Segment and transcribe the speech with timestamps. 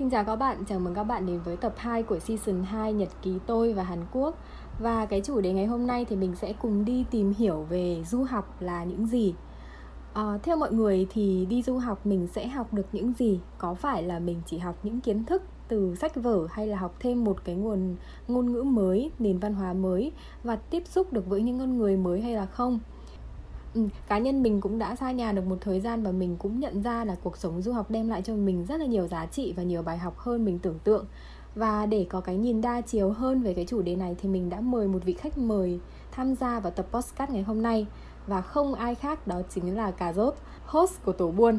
[0.00, 2.92] Xin chào các bạn, chào mừng các bạn đến với tập 2 của season 2
[2.92, 4.38] Nhật ký tôi và Hàn Quốc
[4.78, 8.02] Và cái chủ đề ngày hôm nay thì mình sẽ cùng đi tìm hiểu về
[8.04, 9.34] du học là những gì
[10.12, 13.40] à, Theo mọi người thì đi du học mình sẽ học được những gì?
[13.58, 16.94] Có phải là mình chỉ học những kiến thức từ sách vở hay là học
[17.00, 17.96] thêm một cái nguồn
[18.28, 20.12] ngôn ngữ mới, nền văn hóa mới
[20.44, 22.78] và tiếp xúc được với những con người mới hay là không?
[23.74, 26.60] Ừ, cá nhân mình cũng đã xa nhà được một thời gian và mình cũng
[26.60, 29.26] nhận ra là cuộc sống du học đem lại cho mình rất là nhiều giá
[29.26, 31.06] trị và nhiều bài học hơn mình tưởng tượng
[31.54, 34.50] và để có cái nhìn đa chiều hơn về cái chủ đề này thì mình
[34.50, 35.80] đã mời một vị khách mời
[36.12, 37.86] tham gia vào tập podcast ngày hôm nay
[38.26, 41.58] và không ai khác đó chính là Cà Rốt, host của Tổ Buôn.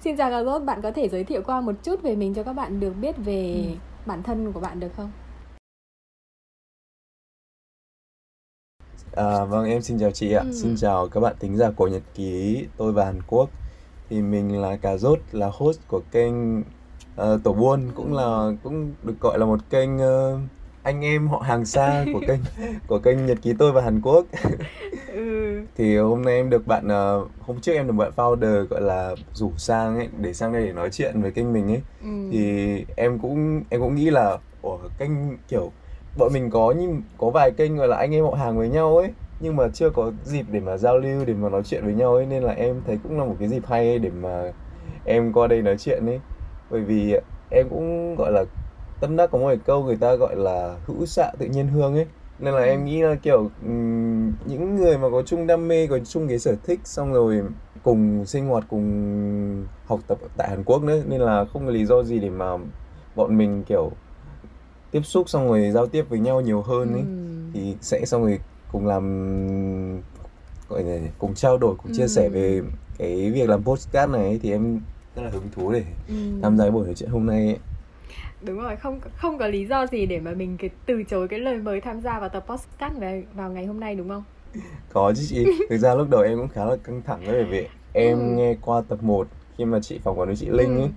[0.00, 2.42] Xin chào Cà Rốt, bạn có thể giới thiệu qua một chút về mình cho
[2.42, 3.74] các bạn được biết về ừ.
[4.06, 5.10] bản thân của bạn được không?
[9.16, 10.52] À, vâng em xin chào chị ạ, ừ.
[10.52, 13.50] xin chào các bạn thính giả của Nhật ký tôi và Hàn Quốc.
[14.10, 16.64] Thì mình là Cà Rốt, là host của kênh uh,
[17.44, 20.40] Tổ Buôn, cũng là cũng được gọi là một kênh uh,
[20.82, 22.40] anh em họ hàng xa của kênh
[22.86, 24.26] của kênh Nhật ký tôi và Hàn Quốc.
[25.12, 25.60] ừ.
[25.76, 29.14] Thì hôm nay em được bạn uh, hôm trước em được bạn founder gọi là
[29.32, 31.82] rủ sang ấy để sang đây để nói chuyện với kênh mình ấy.
[32.02, 32.28] Ừ.
[32.32, 35.10] Thì em cũng em cũng nghĩ là ở kênh
[35.48, 35.72] kiểu
[36.16, 38.96] bọn mình có nhưng có vài kênh gọi là anh em họ hàng với nhau
[38.96, 41.94] ấy nhưng mà chưa có dịp để mà giao lưu để mà nói chuyện với
[41.94, 44.52] nhau ấy nên là em thấy cũng là một cái dịp hay để mà
[45.04, 46.20] em qua đây nói chuyện ấy
[46.70, 47.16] bởi vì
[47.50, 48.44] em cũng gọi là
[49.00, 52.06] tâm đắc có một câu người ta gọi là hữu xạ tự nhiên hương ấy
[52.38, 52.84] nên là em ừ.
[52.84, 53.50] nghĩ là kiểu
[54.46, 57.42] những người mà có chung đam mê có chung cái sở thích xong rồi
[57.82, 61.84] cùng sinh hoạt cùng học tập tại Hàn Quốc nữa nên là không có lý
[61.84, 62.56] do gì để mà
[63.16, 63.90] bọn mình kiểu
[64.94, 67.06] tiếp xúc xong rồi giao tiếp với nhau nhiều hơn ấy ừ.
[67.54, 68.40] thì sẽ xong rồi
[68.72, 70.02] cùng làm
[70.68, 72.08] gọi là cùng trao đổi cùng chia ừ.
[72.08, 72.62] sẻ về
[72.98, 74.80] cái việc làm postcard này ấy, thì em
[75.16, 76.14] rất là hứng thú để ừ.
[76.42, 77.58] tham gia buổi nói chuyện hôm nay ấy.
[78.42, 81.38] đúng rồi không không có lý do gì để mà mình cái từ chối cái
[81.38, 84.24] lời mời tham gia vào tập podcast về vào ngày hôm nay đúng không
[84.92, 87.68] có chứ chị thực ra lúc đầu em cũng khá là căng thẳng bởi vì
[87.92, 88.36] em ừ.
[88.36, 89.28] nghe qua tập 1
[89.58, 90.82] khi mà chị phỏng vấn với chị Linh ừ.
[90.82, 90.90] ấy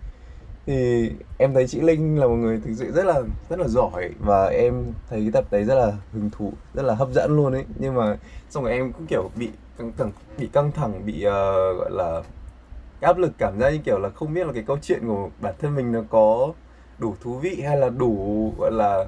[0.67, 4.09] thì em thấy chị Linh là một người thực sự rất là rất là giỏi
[4.19, 7.53] và em thấy cái tập đấy rất là hứng thú rất là hấp dẫn luôn
[7.53, 7.65] ấy.
[7.79, 8.17] Nhưng mà
[8.49, 11.31] xong rồi em cũng kiểu bị căng thẳng bị căng thẳng bị uh,
[11.77, 12.21] gọi là
[13.01, 15.53] áp lực cảm giác như kiểu là không biết là cái câu chuyện của bản
[15.59, 16.53] thân mình nó có
[16.99, 19.05] đủ thú vị hay là đủ gọi là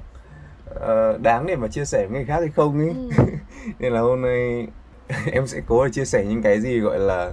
[0.74, 2.94] uh, đáng để mà chia sẻ với người khác hay không ấy.
[3.18, 3.24] Ừ.
[3.78, 4.66] nên là hôm nay
[5.32, 7.32] em sẽ cố để chia sẻ những cái gì gọi là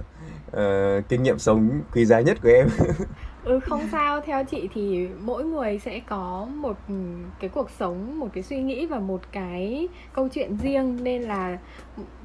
[0.50, 2.68] uh, kinh nghiệm sống quý giá nhất của em
[3.44, 4.20] ừ không sao.
[4.20, 6.94] Theo chị thì mỗi người sẽ có một ừ,
[7.40, 11.04] cái cuộc sống một cái suy nghĩ và một cái câu chuyện riêng.
[11.04, 11.58] Nên là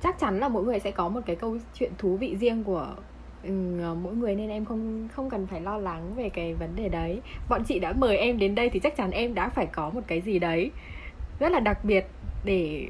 [0.03, 2.87] chắc chắn là mỗi người sẽ có một cái câu chuyện thú vị riêng của
[3.43, 3.51] ừ,
[4.01, 4.35] mỗi người.
[4.35, 7.21] Nên em không không cần phải lo lắng về cái vấn đề đấy.
[7.49, 10.01] Bọn chị đã mời em đến đây thì chắc chắn em đã phải có một
[10.07, 10.71] cái gì đấy
[11.39, 12.05] rất là đặc biệt
[12.45, 12.87] để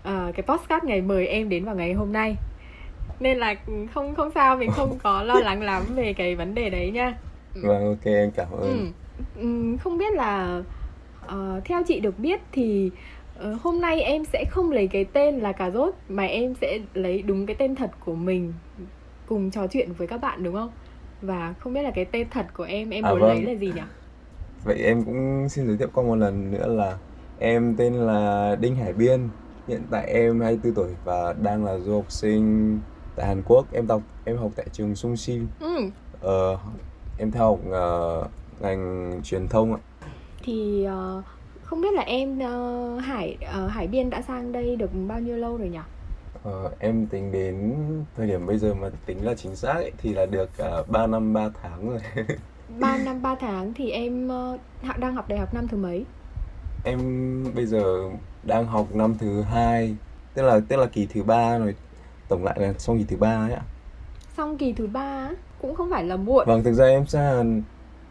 [0.00, 2.36] uh, cái postcard ngày mời em đến vào ngày hôm nay.
[3.20, 4.56] Nên là ừ, không không sao.
[4.56, 7.16] Mình không có lo lắng lắm về cái vấn đề đấy nha
[7.62, 8.92] vâng ok em cảm ơn.
[9.36, 9.76] Ừ.
[9.80, 10.62] không biết là
[11.26, 12.90] uh, theo chị được biết thì
[13.38, 16.78] uh, hôm nay em sẽ không lấy cái tên là cà rốt mà em sẽ
[16.94, 18.52] lấy đúng cái tên thật của mình
[19.26, 20.70] cùng trò chuyện với các bạn đúng không?
[21.22, 23.30] Và không biết là cái tên thật của em em à, muốn vâng.
[23.30, 23.82] lấy là gì nhỉ?
[24.64, 26.98] Vậy em cũng xin giới thiệu qua một lần nữa là
[27.38, 29.28] em tên là Đinh Hải Biên.
[29.68, 32.78] Hiện tại em 24 tuổi và đang là du học sinh
[33.16, 33.66] tại Hàn Quốc.
[33.72, 35.90] Em học em học tại trường Sung Sim ừ.
[36.20, 36.58] ờ,
[37.18, 38.30] em theo học uh,
[38.60, 39.80] ngành truyền thông ạ.
[40.42, 41.24] Thì uh,
[41.62, 45.36] không biết là em uh, Hải uh, Hải Biên đã sang đây được bao nhiêu
[45.36, 45.78] lâu rồi nhỉ?
[46.48, 47.74] Uh, em tính đến
[48.16, 51.06] thời điểm bây giờ mà tính là chính xác ấy, thì là được uh, 3
[51.06, 52.00] năm 3 tháng rồi.
[52.78, 56.04] 3 năm 3 tháng thì em uh, đang học đại học năm thứ mấy?
[56.84, 57.00] Em
[57.54, 58.10] bây giờ
[58.42, 59.96] đang học năm thứ hai
[60.34, 61.74] tức là tức là kỳ thứ ba rồi.
[62.28, 63.62] Tổng lại là xong kỳ thứ ba ấy ạ.
[64.36, 65.30] Xong kỳ thứ ba
[65.64, 66.46] cũng không phải là muộn.
[66.46, 67.62] Vâng thực ra em xa Hàn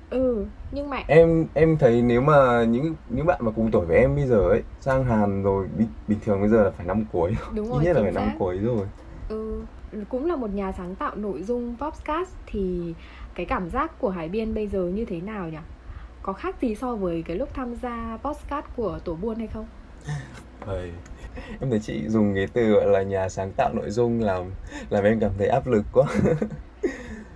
[0.10, 3.98] ừ nhưng mà em em thấy nếu mà những những bạn mà cùng tuổi với
[3.98, 7.06] em bây giờ ấy sang Hàn rồi bình, bình thường bây giờ là phải năm
[7.12, 7.36] cuối.
[7.56, 8.88] Đúng rồi ít nhất là phải năm cuối rồi.
[9.30, 9.62] Ừ
[10.10, 12.94] cũng là một nhà sáng tạo nội dung podcast thì
[13.36, 15.58] cái cảm giác của Hải Biên bây giờ như thế nào nhỉ?
[16.24, 19.66] Có khác gì so với cái lúc tham gia podcast của tổ buôn hay không?
[21.60, 24.44] Em thấy chị dùng cái từ gọi là nhà sáng tạo nội dung làm
[24.90, 26.06] làm em cảm thấy áp lực quá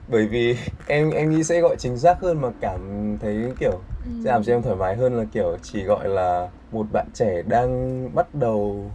[0.07, 0.57] bởi vì
[0.87, 2.79] em em nghĩ sẽ gọi chính xác hơn mà cảm
[3.21, 4.11] thấy kiểu ừ.
[4.23, 7.41] sẽ làm cho em thoải mái hơn là kiểu chỉ gọi là một bạn trẻ
[7.41, 8.91] đang bắt đầu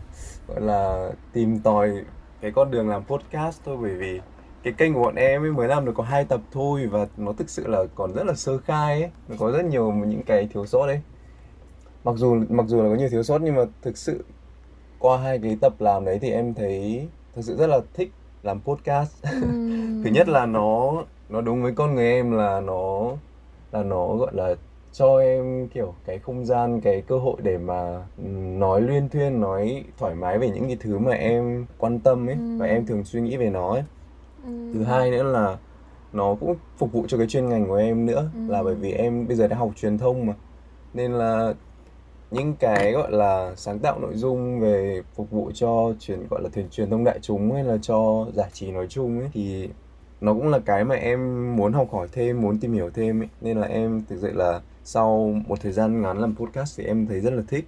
[0.49, 2.05] gọi là tìm tòi
[2.43, 3.77] cái con đường làm podcast thôi.
[3.83, 4.21] Bởi vì
[4.63, 7.33] cái kênh của bọn em ấy mới làm được có hai tập thôi và nó
[7.33, 9.11] thực sự là còn rất là sơ khai ấy.
[9.29, 11.01] Nó có rất nhiều những cái thiếu sót đấy.
[12.05, 14.25] Mặc dù mặc dù là có nhiều thiếu sót nhưng mà thực sự
[14.99, 18.11] qua hai cái tập làm đấy thì em thấy thực sự rất là thích
[18.43, 19.25] làm podcast.
[20.05, 20.93] Thứ nhất là nó
[21.29, 23.13] nó đúng với con người em là nó
[23.73, 24.55] là nó gọi là
[24.93, 28.07] cho em kiểu cái không gian cái cơ hội để mà
[28.59, 32.37] nói luyên thuyên nói thoải mái về những cái thứ mà em quan tâm ấy
[32.59, 33.85] và em thường suy nghĩ về nó ấy.
[34.47, 35.57] Thứ hai nữa là
[36.13, 39.27] nó cũng phục vụ cho cái chuyên ngành của em nữa là bởi vì em
[39.27, 40.35] bây giờ đã học truyền thông mà.
[40.95, 41.55] Nên là
[42.33, 46.49] những cái, gọi là, sáng tạo nội dung về phục vụ cho truyền gọi là
[46.55, 49.69] truyền truyền thông đại chúng hay là cho giải trí nói chung ấy, thì
[50.21, 53.29] nó cũng là cái mà em muốn học hỏi thêm, muốn tìm hiểu thêm ấy.
[53.41, 57.07] nên là em thực sự là sau một thời gian ngắn làm podcast thì em
[57.07, 57.65] thấy rất là thích.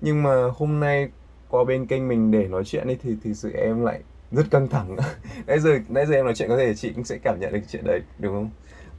[0.00, 1.08] Nhưng mà hôm nay
[1.48, 4.00] qua bên kênh mình để nói chuyện ấy thì thực sự em lại
[4.32, 4.96] rất căng thẳng.
[5.46, 7.60] Nãy giờ nãy giờ em nói chuyện có thể chị cũng sẽ cảm nhận được
[7.68, 8.50] chuyện đấy đúng không?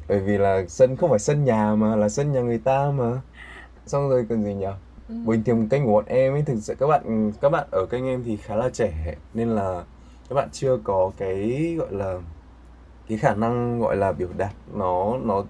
[0.07, 3.21] Bởi vì là sân không phải sân nhà mà, là sân nhà người ta mà.
[3.85, 4.67] Xong rồi còn gì nhỉ?
[5.09, 5.15] Ừ.
[5.25, 8.05] bình thường kênh của bọn em ấy thực sự các bạn các bạn ở kênh
[8.05, 9.83] em thì khá là trẻ nên là
[10.29, 12.19] các bạn chưa có cái gọi là
[13.07, 15.43] cái khả năng gọi là biểu đạt nó nó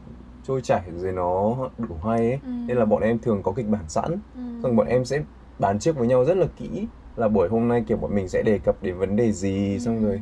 [0.47, 2.49] trôi chảy rồi nó đủ hay ấy ừ.
[2.67, 4.41] nên là bọn em thường có kịch bản sẵn ừ.
[4.63, 5.21] xong bọn em sẽ
[5.59, 8.41] bàn trước với nhau rất là kỹ là buổi hôm nay kiểu bọn mình sẽ
[8.41, 9.79] đề cập đến vấn đề gì ừ.
[9.79, 10.21] xong rồi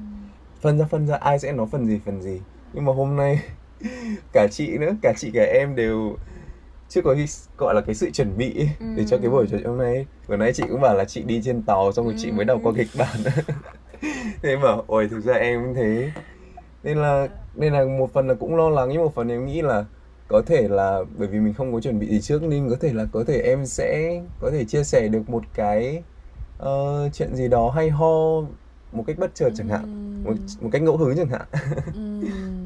[0.62, 2.42] phân ra phân ra ai sẽ nói phần gì phần gì
[2.74, 3.42] nhưng mà hôm nay
[4.34, 6.16] cả chị nữa cả chị cả em đều
[6.94, 7.26] chưa có cái,
[7.58, 8.86] gọi là cái sự chuẩn bị ấy, ừ.
[8.98, 11.22] để cho cái buổi trò chuyện hôm nay vừa nãy chị cũng bảo là chị
[11.22, 12.20] đi trên tàu xong rồi ừ.
[12.22, 13.18] chị mới đọc qua kịch bản.
[14.42, 16.12] Thế mà ôi thực ra em cũng thế.
[16.84, 19.62] Nên là nên là một phần là cũng lo lắng nhưng một phần em nghĩ
[19.62, 19.86] là
[20.28, 22.94] có thể là bởi vì mình không có chuẩn bị gì trước nên có thể
[22.94, 26.04] là có thể em sẽ có thể chia sẻ được một cái
[26.64, 28.42] uh, chuyện gì đó hay ho
[28.92, 31.48] một cách bất chợt chẳng hạn một một cách ngẫu hứng chẳng hạn.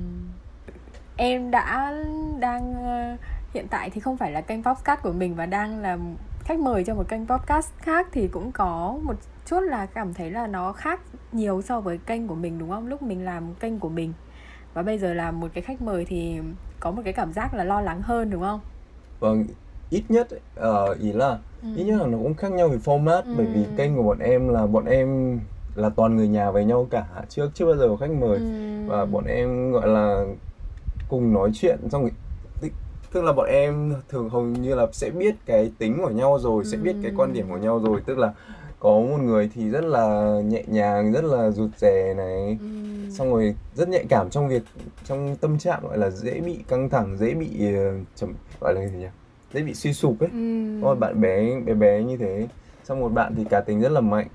[1.18, 1.94] Em đã
[2.40, 3.20] đang uh,
[3.58, 5.98] hiện tại thì không phải là kênh podcast của mình và đang là
[6.40, 9.16] khách mời cho một kênh podcast khác thì cũng có một
[9.46, 11.02] chút là cảm thấy là nó khác
[11.32, 14.14] nhiều so với kênh của mình đúng không lúc mình làm kênh của mình
[14.74, 16.40] và bây giờ làm một cái khách mời thì
[16.80, 18.60] có một cái cảm giác là lo lắng hơn đúng không
[19.20, 19.46] vâng
[19.90, 20.28] ít nhất
[20.60, 21.68] uh, ý là ừ.
[21.76, 23.34] ít nhất là nó cũng khác nhau về format ừ.
[23.38, 25.40] bởi vì kênh của bọn em là bọn em
[25.76, 28.88] là toàn người nhà với nhau cả trước chưa bao giờ có khách mời ừ.
[28.88, 30.26] và bọn em gọi là
[31.10, 32.12] cùng nói chuyện xong rồi
[33.18, 36.64] tức là bọn em thường hầu như là sẽ biết cái tính của nhau rồi
[36.64, 36.70] ừ.
[36.70, 38.34] sẽ biết cái quan điểm của nhau rồi tức là
[38.80, 42.68] có một người thì rất là nhẹ nhàng rất là rụt rè này ừ.
[43.12, 44.64] xong rồi rất nhạy cảm trong việc
[45.04, 47.50] trong tâm trạng gọi là dễ bị căng thẳng dễ bị
[48.16, 49.08] chấm gọi là gì nhỉ
[49.54, 50.38] dễ bị suy sụp ấy ừ.
[50.82, 52.48] một bạn bé bé bé như thế
[52.84, 54.28] xong một bạn thì cá tính rất là mạnh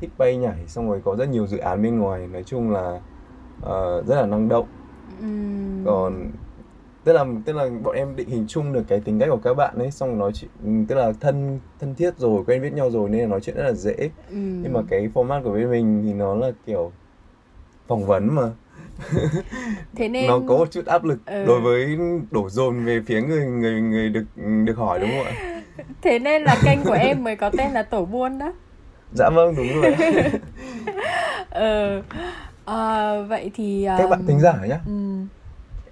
[0.00, 3.00] thích bay nhảy xong rồi có rất nhiều dự án bên ngoài nói chung là
[3.62, 4.66] uh, rất là năng động
[5.20, 5.26] ừ.
[5.86, 6.30] còn
[7.08, 9.54] tức là tức là bọn em định hình chung được cái tính cách của các
[9.54, 12.90] bạn ấy xong nói chuyện ừ, tức là thân thân thiết rồi quen biết nhau
[12.90, 13.94] rồi nên là nói chuyện rất là dễ.
[14.30, 14.36] Ừ.
[14.36, 16.92] nhưng mà cái format của bên mình thì nó là kiểu
[17.86, 18.50] phỏng vấn mà.
[19.96, 21.44] Thế nên nó có một chút áp lực ừ.
[21.46, 21.98] đối với
[22.30, 24.24] đổ dồn về phía người người người được
[24.64, 25.62] được hỏi đúng không ạ?
[26.02, 28.52] Thế nên là kênh của em mới có tên là tổ buôn đó.
[29.14, 29.94] Dạ vâng đúng rồi.
[31.50, 32.02] Ừ.
[32.64, 33.98] À, vậy thì um...
[33.98, 34.80] các bạn thính giả nhá.
[34.86, 34.92] ừ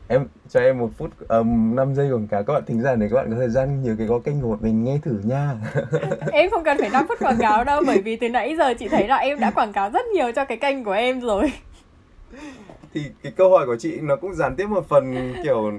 [0.08, 3.08] em cho em một phút um, 5 giây quảng cáo các bạn thính giả này
[3.11, 5.54] các bạn có thời gian nhiều cái có kênh của mình nghe thử nha.
[6.33, 8.88] Em không cần phải 5 phút quảng cáo đâu bởi vì từ nãy giờ chị
[8.88, 11.52] thấy là em đã quảng cáo rất nhiều cho cái kênh của em rồi.
[12.95, 15.73] Thì cái câu hỏi của chị nó cũng gián tiếp một phần kiểu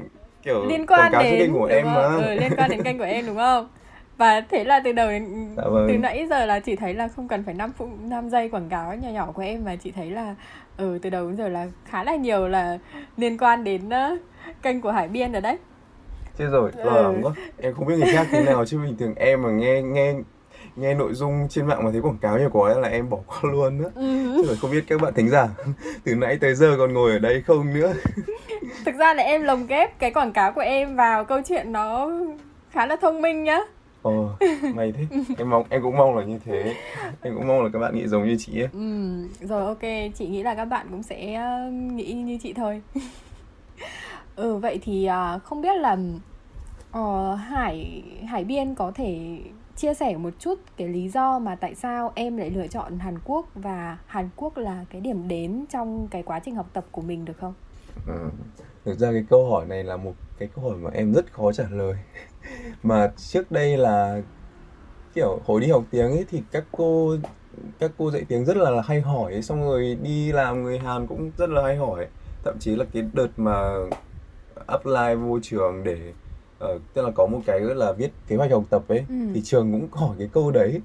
[0.44, 2.02] kiểu liên quan đến kênh của em mà.
[2.02, 3.68] ừ, liên quan đến kênh của em đúng không
[4.18, 5.86] và thế là từ đầu đến dạ vâng.
[5.88, 8.70] từ nãy giờ là chị thấy là không cần phải 5 phút 5 giây quảng
[8.70, 10.36] cáo nhỏ nhỏ của em mà chị thấy là
[10.78, 12.78] ừ từ đầu đến giờ là khá là nhiều là
[13.18, 14.20] liên quan đến uh,
[14.62, 15.58] kênh của Hải Biên rồi đấy
[16.38, 17.04] chết rồi lo ừ.
[17.04, 19.82] lắng quá em không biết người khác thế nào chứ bình thường em mà nghe
[19.82, 20.14] nghe
[20.76, 23.52] nghe nội dung trên mạng mà thấy quảng cáo nhiều quá là em bỏ qua
[23.52, 24.44] luôn nữa ừ.
[24.48, 25.48] rồi không biết các bạn thính giả
[26.04, 27.94] từ nãy tới giờ còn ngồi ở đây không nữa
[28.86, 32.12] thực ra là em lồng ghép cái quảng cáo của em vào câu chuyện nó
[32.72, 33.60] khá là thông minh nhá
[34.08, 34.30] Ồ,
[34.76, 35.06] may thế.
[35.38, 36.76] Em mong em cũng mong là như thế.
[37.22, 38.70] Em cũng mong là các bạn nghĩ giống như chị ấy.
[38.74, 42.82] Ừ, rồi ok, chị nghĩ là các bạn cũng sẽ ờ, nghĩ như chị thôi.
[44.36, 45.98] ừ vậy thì uh, không biết là
[47.00, 49.40] uh, Hải Hải Biên có thể
[49.76, 53.20] chia sẻ một chút cái lý do mà tại sao em lại lựa chọn Hàn
[53.26, 57.02] Quốc và Hàn Quốc là cái điểm đến trong cái quá trình học tập của
[57.02, 57.54] mình được không?
[58.08, 58.30] Ừ.
[58.86, 61.52] Thực ra cái câu hỏi này là một cái câu hỏi mà em rất khó
[61.52, 61.96] trả lời
[62.84, 64.22] mà trước đây là
[65.16, 67.16] kiểu hồi đi học tiếng ấy thì các cô
[67.80, 71.32] các cô dạy tiếng rất là hay hỏi xong rồi đi làm người Hàn cũng
[71.38, 72.08] rất là hay hỏi
[72.44, 73.74] thậm chí là cái đợt mà
[74.68, 76.14] apply vô trường để
[76.76, 79.16] uh, tức là có một cái là viết kế hoạch học tập ấy Ừ.
[79.34, 80.82] thì trường cũng hỏi cái câu đấy.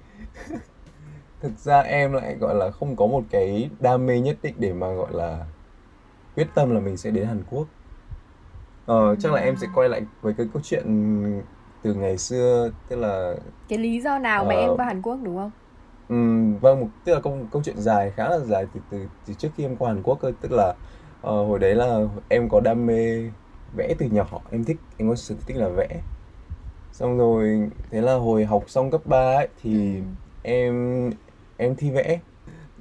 [1.40, 4.72] Thực ra em lại gọi là không có một cái đam mê nhất định để
[4.72, 5.46] mà gọi là
[6.36, 7.66] quyết tâm là mình sẽ đến Hàn Quốc
[8.86, 10.84] ờ, chắc là em sẽ quay lại với cái câu chuyện
[11.82, 13.34] từ ngày xưa tức là
[13.68, 14.60] cái lý do nào mà Ờ.
[14.60, 15.50] em qua Hàn Quốc đúng không
[16.08, 19.34] Ừm, vâng một tức là câu câu chuyện dài khá là dài từ từ, từ
[19.34, 20.74] trước khi em qua Hàn Quốc cơ tức là
[21.22, 23.30] ờ, hồi đấy là em có đam mê
[23.76, 25.88] vẽ từ nhỏ em thích em có sở thích là vẽ
[26.92, 30.02] xong rồi thế là hồi học xong cấp 3 ấy thì Ừ.
[30.42, 31.10] em
[31.56, 32.18] em thi vẽ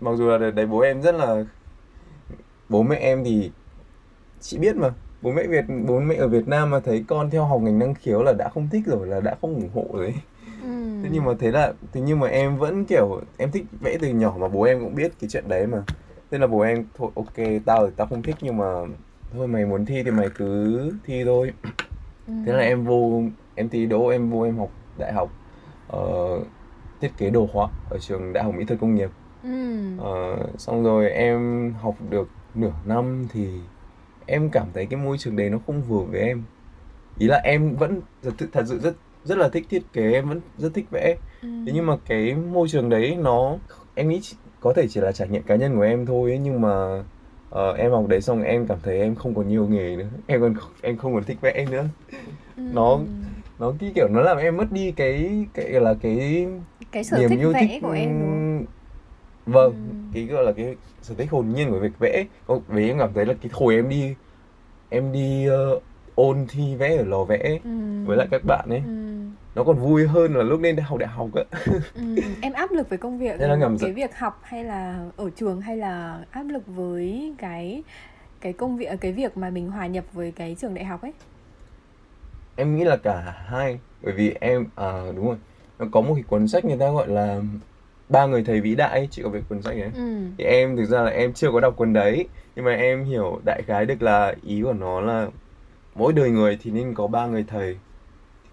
[0.01, 1.43] mặc dù là đấy bố em rất là
[2.69, 3.51] bố mẹ em thì
[4.41, 4.89] chị biết mà
[5.21, 7.93] bố mẹ Việt bố mẹ ở Việt Nam mà thấy con theo học ngành năng
[7.93, 10.13] khiếu là đã không thích rồi là đã không ủng hộ rồi.
[10.63, 10.67] Ừ.
[11.03, 14.09] Thế nhưng mà thế là thế nhưng mà em vẫn kiểu em thích vẽ từ
[14.09, 15.83] nhỏ mà bố em cũng biết cái chuyện đấy mà
[16.31, 17.33] thế là bố em thôi ok
[17.65, 18.65] tao tao không thích nhưng mà
[19.33, 21.51] thôi mày muốn thi thì mày cứ thi thôi
[22.27, 22.33] Ừ.
[22.45, 23.21] thế là em vô
[23.55, 25.29] em thi đỗ em vô em học đại học
[25.87, 25.99] ờ,
[27.01, 29.09] thiết kế đồ họa ở trường đại học mỹ thuật công nghiệp
[29.43, 29.49] Ừ.
[29.99, 33.47] Ờ, xong rồi em học được nửa năm thì
[34.27, 36.43] em cảm thấy cái môi trường đấy nó không vừa với em.
[37.19, 40.41] Ý là em vẫn thật, thật sự rất rất là thích thiết kế em vẫn
[40.57, 41.15] rất thích vẽ.
[41.41, 41.47] Ừ.
[41.65, 43.57] thế nhưng mà cái môi trường đấy nó
[43.95, 44.21] em nghĩ
[44.59, 47.03] có thể chỉ là trải nghiệm cá nhân của em thôi ấy, nhưng mà
[47.49, 50.09] ờ, em học đấy xong em cảm thấy em không còn nhiều nghề nữa.
[50.27, 51.85] Em còn em không còn thích vẽ nữa.
[52.55, 52.63] Ừ.
[52.73, 52.99] nó
[53.59, 56.47] nó cái kiểu nó làm em mất đi cái cái là cái
[56.91, 58.65] cái sở niềm thích yêu vẽ thích của em đúng không
[59.51, 59.93] vâng Ừ.
[60.13, 62.25] cái gọi là cái sở thích hồn nhiên của việc vẽ
[62.67, 64.15] vì em cảm thấy là cái hồi em đi
[64.89, 65.79] em đi ờ,
[66.15, 67.69] ôn thi vẽ ở lò vẽ Ừ.
[68.05, 68.91] với lại các bạn ấy Ừ.
[69.55, 71.43] nó còn vui hơn là lúc lên đại học đại học á
[71.95, 72.01] Ừ.
[72.41, 73.95] em áp lực với công việc Thế là cái giận.
[73.95, 77.83] việc học hay là ở trường hay là áp lực với cái
[78.41, 81.13] cái công việc cái việc mà mình hòa nhập với cái trường đại học ấy
[82.55, 85.37] em nghĩ là cả hai bởi vì em à đúng rồi
[85.79, 87.41] nó có một cái cuốn sách người ta gọi là
[88.11, 89.07] ba người thầy vĩ đại ấy.
[89.11, 90.01] chị có biết cuốn sách ấy ừ.
[90.37, 93.41] thì em thực ra là em chưa có đọc cuốn đấy nhưng mà em hiểu
[93.45, 95.27] đại khái được là ý của nó là
[95.95, 97.79] mỗi đời người thì nên có ba người thầy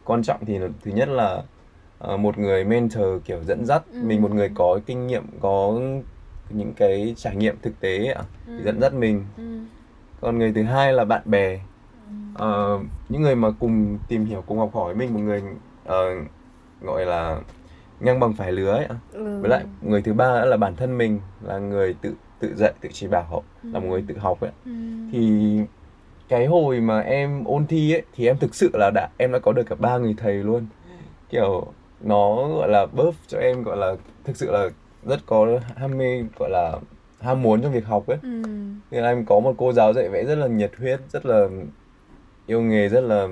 [0.04, 1.42] quan trọng thì là- thứ nhất là
[1.98, 3.98] ờ, một người mentor kiểu dẫn dắt Ừ.
[4.06, 5.80] mình một người có kinh nghiệm có
[6.48, 8.52] những cái trải nghiệm thực tế ạ Ừ.
[8.58, 9.42] thì dẫn dắt mình Ừ.
[10.20, 11.60] còn người thứ hai là bạn bè
[12.34, 15.42] Ờ, những người mà cùng tìm hiểu cùng học hỏi mình một người
[15.84, 16.14] ờ,
[16.80, 17.40] gọi là
[18.00, 18.96] ngang bằng phải lứa ấy ạ.
[19.12, 19.38] Ừ.
[19.40, 22.88] với lại người thứ ba là bản thân mình là người tự tự dạy tự
[22.92, 23.90] chỉ bảo là một Ừ.
[23.90, 24.70] người tự học ấy Ừ.
[25.12, 25.30] thì
[26.28, 29.38] cái hồi mà em ôn thi ấy thì em thực sự là đã em đã
[29.38, 30.66] có được cả ba người thầy luôn
[31.28, 31.66] kiểu
[32.00, 34.68] nó gọi là buff cho em gọi là thực sự là
[35.06, 36.78] rất có ham mê gọi là
[37.20, 38.42] ham muốn trong việc học ấy Ừ.
[38.90, 41.48] nên là em có một cô giáo dạy vẽ rất là nhiệt huyết rất là
[42.46, 43.28] yêu nghề rất là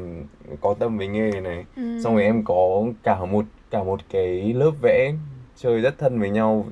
[0.61, 1.83] có tâm với nghề này Ừ.
[2.05, 5.13] xong rồi em có cả một cả một cái lớp vẽ
[5.57, 6.67] chơi rất thân với nhau.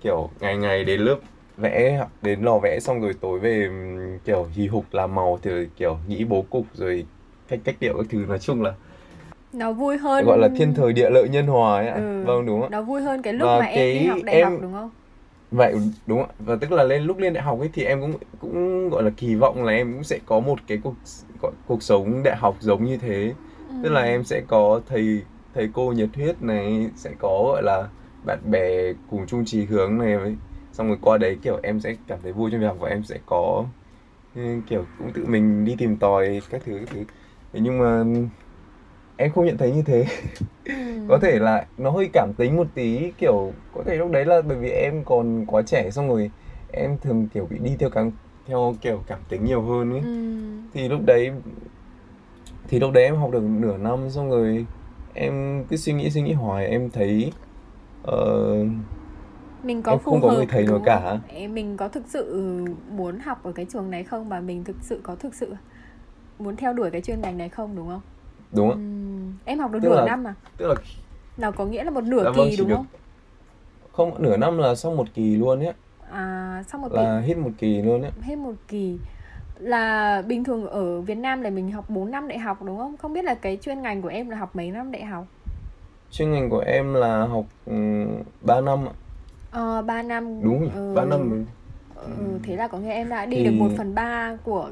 [0.00, 1.16] Kiểu ngày ngày đến lớp
[1.56, 3.68] vẽ đến lò vẽ xong rồi tối về
[4.24, 7.06] kiểu hì hục làm màu thì kiểu nghĩ bố cục rồi
[7.48, 8.18] cách cách điệu các thứ.
[8.28, 8.72] Nói chung là
[9.52, 11.94] nó vui hơn gọi là thiên thời địa lợi nhân hòa ấy ạ.
[11.96, 12.22] Ừ.
[12.24, 12.68] vâng đúng ạ?
[12.70, 14.72] nó vui hơn cái lúc Và mà em đi cái học đại em- học đúng
[14.72, 14.90] không?
[15.50, 15.74] Vậy
[16.06, 16.26] đúng ạ.
[16.38, 19.10] Và tức là lên lúc lên đại học ấy thì em cũng cũng gọi là
[19.16, 20.94] kỳ vọng là em cũng sẽ có một cái cuộc
[21.66, 23.32] cuộc sống đại học giống như thế.
[23.82, 24.06] Tức là Ừ.
[24.06, 25.22] em sẽ có thầy
[25.54, 27.88] thầy cô nhiệt huyết này sẽ có gọi là
[28.26, 30.36] bạn bè cùng chung chí hướng này
[30.72, 33.02] xong rồi qua đấy kiểu em sẽ cảm thấy vui trong việc học và em
[33.04, 33.64] sẽ có
[34.34, 37.04] ừ, kiểu cũng tự mình đi tìm tòi các thứ các thứ
[37.52, 38.04] Thế nhưng mà
[39.16, 40.04] em không nhận thấy như thế
[40.64, 40.74] Ừ.
[41.08, 44.42] có thể là nó hơi cảm tính một tí kiểu có thể lúc đấy là
[44.42, 46.30] bởi vì em còn quá trẻ xong rồi
[46.72, 48.10] em thường kiểu bị đi theo cảm
[48.46, 50.06] theo kiểu cảm tính nhiều hơn ấy Ừ.
[50.74, 51.30] thì lúc đấy
[52.68, 54.66] thì lúc đấy em học được nửa năm xong rồi
[55.14, 57.32] em cứ suy nghĩ suy nghĩ hoài em thấy
[58.02, 58.54] ờ,
[59.62, 61.18] mình có Em phù không có hợp người thầy nào cả.
[61.28, 64.28] Em- mình có thực sự muốn học ở cái trường này không?
[64.28, 65.54] Và mình thực sự có thực sự
[66.38, 68.00] muốn theo đuổi cái chuyên ngành này không đúng không?
[68.52, 68.72] Đúng ạ.
[68.74, 70.34] Ừm, em học được Tức nửa là- năm à?
[70.56, 70.74] tức là
[71.36, 72.74] nào có nghĩa là một nửa Dạ vâng, kỳ chỉ đúng được.
[72.76, 72.86] không?
[73.92, 75.72] Không nửa năm là xong một kỳ luôn ấy
[76.10, 78.98] à sau một là hết một kỳ luôn ấy kỳ hết một kỳ
[79.58, 82.96] là bình thường ở Việt Nam là mình học 4 năm đại học đúng không?
[82.96, 85.26] Không biết là cái chuyên ngành của em là học mấy năm đại học?
[86.10, 88.06] Chuyên ngành của em là học um,
[88.42, 88.92] 3 năm ạ.
[89.50, 90.42] Ờ, 3 năm.
[90.44, 91.46] Đúng rồi ừ, 3 năm rồi.
[91.96, 94.70] ừ, thế là có nghĩa em đã đi Thì- được 1 phần 3 của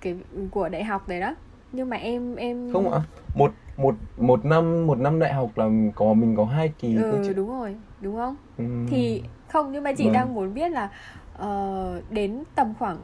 [0.00, 0.16] cái
[0.50, 1.34] của đại học đấy đó.
[1.72, 3.00] Nhưng mà em em không ạ
[3.34, 7.22] một một một năm một năm đại học là có mình có hai kỳ ừ
[7.26, 7.32] chứ.
[7.32, 8.36] đúng rồi đúng không?
[8.58, 8.86] Ừm.
[8.90, 10.12] thì không nhưng mà chị Vâng.
[10.12, 10.88] đang muốn biết là
[11.36, 12.96] ờ, đến tầm khoảng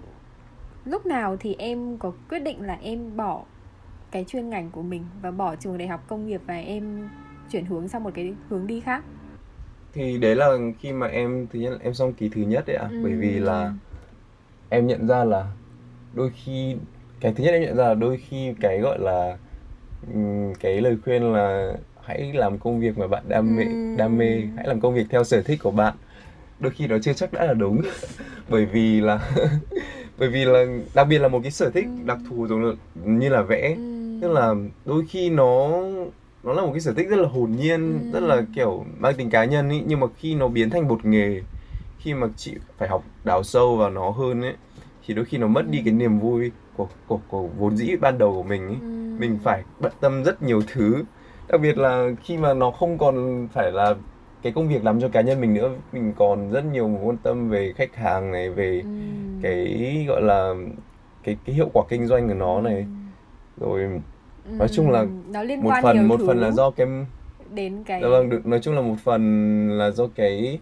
[0.84, 3.42] lúc nào thì em có quyết định là em bỏ
[4.10, 7.08] cái chuyên ngành của mình và bỏ trường đại học công nghiệp và em
[7.50, 9.04] chuyển hướng sang một cái hướng đi khác
[9.92, 12.76] thì đấy là khi mà em thứ nhất là em xong kỳ thứ nhất đấy
[12.76, 12.88] ạ à.
[12.90, 13.00] ừ.
[13.02, 13.72] bởi vì là
[14.68, 15.46] em nhận ra là
[16.14, 16.76] đôi khi
[17.20, 19.36] cái thứ nhất em nhận ra là đôi khi cái gọi là
[20.60, 21.72] cái lời khuyên là
[22.02, 23.96] hãy làm công việc mà bạn đam mê ừ.
[23.96, 25.94] đam mê hãy làm công việc theo sở thích của bạn
[26.60, 27.82] đôi khi nó chưa chắc đã là đúng
[28.48, 29.30] bởi vì là
[30.22, 30.64] bởi vì là
[30.94, 32.06] đặc biệt là một cái sở thích ừ.
[32.06, 34.18] đặc thù giống như là vẽ ừ.
[34.22, 35.70] tức là đôi khi nó
[36.42, 38.10] nó là một cái sở thích rất là hồn nhiên ừ.
[38.12, 41.04] rất là kiểu mang tính cá nhân ý nhưng mà khi nó biến thành một
[41.04, 41.40] nghề
[41.98, 44.54] khi mà chị phải học đào sâu vào nó hơn ấy
[45.06, 48.18] thì đôi khi nó mất đi cái niềm vui của của, của vốn dĩ ban
[48.18, 48.76] đầu của mình ấy.
[48.80, 49.16] Ừ.
[49.18, 51.04] mình phải bận tâm rất nhiều thứ
[51.48, 53.94] đặc biệt là khi mà nó không còn phải là
[54.42, 57.48] cái công việc làm cho cá nhân mình nữa mình còn rất nhiều quan tâm
[57.48, 58.88] về khách hàng này về ừ.
[59.42, 60.54] cái gọi là
[61.24, 62.86] cái cái hiệu quả kinh doanh của nó này.
[63.58, 63.66] Ừ.
[63.66, 64.00] rồi
[64.58, 66.86] nói chung là nó liên một quan phần nhiều một phần là do cái
[67.54, 70.58] đến cái dạ vâng được nói chung là một phần là do cái,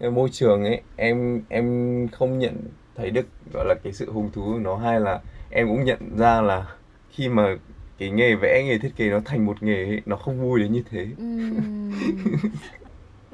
[0.00, 0.80] cái môi trường ấy.
[0.96, 2.56] Em em không nhận
[2.96, 6.18] thấy được gọi là cái sự hứng thú của nó hay là em cũng nhận
[6.18, 6.66] ra là
[7.10, 7.56] khi mà
[7.98, 10.72] cái nghề vẽ nghề thiết kế nó thành một nghề ấy, nó không vui đến
[10.72, 11.06] như thế.
[11.18, 11.24] Ừ,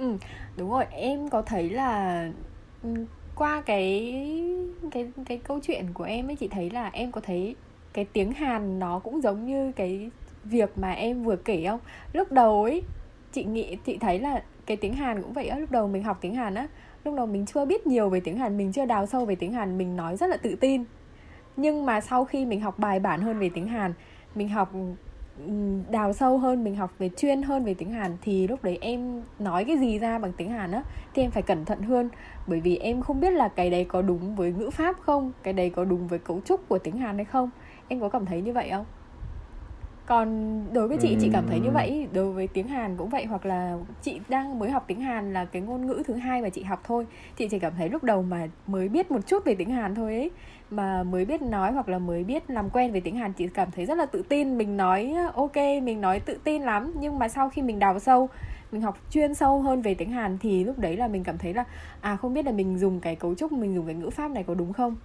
[0.01, 0.17] Ừ,
[0.57, 2.29] đúng rồi, em có thấy là
[2.83, 2.89] ừ,
[3.35, 4.15] qua cái
[4.91, 7.57] cái cái câu chuyện của em ấy, chị thấy là em có thấy
[7.93, 10.11] cái tiếng Hàn nó cũng giống như cái
[10.45, 11.81] việc mà em vừa kể không?
[12.13, 12.83] Lúc đầu ấy,
[13.33, 16.19] chị nghĩ, chị thấy là cái tiếng Hàn cũng vậy á, lúc đầu mình học
[16.21, 16.69] tiếng Hàn á,
[17.05, 19.53] lúc đầu mình chưa biết nhiều về tiếng Hàn, mình chưa đào sâu về tiếng
[19.53, 20.85] Hàn, mình nói rất là tự tin.
[21.57, 23.95] Nhưng mà sau khi mình học bài bản hơn về tiếng Hàn,
[24.35, 24.73] mình học
[25.91, 29.23] đào sâu hơn mình học về chuyên hơn về tiếng Hàn thì lúc đấy em
[29.39, 30.83] nói cái gì ra bằng tiếng Hàn á
[31.15, 32.09] thì em phải cẩn thận hơn.
[32.47, 35.53] Bởi vì em không biết là cái đấy có đúng với ngữ pháp không cái
[35.53, 37.51] đấy có đúng với cấu trúc của tiếng Hàn hay không.
[37.89, 38.85] Em có cảm thấy như vậy không?
[40.07, 43.25] Còn đối với chị chị cảm thấy như vậy đối với tiếng Hàn cũng vậy
[43.25, 46.49] hoặc là chị đang mới học tiếng Hàn là cái ngôn ngữ thứ hai mà
[46.49, 49.55] chị học thôi chị chỉ cảm thấy lúc đầu mà mới biết một chút về
[49.55, 50.31] tiếng Hàn thôi ấy
[50.71, 53.71] mà mới biết nói hoặc là mới biết làm quen với tiếng Hàn chị cảm
[53.71, 57.29] thấy rất là tự tin mình nói ok mình nói tự tin lắm nhưng mà
[57.29, 58.29] sau khi mình đào sâu
[58.73, 61.55] mình học chuyên sâu hơn về tiếng Hàn thì lúc đấy là mình cảm thấy
[61.55, 61.65] là
[62.01, 64.45] à không biết là mình dùng cái cấu trúc mình dùng cái ngữ pháp này
[64.47, 64.97] có đúng không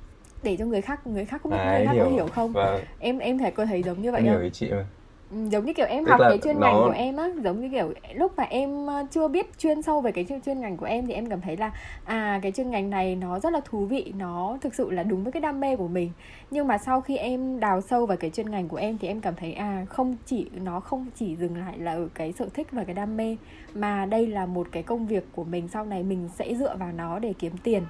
[0.44, 2.04] để cho người khác người khác cũng biết à, người khác hiểu.
[2.04, 2.82] có hiểu không vâng.
[3.00, 4.86] em em thấy có thấy giống như vậy em không hiểu ý chị mà
[5.32, 6.68] giống như kiểu em Tức học cái chuyên nó...
[6.68, 10.02] ngành của em á giống như kiểu lúc mà em ờ, chưa biết chuyên sâu
[10.02, 11.72] về cái chuyên, chuyên ngành của em thì em cảm thấy là
[12.06, 15.24] à cái chuyên ngành này nó rất là thú vị nó thực sự là đúng
[15.24, 16.12] với cái đam mê của mình.
[16.52, 19.22] Nhưng mà sau khi em đào sâu vào cái chuyên ngành của em thì em
[19.22, 22.68] cảm thấy à không chỉ nó không chỉ dừng lại là ở cái sở thích
[22.72, 23.38] và cái đam mê
[23.74, 26.92] mà đây là một cái công việc của mình sau này mình sẽ dựa vào
[26.92, 27.84] nó để kiếm tiền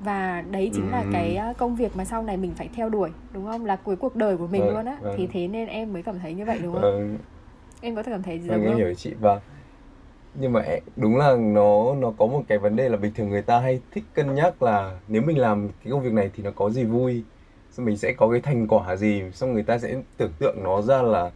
[0.00, 0.92] và đấy chính ừ.
[0.92, 3.96] là cái công việc mà sau này mình phải theo đuổi đúng không là cuối
[3.96, 5.14] cuộc đời của mình vâng, luôn á vâng.
[5.16, 7.18] thì thế nên em mới cảm thấy như vậy đúng không vâng.
[7.80, 9.40] em có thể cảm thấy gì vâng, em hiểu chị và
[10.34, 10.64] nhưng mà
[10.96, 13.80] đúng là nó nó có một cái vấn đề là bình thường người ta hay
[13.90, 16.84] thích cân nhắc là nếu mình làm cái công việc này thì nó có gì
[16.84, 17.22] vui
[17.70, 20.82] xong mình sẽ có cái thành quả gì xong người ta sẽ tưởng tượng nó
[20.82, 21.30] ra là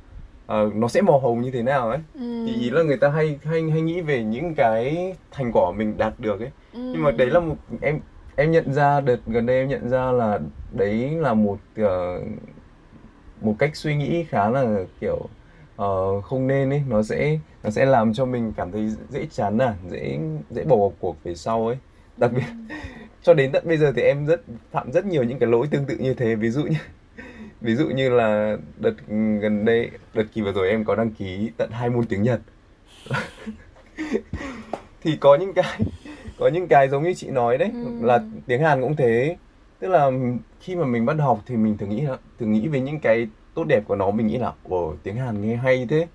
[0.52, 2.46] uh, nó sẽ màu hồng như thế nào ấy ừ.
[2.46, 5.94] thì ý là người ta hay hay hay nghĩ về những cái thành quả mình
[5.98, 6.80] đạt được ấy ừ.
[6.92, 8.00] nhưng mà đấy là một em
[8.36, 10.38] em nhận ra đợt gần đây em nhận ra là
[10.72, 11.86] đấy là một uh,
[13.40, 15.28] một cách suy nghĩ khá là kiểu
[15.82, 16.82] uh, không nên ấy.
[16.88, 20.18] Nó sẽ nó sẽ làm cho mình cảm thấy dễ chán nản dễ
[20.50, 21.76] dễ bỏ cuộc về sau ấy.
[22.16, 22.42] Đặc biệt
[23.22, 24.40] cho đến tận bây giờ thì em rất
[24.70, 26.34] phạm rất nhiều những cái lỗi tương tự như thế.
[26.34, 26.76] Ví dụ như
[27.60, 28.94] ví dụ như là đợt
[29.40, 32.40] gần đây đợt kỳ vừa rồi em có đăng ký tận hai môn tiếng Nhật.
[35.00, 35.80] Thì có những cái
[36.42, 38.06] có những cái giống như chị nói đấy ừ.
[38.06, 39.36] là tiếng Hàn cũng thế
[39.78, 40.10] tức là
[40.60, 42.06] khi mà mình bắt học thì mình thường nghĩ
[42.38, 45.46] thường nghĩ về những cái tốt đẹp của nó mình nghĩ là ồ tiếng Hàn
[45.46, 46.06] nghe hay thế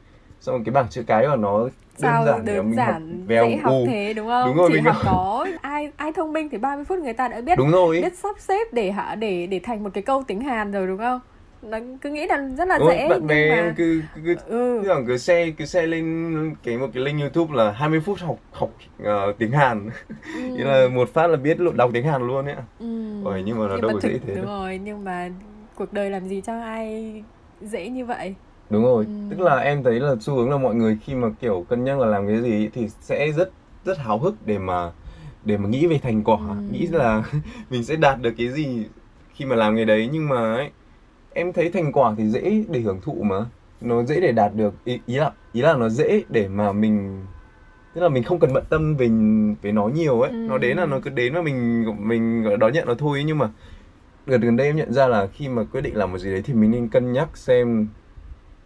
[0.42, 3.58] xong rồi cái bảng chữ cái của nó đơn Sao giản đơn giản vèo dễ
[3.58, 4.48] học thế đúng không?
[4.48, 7.28] Đúng rồi, Chỉ mình học có ai ai thông minh thì 30 phút người ta
[7.28, 8.02] đã biết đúng rồi.
[8.02, 10.98] biết sắp xếp để hạ để để thành một cái câu tiếng Hàn rồi đúng
[10.98, 11.20] không?
[11.62, 13.56] Nó cứ nghĩ là rất là Đúng dễ bạn bè mà...
[13.56, 14.82] em cứ cứ cứ, ừ.
[14.86, 18.38] cứ, cứ xe cứ xe lên cái một cái link YouTube là 20 phút học
[18.52, 18.70] học
[19.02, 19.90] uh, tiếng Hàn
[20.36, 20.58] ừ.
[20.64, 23.24] Là một phát là biết đọc tiếng Hàn luôn ấy ừ.
[23.24, 24.46] Ôi, nhưng mà nó nhưng đâu có dễ thế đúng đâu.
[24.46, 25.30] rồi nhưng mà
[25.76, 27.24] cuộc đời làm gì cho ai
[27.62, 28.36] dễ như vậy
[28.70, 29.12] đúng rồi ừ.
[29.30, 32.00] tức là em thấy là xu hướng là mọi người khi mà kiểu cân nhắc
[32.00, 33.52] là làm cái gì thì sẽ rất
[33.86, 34.92] rất háo hức để mà
[35.46, 36.56] để mà nghĩ về thành quả ừ.
[36.72, 37.24] nghĩ là
[37.70, 38.86] mình sẽ đạt được cái gì
[39.34, 40.70] khi mà làm cái đấy nhưng mà ấy
[41.38, 43.46] em thấy thành quả thì dễ để hưởng thụ mà.
[43.82, 44.74] Nó dễ để đạt được.
[44.86, 47.26] Ý, ý là ý là nó dễ để mà mình
[47.94, 49.10] tức là mình không cần bận tâm về
[49.62, 50.32] về nó nhiều ấy.
[50.32, 50.36] Ừ.
[50.36, 53.24] nó đến là nó cứ đến và mình mình đón nhận nó thôi.
[53.26, 53.50] Nhưng mà
[54.26, 56.42] gần gần đây em nhận ra là khi mà quyết định làm một gì đấy
[56.42, 57.88] thì mình nên cân nhắc xem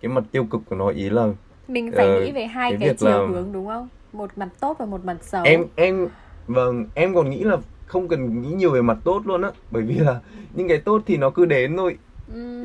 [0.02, 1.28] cái mặt tiêu cực của nó ý là
[1.68, 3.28] mình phải uh, nghĩ về hai cái, cái chiều là...
[3.28, 3.88] hướng đúng không?
[4.14, 5.44] Một mặt tốt và một mặt xấu.
[5.44, 6.08] Em em
[6.48, 9.52] vâng em còn nghĩ là không cần nghĩ nhiều về mặt tốt luôn á.
[9.72, 10.20] Bởi vì là
[10.54, 11.98] những cái tốt thì nó cứ đến thôi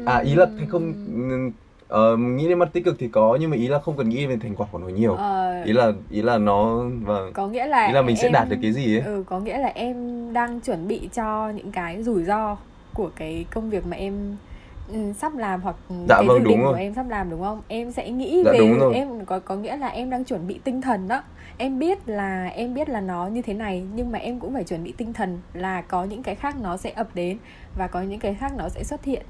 [0.07, 0.92] à ý là không
[1.94, 4.26] uh, nghĩ đến mặt tích cực thì có nhưng mà ý là không cần nghĩ
[4.26, 5.14] về thành quả của nó nhiều.
[5.14, 8.29] Ờ, ý là ý là nó và có nghĩa là ý là mình em, sẽ
[8.29, 9.02] đạt được cái gì ấy.
[9.07, 9.96] Ừ có nghĩa là em
[10.33, 12.57] đang chuẩn bị cho những cái rủi ro
[12.94, 14.37] của cái công việc mà em
[14.92, 15.76] ừ, sắp làm hoặc
[16.09, 17.62] dạ, cái vâng, dự định của em sắp làm đúng không?
[17.68, 20.81] Em sẽ nghĩ dạ, về em có có nghĩa là em đang chuẩn bị tinh
[20.81, 21.22] thần đó.
[21.59, 24.64] Em biết là em biết là nó như thế này nhưng mà em cũng phải
[24.64, 27.38] chuẩn bị tinh thần là có những cái khác nó sẽ ập đến
[27.79, 29.22] và có những cái khác nó sẽ xuất hiện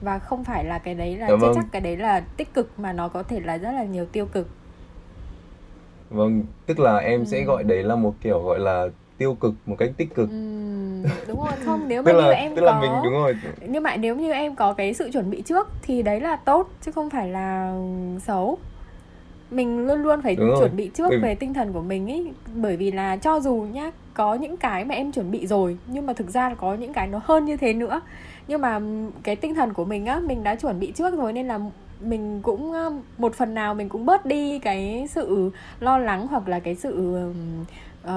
[0.00, 1.52] và không phải là cái đấy là dạ, vâng.
[1.54, 4.26] chắc cái đấy là tích cực mà nó có thể là rất là nhiều tiêu
[4.26, 4.48] cực
[6.10, 7.24] vâng tức là em ừ.
[7.24, 10.36] sẽ gọi đấy là một kiểu gọi là tiêu cực một cách tích cực ừ,
[11.28, 13.36] đúng rồi không nếu mà tức như là, em tức có là mình đúng rồi
[13.66, 16.70] nhưng mà nếu như em có cái sự chuẩn bị trước thì đấy là tốt
[16.82, 17.78] chứ không phải là
[18.20, 18.58] xấu
[19.50, 20.68] mình luôn luôn phải đúng chuẩn rồi.
[20.68, 21.18] bị trước ừ.
[21.22, 24.84] về tinh thần của mình ấy bởi vì là cho dù nhá có những cái
[24.84, 27.44] mà em chuẩn bị rồi nhưng mà thực ra là có những cái nó hơn
[27.44, 28.00] như thế nữa
[28.48, 28.80] nhưng mà
[29.22, 31.60] cái tinh thần của mình á mình đã chuẩn bị trước rồi nên là
[32.00, 32.72] mình cũng
[33.18, 37.18] một phần nào mình cũng bớt đi cái sự lo lắng hoặc là cái sự
[38.04, 38.10] uh,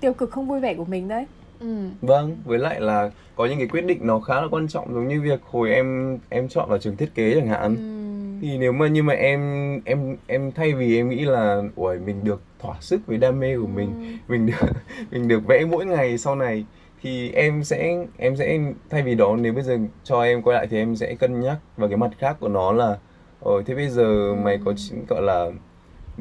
[0.00, 1.26] tiêu cực không vui vẻ của mình đấy
[1.60, 1.86] ừ.
[2.02, 5.08] vâng với lại là có những cái quyết định nó khá là quan trọng giống
[5.08, 8.46] như việc hồi em em chọn vào trường thiết kế chẳng hạn ừ.
[8.46, 9.40] thì nếu mà như mà em
[9.84, 13.56] em em thay vì em nghĩ là ủa mình được thỏa sức với đam mê
[13.56, 14.32] của mình ừ.
[14.32, 14.72] mình được
[15.10, 16.64] mình được vẽ mỗi ngày sau này
[17.04, 18.58] thì em sẽ em sẽ
[18.90, 21.58] thay vì đó nếu bây giờ cho em quay lại thì em sẽ cân nhắc
[21.76, 22.98] vào cái mặt khác của nó là
[23.40, 24.74] ồ thế bây giờ mày có
[25.08, 25.50] gọi là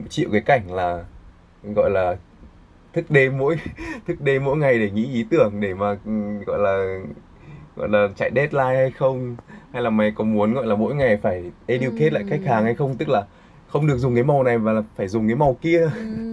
[0.10, 1.04] chịu cái cảnh là
[1.76, 2.15] gọi là
[2.93, 3.56] thức đêm mỗi
[4.08, 5.98] thức đêm mỗi ngày để nghĩ ý tưởng để mà
[6.46, 7.00] gọi là
[7.76, 9.36] gọi là chạy deadline hay không?
[9.72, 12.76] Hay là mày có muốn gọi là mỗi ngày phải educate lại khách hàng hay
[12.76, 12.98] không?
[12.98, 13.26] Tức là
[13.67, 15.89] không được dùng cái màu này và là phải dùng cái màu kia.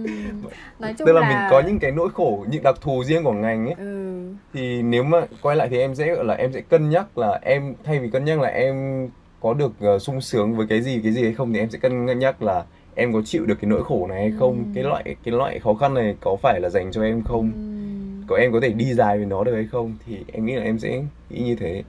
[0.79, 3.23] Nói chung tức là, là mình có những cái nỗi khổ những đặc thù riêng
[3.23, 4.21] của ngành ấy ừ.
[4.53, 7.39] thì nếu mà quay lại thì em sẽ gọi là em sẽ cân nhắc là
[7.41, 9.07] em thay vì cân nhắc là em
[9.41, 11.79] có được uh, sung sướng với cái gì cái gì hay không thì em sẽ
[11.79, 12.63] cân nhắc là
[12.95, 14.71] em có chịu được cái nỗi khổ này hay không ừ.
[14.75, 18.25] cái loại cái loại khó khăn này có phải là dành cho em không ừ.
[18.27, 20.63] có em có thể đi dài với nó được hay không thì em nghĩ là
[20.63, 21.83] em sẽ nghĩ như thế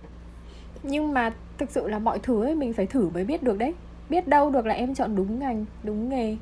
[0.82, 3.74] nhưng mà thực sự là mọi thứ ấy mình phải thử mới biết được đấy
[4.08, 6.36] biết đâu được là em chọn đúng ngành đúng nghề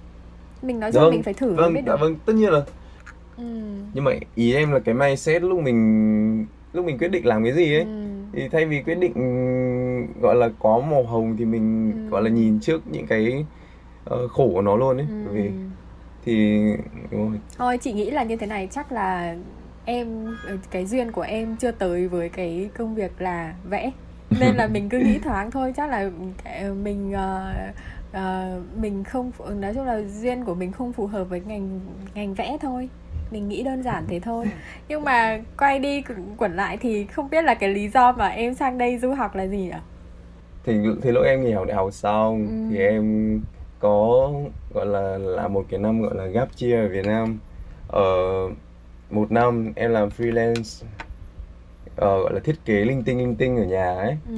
[0.63, 2.51] mình nói chung vâng, mình phải thử vâng, mới biết dạ được vâng tất nhiên
[2.51, 2.63] là
[3.37, 3.45] ừ.
[3.95, 7.53] nhưng mà ý em là cái mindset lúc mình lúc mình quyết định làm cái
[7.53, 8.07] gì ấy ừ.
[8.33, 9.13] thì thay vì quyết định
[10.21, 12.11] gọi là có màu hồng thì mình ừ.
[12.11, 13.45] gọi là nhìn trước những cái
[14.15, 15.31] uh, khổ của nó luôn ấy ừ.
[15.33, 15.51] vì
[16.25, 16.63] thì
[17.11, 17.41] đúng rồi.
[17.59, 19.37] thôi chị nghĩ là như thế này chắc là
[19.85, 23.91] em ờ, cái duyên của em chưa tới với cái công việc là vẽ
[24.41, 26.11] nên là mình cứ nghĩ thoáng thôi chắc là
[26.45, 27.75] ờ, mình uh,
[28.11, 31.81] uh, mình không nói chung là duyên của mình không phù hợp với ngành
[32.15, 32.89] ngành vẽ thôi.
[33.31, 34.47] Mình nghĩ đơn giản thế thôi.
[34.89, 36.03] Nhưng mà quay đi
[36.37, 39.35] quẩn lại thì không biết là cái lý do mà em sang đây du học
[39.35, 39.81] là gì ạ
[40.65, 42.75] thì thì lúc em nghỉ học đại học xong ừ.
[42.75, 43.41] thì em
[43.79, 44.31] có
[44.75, 47.39] gọi là là một cái năm gọi là gap year ở Việt Nam.
[47.89, 48.09] Ở
[49.11, 50.85] một năm em làm freelance
[51.91, 54.17] uh, gọi là thiết kế linh tinh linh tinh ở nhà ấy.
[54.29, 54.37] Ừ.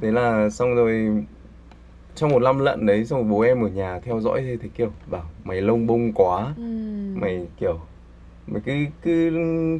[0.00, 1.24] thế là xong rồi
[2.18, 4.90] trong một năm lận đấy xong bố em ở nhà theo dõi thế thì kiểu
[5.06, 6.62] bảo mày lông bông quá ừ.
[7.14, 7.78] mày kiểu
[8.46, 9.30] mày cứ cứ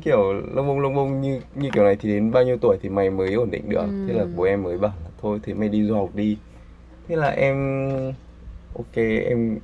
[0.05, 2.88] kiểu lông bông lông bông như như kiểu này thì đến bao nhiêu tuổi thì
[2.88, 4.05] mày mới ổn định được ừ.
[4.09, 6.37] thế là bố em mới bảo là thôi thì mày đi du học đi
[7.09, 7.79] thế là em
[8.74, 9.59] ok em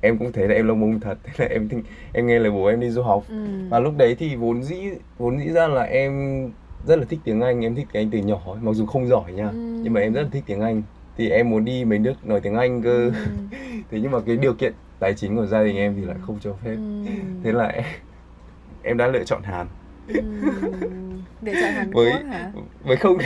[0.00, 1.68] em cũng thấy là em lông bông thật thế là em
[2.12, 3.46] em nghe lời bố em đi du học ừ.
[3.70, 4.76] và lúc đấy thì vốn dĩ
[5.18, 6.12] vốn dĩ ra là em
[6.86, 9.32] rất là thích tiếng Anh em thích tiếng Anh từ nhỏ mặc dù không giỏi
[9.32, 9.80] nha ừ.
[9.82, 10.82] nhưng mà em rất là thích tiếng Anh
[11.16, 12.90] thì em muốn đi mấy nước nói tiếng Anh cơ.
[12.90, 13.12] Ừ.
[13.90, 16.38] thế nhưng mà cái điều kiện tài chính của gia đình em thì lại không
[16.40, 16.76] cho phép.
[16.76, 17.04] Ừ.
[17.44, 17.84] thế là em,
[18.82, 19.66] em đã lựa chọn Hàn.
[20.08, 20.22] Ừ.
[21.42, 22.52] lựa chọn Hàn với, Quốc hả?
[22.84, 23.18] với không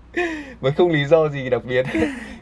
[0.60, 1.86] với không lý do gì đặc biệt.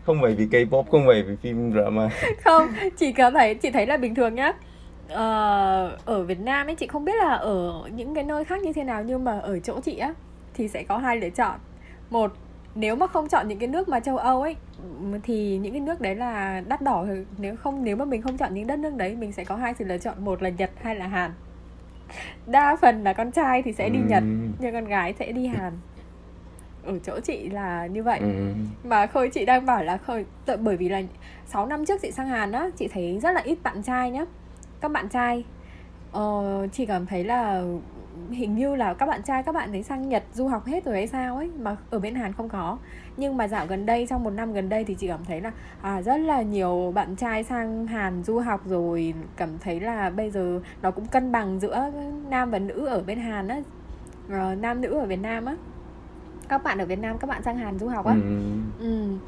[0.07, 2.09] Không phải vì K-pop không phải vì phim drama.
[2.45, 4.53] Không chỉ có thấy chị thấy là bình thường nhá.
[5.07, 8.73] Uh, ở Việt Nam ấy chị không biết là ở những cái nơi khác như
[8.73, 10.15] thế nào nhưng mà ở chỗ chị á
[10.55, 11.59] thì sẽ có hai lựa chọn.
[12.11, 12.33] Một
[12.75, 14.57] nếu mà không chọn những cái nước mà châu Âu ấy
[15.23, 17.07] thì những cái nước đấy là đắt đỏ.
[17.39, 19.75] Nếu không nếu mà mình không chọn những đất nước đấy mình sẽ có hai
[19.79, 21.31] sự lựa chọn một là Nhật hay là Hàn.
[22.47, 24.23] Đa phần là con trai thì sẽ đi Nhật
[24.59, 25.73] nhưng con gái sẽ đi Hàn.
[26.85, 28.19] Ở chỗ chị là như vậy.
[28.19, 28.55] Ừ.
[28.85, 30.27] mà khôi chị đang bảo là khôi
[30.61, 31.03] bởi vì là
[31.47, 34.25] 6 năm trước chị sang Hàn á chị thấy rất là ít bạn trai nhá.
[34.81, 35.45] Các bạn trai
[36.19, 37.63] uh, chị cảm thấy là
[38.31, 40.95] hình như là các bạn trai các bạn ấy sang Nhật du học hết rồi
[40.95, 42.79] hay sao ấy mà ở bên Hàn không có
[43.17, 45.53] nhưng mà dạo gần đây trong một năm gần đây thì chị cảm thấy là
[45.83, 50.31] à, rất là nhiều bạn trai sang Hàn du học rồi cảm thấy là bây
[50.31, 51.91] giờ nó cũng cân bằng giữa
[52.31, 53.61] nam và nữ ở bên Hàn á
[54.27, 55.57] uh, nam nữ ở Việt Nam á
[56.49, 58.21] các bạn ở Việt Nam các bạn sang Hàn du học á ừ.
[58.81, 59.19] ừ.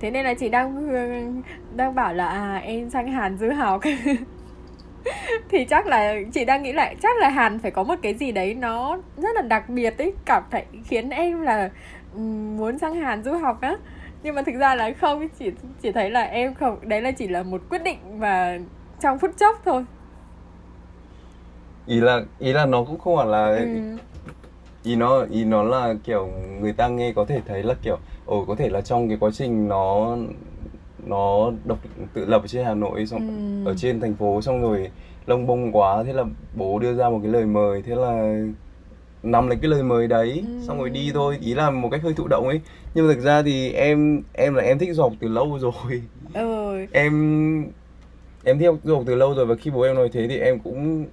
[0.00, 1.42] thế nên là chị đang
[1.76, 3.80] đang bảo là à em sang Hàn du học
[5.48, 8.32] thì chắc là chị đang nghĩ lại chắc là Hàn phải có một cái gì
[8.32, 11.70] đấy nó rất là đặc biệt ấy cảm thấy khiến em là
[12.56, 13.76] muốn sang Hàn du học á
[14.22, 15.50] nhưng mà thực ra là không chỉ
[15.82, 18.58] chỉ thấy là em không đấy là chỉ là một quyết định mà
[19.00, 19.84] trong phút chốc thôi
[21.86, 23.96] ý là ý là nó cũng không phải là ừ.
[24.82, 28.44] ý nó ý nó là kiểu người ta nghe có thể thấy là kiểu ồ
[28.44, 30.16] có thể là trong cái quá trình nó
[31.06, 31.78] nó độc
[32.14, 33.28] tự lập ở trên Hà Nội xong
[33.64, 33.70] ừ.
[33.70, 34.90] ở trên thành phố xong rồi
[35.26, 38.38] lông bông quá thế là bố đưa ra một cái lời mời thế là
[39.22, 40.66] nằm lấy cái lời mời đấy ừ.
[40.66, 42.60] xong rồi đi thôi ý là một cách hơi thụ động ấy
[42.94, 46.02] nhưng mà thực ra thì em em là em thích du học từ lâu rồi
[46.34, 46.86] ừ.
[46.92, 47.12] em
[48.44, 50.58] em thích du học từ lâu rồi và khi bố em nói thế thì em
[50.58, 51.06] cũng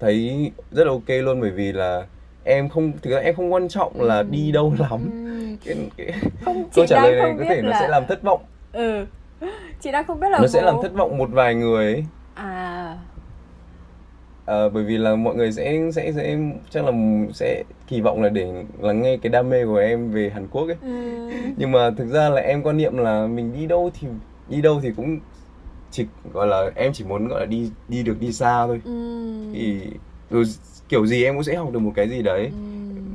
[0.00, 2.06] thấy rất là ok luôn bởi vì là
[2.44, 4.26] em không thực ra em không quan trọng là ừ.
[4.30, 5.56] đi đâu lắm ừ.
[5.64, 6.12] cái, cái
[6.44, 7.70] không, câu trả lời này có thể là...
[7.70, 8.40] nó sẽ làm thất vọng
[8.72, 9.06] ừ
[9.80, 10.48] chị đang không biết là nó bố...
[10.48, 12.98] sẽ làm thất vọng một vài người ấy à
[14.46, 16.38] à, bởi vì là mọi người sẽ sẽ sẽ
[16.70, 16.92] chắc là
[17.32, 20.66] sẽ kỳ vọng là để lắng nghe cái đam mê của em về Hàn Quốc
[20.66, 21.30] ấy ừ.
[21.56, 24.08] nhưng mà thực ra là em quan niệm là mình đi đâu thì
[24.48, 25.18] đi đâu thì cũng
[25.90, 28.92] chỉ gọi là em chỉ muốn gọi là đi đi được đi xa thôi ừ.
[29.54, 29.80] thì
[30.30, 30.44] rồi
[30.88, 32.52] kiểu gì em cũng sẽ học được một cái gì đấy ừ.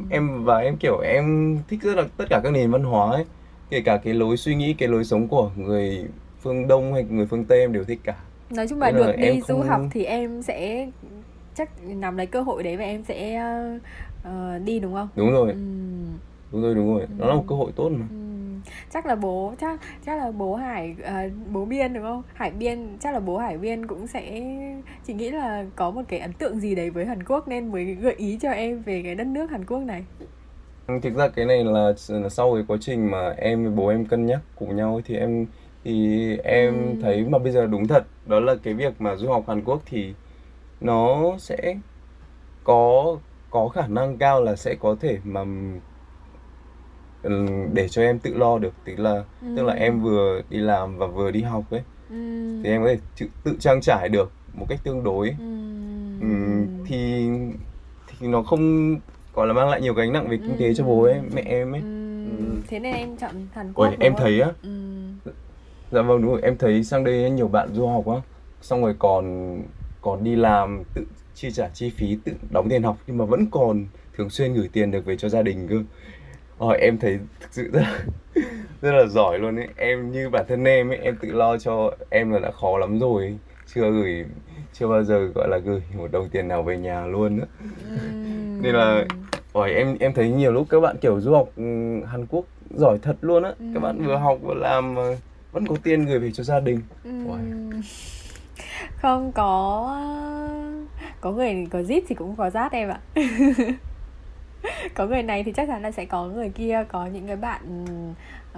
[0.09, 3.25] em và em kiểu em thích rất là tất cả các nền văn hóa ấy
[3.69, 6.05] kể cả cái lối suy nghĩ cái lối sống của người
[6.39, 8.15] phương đông hay người phương tây em đều thích cả.
[8.49, 9.41] Nói chung là được đi không...
[9.41, 10.89] du học thì em sẽ
[11.55, 13.41] chắc nằm lấy cơ hội đấy và em sẽ
[14.27, 15.07] uh, đi đúng không?
[15.15, 15.51] Đúng rồi.
[15.51, 15.57] Ừ.
[16.51, 17.01] đúng rồi đúng rồi.
[17.01, 17.07] Ừ.
[17.17, 18.05] nó là một cơ hội tốt mà.
[18.09, 18.17] Ừ.
[18.93, 22.23] chắc là bố chắc chắc là bố hải uh, bố biên đúng không?
[22.33, 24.41] Hải biên chắc là bố hải biên cũng sẽ
[25.07, 27.85] chị nghĩ là có một cái ấn tượng gì đấy với hàn quốc nên mới
[27.85, 30.05] gợi ý cho em về cái đất nước hàn quốc này
[30.87, 34.05] thực ra cái này là, là sau cái quá trình mà em với bố em
[34.05, 35.45] cân nhắc cùng nhau thì em
[35.83, 36.95] thì em ừ.
[37.01, 39.81] thấy mà bây giờ đúng thật đó là cái việc mà du học Hàn Quốc
[39.85, 40.13] thì
[40.81, 41.75] nó sẽ
[42.63, 43.05] có
[43.51, 45.45] có khả năng cao là sẽ có thể mà
[47.73, 49.47] để cho em tự lo được tức là ừ.
[49.55, 52.15] tức là em vừa đi làm và vừa đi học ấy ừ.
[52.63, 55.43] thì em có thể tự, tự trang trải được một cách tương đối ừ.
[56.19, 56.27] Ừ,
[56.85, 57.29] thì
[58.07, 58.95] thì nó không
[59.37, 60.73] gọi là mang lại nhiều gánh nặng về kinh tế ừ.
[60.73, 61.81] cho bố em mẹ em ấy
[62.67, 64.21] thế nên em chọn Hàn Quốc Ôi, em không?
[64.21, 64.69] thấy á ừ.
[65.91, 68.15] dạ vâng đúng rồi em thấy sang đây nhiều bạn du học á
[68.61, 69.57] xong rồi còn
[70.01, 73.45] còn đi làm tự chi trả chi phí tự đóng tiền học nhưng mà vẫn
[73.51, 73.85] còn
[74.17, 75.75] thường xuyên gửi tiền được về cho gia đình cơ
[76.59, 77.99] Rồi em thấy thực sự rất là,
[78.81, 81.91] rất là giỏi luôn ấy em như bản thân em ấy em tự lo cho
[82.09, 83.37] em là đã khó lắm rồi
[83.73, 84.25] chưa gửi
[84.73, 87.45] chưa bao giờ gọi là gửi một đồng tiền nào về nhà luôn nữa.
[88.61, 89.05] Nên là
[89.53, 91.63] Ôi, em em thấy nhiều lúc các bạn kiểu du học ừ,
[92.05, 93.49] Hàn Quốc giỏi thật luôn á.
[93.49, 93.73] Uhm.
[93.73, 95.01] các bạn vừa học vừa làm mà
[95.51, 96.81] vẫn có tiền gửi về cho gia đình.
[97.09, 97.71] Uhm
[99.01, 99.97] không có
[101.21, 102.99] có người có zip thì cũng có rát em ạ.
[104.95, 107.85] Có người này thì chắc chắn là sẽ có người kia có những cái bạn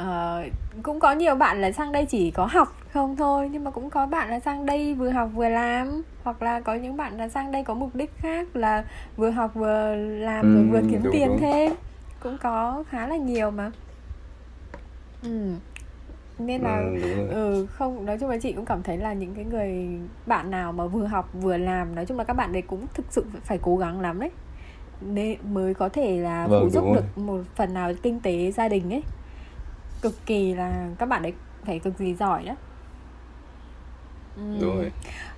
[0.01, 0.51] uh,
[0.83, 3.89] cũng có nhiều bạn là sang đây chỉ có học không thôi nhưng mà cũng
[3.89, 6.01] có bạn là sang đây vừa học vừa làm.
[6.23, 8.85] Hoặc là có những bạn là sang đây có mục đích khác là
[9.17, 11.39] vừa học vừa làm ừ, rồi vừa kiếm đúng, tiền đúng.
[11.39, 11.71] thêm.
[12.19, 13.71] Cũng có khá là nhiều mà.
[15.23, 15.53] Ừ.
[16.39, 19.45] Nên là ừ, ừ, không nói chung là chị cũng cảm thấy là những cái
[19.45, 19.87] người
[20.25, 23.05] bạn nào mà vừa học vừa làm nói chung là các bạn đấy cũng thực
[23.09, 24.31] sự phải cố gắng lắm đấy.
[25.01, 28.67] Nên mới có thể là vâng, phụ giúp được một phần nào kinh tế gia
[28.67, 29.03] đình ấy
[30.01, 31.33] cực kỳ là các bạn đấy
[31.65, 32.55] phải cực kỳ giỏi đó
[34.35, 34.41] ừ.
[34.61, 34.91] đúng rồi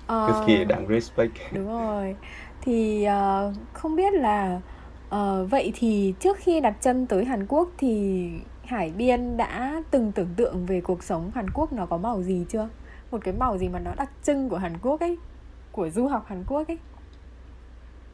[0.06, 2.16] ờ, cực kỳ đáng respect đúng rồi
[2.60, 4.60] thì uh, không biết là
[5.08, 8.30] uh, vậy thì trước khi đặt chân tới Hàn Quốc thì
[8.64, 12.44] Hải Biên đã từng tưởng tượng về cuộc sống Hàn Quốc nó có màu gì
[12.48, 12.68] chưa?
[13.10, 15.18] Một cái màu gì mà nó đặc trưng của Hàn Quốc ấy,
[15.72, 16.78] của du học Hàn Quốc ấy.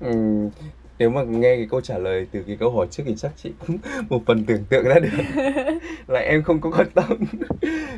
[0.01, 0.49] Ừ,
[0.99, 3.53] nếu mà nghe cái câu trả lời từ cái câu hỏi trước thì chắc chị
[3.67, 3.77] cũng
[4.09, 5.09] một phần tưởng tượng ra được.
[6.07, 7.05] Là em không có quan tâm.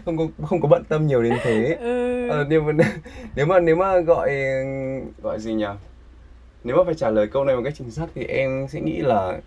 [0.04, 1.76] Không có không có bận tâm nhiều đến thế.
[1.80, 2.28] Ừ.
[2.28, 2.72] à, nhưng mà
[3.36, 4.30] nếu mà nếu mà gọi
[5.22, 5.66] gọi gì nhỉ?
[6.64, 8.98] Nếu mà phải trả lời câu này một cách chính xác thì em sẽ nghĩ
[8.98, 9.40] là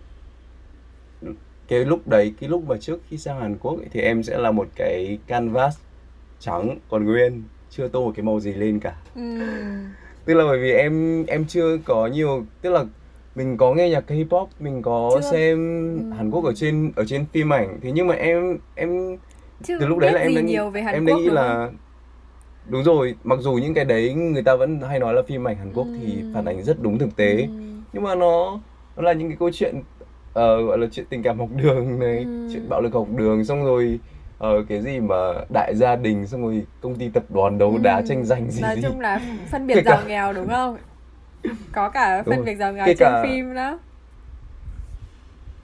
[1.68, 4.38] cái lúc đấy cái lúc mà trước khi sang Hàn Quốc ấy, thì em sẽ
[4.38, 5.76] là một cái canvas
[6.40, 8.94] trắng còn nguyên chưa tô một cái màu gì lên cả.
[9.14, 9.22] Ừ.
[10.24, 12.84] tức là bởi vì em em chưa có nhiều tức là
[13.34, 15.30] mình có nghe nhạc hip hop mình có Chưa.
[15.30, 15.58] xem
[16.10, 16.16] Ừ.
[16.16, 19.16] Hàn Quốc ở trên ở trên phim ảnh thế nhưng mà em em
[19.64, 21.26] Chứ từ lúc đấy là em đã nghĩ nhiều về Hàn em đã Quốc nghĩ
[21.26, 21.76] đúng là không?
[22.70, 25.56] đúng rồi mặc dù những cái đấy người ta vẫn hay nói là phim ảnh
[25.56, 26.22] Hàn Quốc thì Ừ.
[26.32, 27.48] phản ánh rất đúng thực tế Ừ.
[27.92, 28.60] nhưng mà nó
[28.96, 29.82] nó là những cái câu chuyện
[30.32, 32.24] ờ, gọi là chuyện tình cảm học đường này Ừ.
[32.52, 34.00] chuyện bạo lực học đường xong rồi
[34.38, 35.16] ờ, cái gì mà
[35.54, 38.02] đại gia đình xong rồi công ty tập đoàn đấu đá Ừ.
[38.06, 39.20] tranh giành gì Nói gì chung là
[39.50, 40.76] phân biệt giàu nghèo đúng không?
[41.72, 42.44] Có cả Đúng phân rồi.
[42.46, 43.78] biệt giàu nghèo trên cả- phim đó.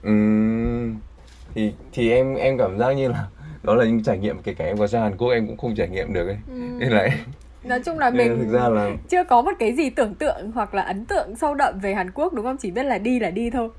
[0.03, 0.95] Ừm,
[1.55, 3.25] thì thì em em cảm giác như là
[3.63, 5.75] đó là những trải nghiệm kể cả em có sang Hàn Quốc em cũng không
[5.75, 6.53] trải nghiệm được ấy Ừ.
[6.79, 7.09] nên là
[7.63, 10.73] Nói chung là mình thực ra là chưa có một cái gì tưởng tượng hoặc
[10.73, 12.57] là ấn tượng sâu đậm về Hàn Quốc đúng không?
[12.57, 13.69] Chỉ biết là đi là đi thôi.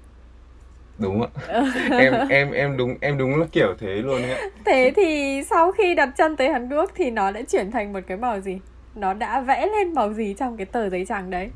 [0.98, 1.28] đúng ạ
[1.98, 5.94] em em em đúng em đúng là kiểu thế luôn ấy Thế thì sau khi
[5.94, 8.58] đặt chân tới Hàn Quốc thì nó đã chuyển thành một cái màu gì?
[8.94, 11.50] Nó đã vẽ lên màu gì trong cái tờ giấy trắng đấy?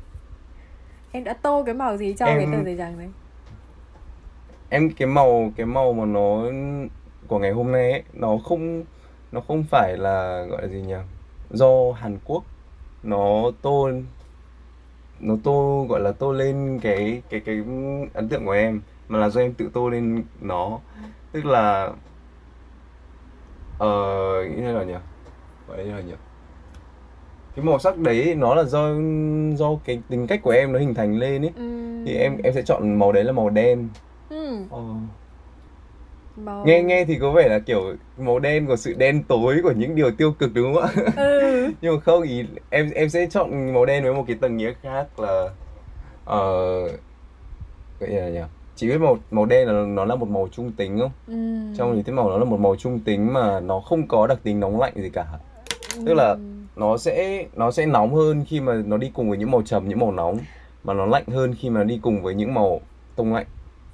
[1.11, 3.07] Em đã tô cái màu gì cái Em- tờ giấy trắng đấy?
[4.69, 6.43] em cái màu cái màu mà nó
[7.27, 8.83] của ngày hôm nay ấy, nó không
[9.31, 10.95] nó không phải là gọi là gì nhỉ?
[11.49, 12.43] Do Hàn Quốc
[13.03, 13.89] nó tô
[15.19, 17.55] nó tô gọi là tô lên cái cái cái
[18.13, 20.79] ấn tượng của em mà là do em tự tô lên nó.
[21.31, 21.89] Tức là
[23.77, 23.87] ờ
[24.49, 24.93] như thế nào nhỉ?
[25.67, 26.13] Gọi là như nào nhỉ
[27.57, 28.89] cái màu sắc đấy nó là do
[29.55, 32.05] do cái tính cách của em nó hình thành lên ấy Ừm.
[32.05, 33.87] thì em em sẽ chọn màu đấy là màu đen
[34.29, 34.79] Ừm, Ờ.
[36.37, 36.63] màu...
[36.65, 39.95] nghe nghe thì có vẻ là kiểu màu đen của sự đen tối của những
[39.95, 41.71] điều tiêu cực đúng không ạ Ừ.
[41.81, 44.73] nhưng mà không ý em em sẽ chọn màu đen với một cái tầng nghĩa
[44.83, 45.49] khác là
[46.25, 46.81] ờ
[47.99, 48.41] gọi là nhỉ
[48.75, 51.75] chỉ biết màu màu đen là nó là một màu trung tính không Ừm.
[51.77, 54.37] trong lý thuyết màu nó là một màu trung tính mà nó không có đặc
[54.43, 55.25] tính nóng lạnh gì cả
[56.05, 56.35] tức là.
[56.77, 59.87] Nó sẽ nó sẽ nóng hơn khi mà nó đi cùng với những màu trầm
[59.89, 60.37] những màu nóng
[60.83, 62.81] mà nó lạnh hơn khi mà nó đi cùng với những màu
[63.15, 63.45] tông lạnh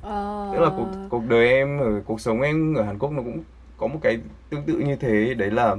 [0.01, 0.49] Ờ...
[0.53, 3.43] tức là cuộc cuộc đời em ở cuộc sống em ở Hàn Quốc nó cũng
[3.77, 4.19] có một cái
[4.49, 5.75] tương tự như thế đấy là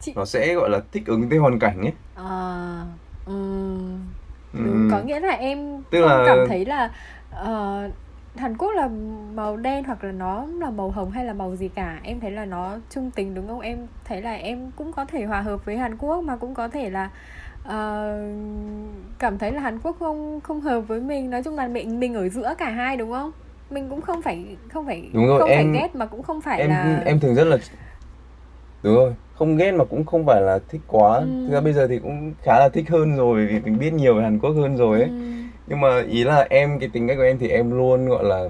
[0.00, 2.84] Chị- nó sẽ gọi là thích ứng với hoàn cảnh ấy À,
[3.26, 4.00] đúng.
[4.54, 4.88] Ừm.
[4.92, 6.90] Có nghĩa là em Tức là- cảm thấy là
[7.30, 7.88] ờ,
[8.36, 8.88] Hàn Quốc là
[9.34, 12.30] màu đen hoặc là nó là màu hồng hay là màu gì cả Em thấy
[12.30, 13.60] là nó trung tính đúng không?
[13.60, 16.68] Em thấy là em cũng có thể hòa hợp với Hàn Quốc mà cũng có
[16.68, 17.10] thể là
[17.64, 18.16] ờ,
[19.18, 22.14] cảm thấy là Hàn Quốc không không hợp với mình Nói chung là mình mình
[22.14, 23.30] ở giữa cả hai đúng không?
[23.70, 26.40] Mình cũng không phải không phải Đúng rồi, không em- phải ghét mà cũng không
[26.40, 27.56] phải em là em thường rất là
[28.82, 31.24] đúng rồi không ghét mà cũng không phải là thích quá Ừ.
[31.46, 34.14] thực ra bây giờ thì cũng khá là thích hơn rồi vì mình biết nhiều
[34.14, 37.16] về Hàn Quốc hơn rồi ấy Ừm, nhưng mà ý là em cái tính cách
[37.16, 38.44] của em thì em luôn gọi là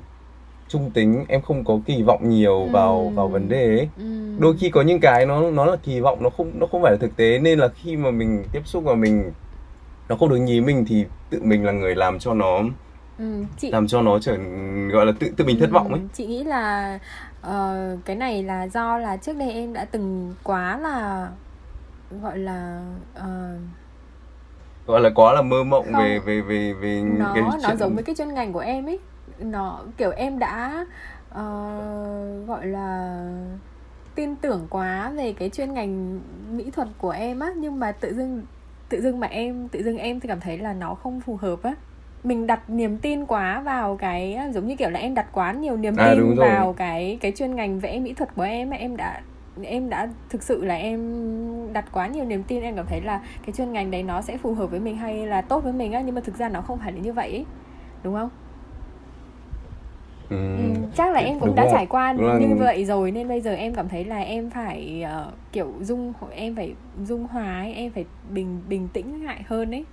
[0.68, 3.14] trung tính em không có kỳ vọng nhiều vào Ừm.
[3.14, 4.40] vào vấn đề ấy ừm.
[4.40, 6.92] đôi khi có những cái nó nó là kỳ vọng nó không nó không phải
[6.92, 9.32] là thực tế nên là khi mà mình tiếp xúc và mình
[10.08, 12.60] nó không được như ý mình thì tự mình là người làm cho nó
[13.18, 14.36] Ừm, chị làm cho nó trở
[14.92, 16.98] gọi là tự tự mình thất vọng ấy chị nghĩ là
[17.42, 21.28] ờ, cái này là do là trước đây em đã từng quá là
[22.22, 22.80] gọi là
[23.14, 23.56] ờ,
[24.86, 26.02] gọi là quá là mơ mộng Không.
[26.02, 28.86] về về về về nó cái nó chuyện giống với cái chuyên ngành của em
[28.88, 28.98] ấy.
[29.38, 30.86] Nó kiểu em đã
[31.30, 33.20] ờ, gọi là
[34.14, 37.48] tin tưởng quá về cái chuyên ngành mỹ thuật của em á.
[37.56, 38.42] Nhưng mà tự dưng
[38.88, 41.62] tự dưng mà em tự dưng em thì cảm thấy là nó không phù hợp
[41.62, 41.74] á.
[42.24, 45.76] Mình đặt niềm tin quá vào cái giống như kiểu là em đặt quá nhiều
[45.76, 48.76] niềm À, tin vào cái cái chuyên ngành vẽ mỹ thuật của em á.
[48.76, 49.20] Em đã
[49.62, 51.00] em đã thực sự là em
[51.72, 54.36] đặt quá nhiều niềm tin em cảm thấy là cái chuyên ngành đấy nó sẽ
[54.36, 56.60] phù hợp với mình hay là tốt với mình á nhưng mà thực ra nó
[56.60, 57.44] không phải là như vậy ấy.
[58.02, 58.28] đúng không
[60.30, 60.56] ừ.
[60.56, 60.62] ừ,
[60.96, 63.40] chắc là em cũng Đúng đã là- trải qua đúng như vậy rồi nên bây
[63.40, 67.74] giờ em cảm thấy là em phải ờ, kiểu dung em phải dung hòa ấy,
[67.74, 69.84] em phải bình bình tĩnh lại hơn ấy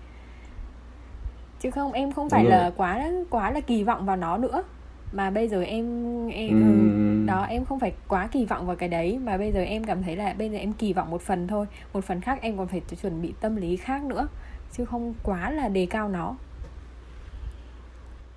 [1.59, 2.71] chứ không em không phải Đúng là rồi.
[2.77, 4.63] quá quá là kỳ vọng vào nó nữa
[5.11, 5.85] mà bây giờ em
[6.27, 9.19] em ừ, đó em không phải quá kỳ vọng vào cái đấy.
[9.23, 11.65] Mà bây giờ em cảm thấy là bây giờ em kỳ vọng một phần thôi.
[11.93, 14.27] Một phần khác em còn phải chuẩn bị tâm lý khác nữa.
[14.71, 16.35] Chứ không quá là đề cao nó.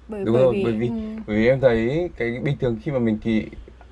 [0.08, 0.92] Bởi, đúng bởi rồi vì, bởi vì ừ,
[1.26, 3.46] bởi vì em thấy cái bình thường khi mà mình kỳ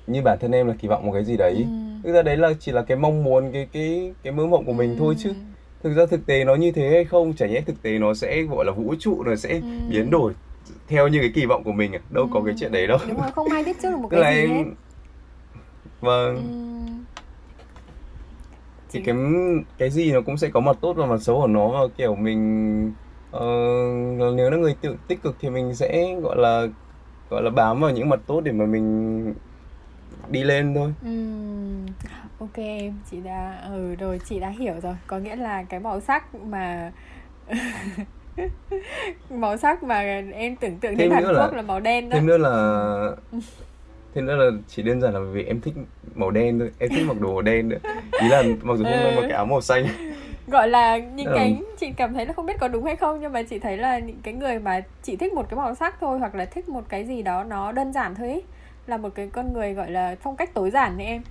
[0.07, 1.53] như bản thân em là kỳ vọng một cái gì đấy.
[1.53, 1.63] Ừ,
[2.03, 4.73] thực ra đấy là chỉ là cái mong muốn cái cái cái mơ mộng của
[4.73, 5.29] mình thôi chứ.
[5.29, 5.35] Ừ,
[5.83, 8.41] thực ra thực tế nó như thế hay không chả nhẽ thực tế nó sẽ
[8.41, 9.61] gọi là vũ trụ nó sẽ Ừ.
[9.89, 10.33] biến đổi
[10.87, 12.45] theo như cái kỳ vọng của mình à đâu có Ừ.
[12.45, 12.97] cái chuyện đấy đâu.
[13.07, 14.63] Đúng rồi không ai biết trước được một tức là cái gì hết.
[16.01, 16.35] Vâng.
[16.35, 16.41] Ừ.
[18.93, 19.15] thì cái
[19.77, 22.15] cái gì nó cũng sẽ có mặt tốt và mặt xấu của nó và kiểu
[22.15, 22.95] mình
[23.29, 23.39] ờ,
[24.37, 26.67] nếu là người tự tích cực thì mình sẽ gọi là
[27.29, 29.33] gọi là bám vào những mặt tốt để mà mình
[30.31, 30.93] đi lên thôi.
[31.01, 31.85] Ừm,
[32.39, 32.55] ok
[33.11, 34.95] chị đã ừ rồi chị đã hiểu rồi.
[35.07, 36.91] Có nghĩa là cái màu sắc mà
[39.29, 42.25] màu sắc mà em tưởng tượng đến Hàn Quốc là, là màu đen đó thêm
[42.25, 43.11] nữa là
[44.15, 45.73] thêm nữa là chỉ đơn giản là vì em thích
[46.15, 47.77] màu đen thôi em thích mặc đồ màu đen nữa
[48.21, 49.11] ý là mặc dù không ừ.
[49.15, 49.87] mặc cái áo màu xanh
[50.47, 51.33] gọi là những ừ.
[51.35, 53.77] cái chị cảm thấy là không biết có đúng hay không nhưng mà chị thấy
[53.77, 56.69] là những cái người mà chỉ thích một cái màu sắc thôi hoặc là thích
[56.69, 58.43] một cái gì đó nó đơn giản thôi ấy,
[58.87, 61.21] là một cái con người gọi là phong cách tối giản như em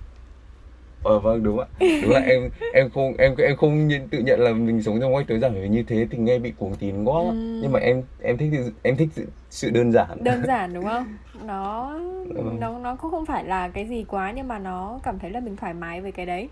[1.03, 1.65] ờ vâng đúng ạ.
[1.79, 5.15] Đúng là em em không em em không nhận, tự nhận là mình sống trong
[5.15, 7.21] cách tối giản như thế thì nghe bị cuồng tín quá.
[7.21, 7.59] Ừ.
[7.61, 8.49] nhưng mà em em thích
[8.83, 9.09] em thích
[9.49, 10.23] sự, đơn giản.
[10.23, 11.05] Đơn giản đúng không?
[11.45, 12.57] Nó vâng.
[12.59, 15.39] nó nó cũng không phải là cái gì quá nhưng mà nó cảm thấy là
[15.39, 16.49] mình thoải mái với cái đấy.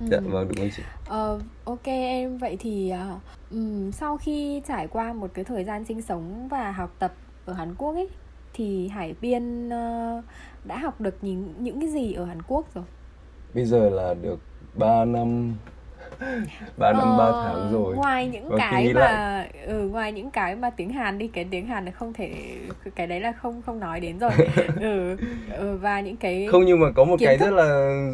[0.00, 0.06] Ừ.
[0.10, 0.82] dạ vâng đúng rồi chị.
[1.08, 2.38] Ờ, ok em.
[2.38, 3.20] Vậy thì uh,
[3.50, 7.12] um, sau khi trải qua một cái thời gian sinh sống và học tập
[7.44, 8.08] ở Hàn Quốc ấy
[8.52, 10.24] thì Hải Biên uh,
[10.64, 12.84] đã học được những những cái gì ở Hàn Quốc rồi
[13.56, 14.38] bây giờ là được
[14.74, 15.54] 3 năm
[16.76, 17.94] ba năm ba ờ, tháng rồi.
[17.94, 19.48] ngoài những và cái mà lại...
[19.66, 22.34] ừ, ngoài những cái mà tiếng Hàn đi cái tiếng Hàn là không thể
[22.94, 24.30] cái đấy là không không nói đến rồi.
[24.80, 25.16] Ừ,
[25.56, 27.44] ừ và những cái không nhưng mà có một cái thức...
[27.44, 27.64] rất là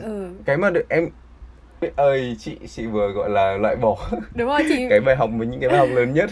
[0.03, 0.31] ừ.
[0.45, 1.09] cái mà được em
[1.97, 3.97] ơi chị chị vừa gọi là loại bỏ
[4.35, 6.31] đúng rồi chị cái bài học với những cái bài học lớn nhất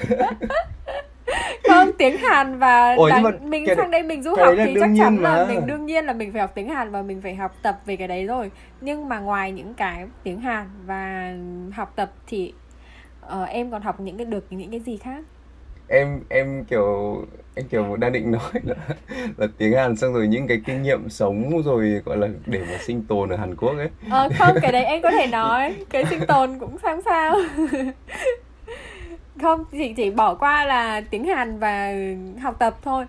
[1.69, 4.91] không tiếng Hàn và Ủa, mà mình cái sang đây mình du học thì chắc
[4.99, 5.37] chắn mà.
[5.37, 7.81] là mình đương nhiên là mình phải học tiếng Hàn và mình phải học tập
[7.87, 8.51] về cái đấy rồi
[8.81, 11.35] nhưng mà ngoài những cái tiếng Hàn và
[11.75, 12.53] học tập thì
[13.27, 15.25] uh, em còn học những cái được những cái gì khác
[15.89, 17.17] em em kiểu
[17.55, 18.75] em kiểu đang định nói là,
[19.37, 22.79] là tiếng Hàn xong rồi những cái kinh nghiệm sống rồi gọi là để mà
[22.81, 23.89] sinh tồn ở Hàn Quốc ấy.
[24.11, 27.37] Ờ không, cái đấy em có thể nói, cái sinh tồn cũng sao sao.
[29.43, 31.93] không chị chỉ bỏ qua là tiếng Hàn và
[32.43, 33.07] học tập thôi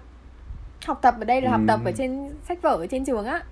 [0.86, 3.44] học tập ở đây là học tập ở trên sách vở ở trên trường á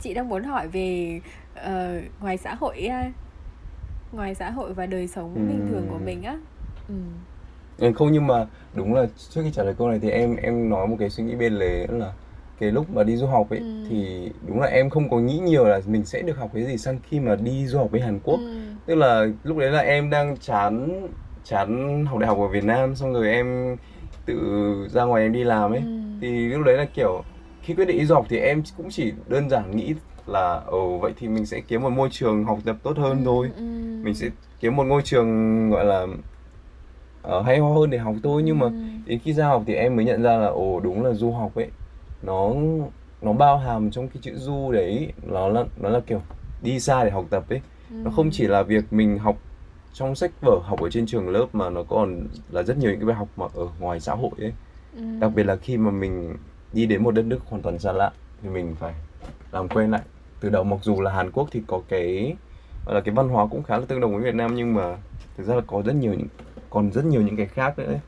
[0.00, 1.20] chị đang muốn hỏi về
[1.54, 3.12] uh, ngoài xã hội uh,
[4.14, 5.40] ngoài xã hội và đời sống ừ.
[5.40, 6.36] bình thường của mình á
[7.78, 7.92] ừ.
[7.94, 10.86] không nhưng mà đúng là trước khi trả lời câu này thì em em nói
[10.86, 12.12] một cái suy nghĩ bên lề là
[12.58, 13.86] cái lúc mà đi du học ấy ừ.
[13.88, 16.78] thì đúng là em không có nghĩ nhiều là mình sẽ được học cái gì
[16.78, 18.60] sang khi mà đi du học với Hàn Quốc ừ.
[18.86, 20.88] tức là lúc đấy là em đang chán
[21.44, 23.76] chán học đại học ở Việt Nam xong rồi em
[24.26, 24.34] tự
[24.90, 26.00] ra ngoài em đi làm ấy ừ.
[26.20, 27.22] thì lúc đấy là kiểu
[27.62, 29.94] khi quyết định đi du học thì em cũng chỉ đơn giản nghĩ
[30.26, 33.22] là ồ vậy thì mình sẽ kiếm một môi trường học tập tốt hơn ừ,
[33.24, 33.62] thôi ừ.
[34.02, 34.28] mình sẽ
[34.60, 36.06] kiếm một ngôi trường gọi là
[37.38, 38.68] uh, hay ho hơn để học thôi nhưng ừ.
[38.68, 38.76] mà
[39.06, 41.54] đến khi ra học thì em mới nhận ra là ồ đúng là du học
[41.54, 41.68] ấy
[42.22, 42.52] nó
[43.22, 46.20] nó bao hàm trong cái chữ du đấy nó là nó là kiểu
[46.62, 47.96] đi xa để học tập ấy ừ.
[48.04, 49.36] nó không chỉ là việc mình học
[49.92, 53.00] trong sách vở học ở trên trường lớp mà nó còn là rất nhiều những
[53.00, 54.52] cái bài học mà ở ngoài xã hội ấy
[54.96, 55.02] ừ.
[55.20, 56.36] đặc biệt là khi mà mình
[56.72, 58.12] đi đến một đất nước hoàn toàn xa lạ
[58.42, 58.94] thì mình phải
[59.52, 60.02] làm quen lại
[60.40, 62.34] từ đầu mặc dù là Hàn Quốc thì có cái
[62.86, 64.96] gọi là cái văn hóa cũng khá là tương đồng với Việt Nam nhưng mà
[65.36, 66.28] thực ra là có rất nhiều những
[66.70, 68.00] còn rất nhiều những cái khác nữa ấy.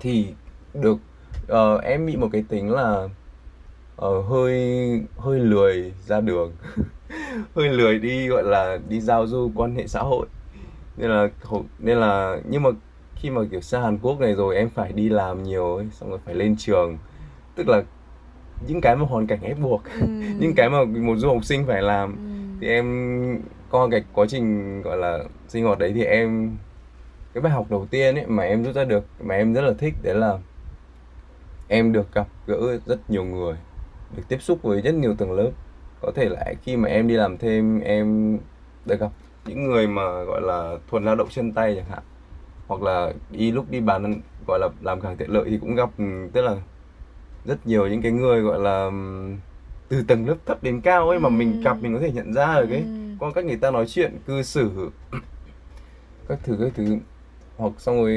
[0.00, 0.26] thì
[0.74, 0.98] được
[1.52, 3.08] uh, em bị một cái tính là
[4.06, 4.80] uh, hơi
[5.18, 6.52] hơi lười ra đường
[7.54, 10.26] hơi lười đi gọi là đi giao du quan hệ xã hội
[10.96, 11.28] nên là
[11.78, 12.70] nên là nhưng mà
[13.16, 16.10] khi mà kiểu sang Hàn Quốc này rồi em phải đi làm nhiều ấy, xong
[16.10, 16.98] rồi phải lên trường
[17.54, 17.82] tức là
[18.66, 20.06] những cái mà hoàn cảnh ép buộc ừ.
[20.38, 22.58] những cái mà một du học sinh phải làm ừ.
[22.60, 23.40] thì em
[23.70, 25.18] qua cái quá trình gọi là
[25.48, 26.56] sinh hoạt đấy thì em
[27.34, 29.72] cái bài học đầu tiên ấy mà em rút ra được mà em rất là
[29.78, 30.38] thích đấy là
[31.68, 33.54] em được gặp gỡ rất nhiều người
[34.16, 35.50] được tiếp xúc với rất nhiều tầng lớp
[36.00, 38.38] có thể là khi mà em đi làm thêm em
[38.84, 39.10] được gặp
[39.46, 42.02] những người mà gọi là thuần lao động chân tay chẳng hạn
[42.66, 45.90] hoặc là đi lúc đi bán gọi là làm hàng tiện lợi thì cũng gặp
[45.98, 46.56] ừ, tức là
[47.44, 48.90] rất nhiều những cái người gọi là
[49.88, 52.60] từ tầng lớp thấp đến cao ấy mà mình gặp mình có thể nhận ra
[52.60, 52.84] được ấy.
[53.18, 54.90] Qua cách người ta nói chuyện cư xử
[56.28, 56.96] các thứ các thứ.
[57.56, 58.12] Hoặc xong rồi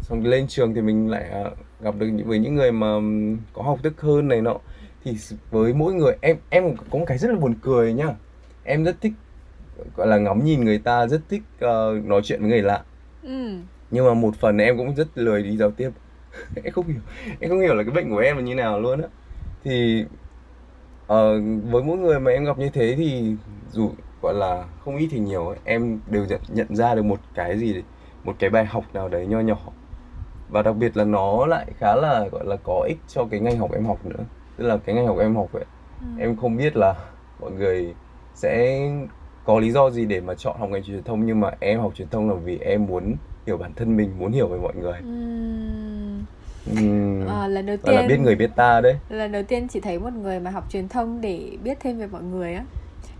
[0.00, 1.44] xong lên trường thì mình lại à,
[1.80, 2.86] gặp được những với những người mà
[3.52, 4.56] có học thức hơn này nọ.
[5.04, 5.16] Thì
[5.50, 8.08] với mỗi người em em có một cái rất là buồn cười nhá
[8.64, 9.12] em rất thích
[9.96, 12.82] gọi là ngắm nhìn người ta rất thích uh, nói chuyện với người lạ.
[13.22, 13.58] Ừ.
[13.90, 15.90] nhưng mà một phần em cũng rất lười đi giao tiếp.
[16.64, 17.00] Em không hiểu
[17.40, 19.08] em không hiểu là cái bệnh của em là như nào luôn á.
[19.64, 20.04] Thì
[21.04, 23.36] uh, với mỗi người mà em gặp như thế thì
[23.70, 23.90] dù
[24.22, 27.58] gọi là không ít thì nhiều ấy, em đều nhận, nhận ra được một cái
[27.58, 27.82] gì đấy,
[28.24, 29.58] một cái bài học nào đấy nho nhỏ.
[30.48, 33.58] Và đặc biệt là nó lại khá là gọi là có ích cho cái ngành
[33.58, 34.24] học em học nữa.
[34.56, 35.64] Tức là cái ngành học em học ấy
[36.00, 36.06] ừ.
[36.18, 36.94] em không biết là
[37.40, 37.94] mọi người
[38.34, 38.88] sẽ
[39.44, 41.92] có lý do gì để mà chọn học ngành truyền thông nhưng mà em học
[41.94, 43.14] truyền thông là vì em muốn
[43.46, 44.98] hiểu bản thân mình muốn hiểu về mọi người?
[45.00, 46.24] Uhm.
[46.72, 47.28] Uhm.
[47.28, 48.94] À, lần đầu tiên là biết người biết ta đấy.
[49.08, 52.06] lần đầu tiên chỉ thấy một người mà học truyền thông để biết thêm về
[52.06, 52.64] mọi người á.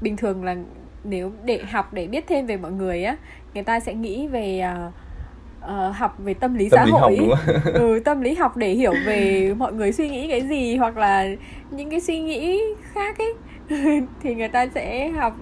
[0.00, 0.56] Bình thường là
[1.04, 3.16] nếu để học để biết thêm về mọi người á
[3.54, 4.92] người ta sẽ nghĩ về uh,
[5.64, 7.38] uh, học về tâm lý tâm xã lý hội học
[7.74, 11.26] ừ, tâm lý học để hiểu về mọi người suy nghĩ cái gì hoặc là
[11.70, 12.60] những cái suy nghĩ
[12.92, 13.34] khác ấy.
[14.22, 15.36] Thì người ta sẽ học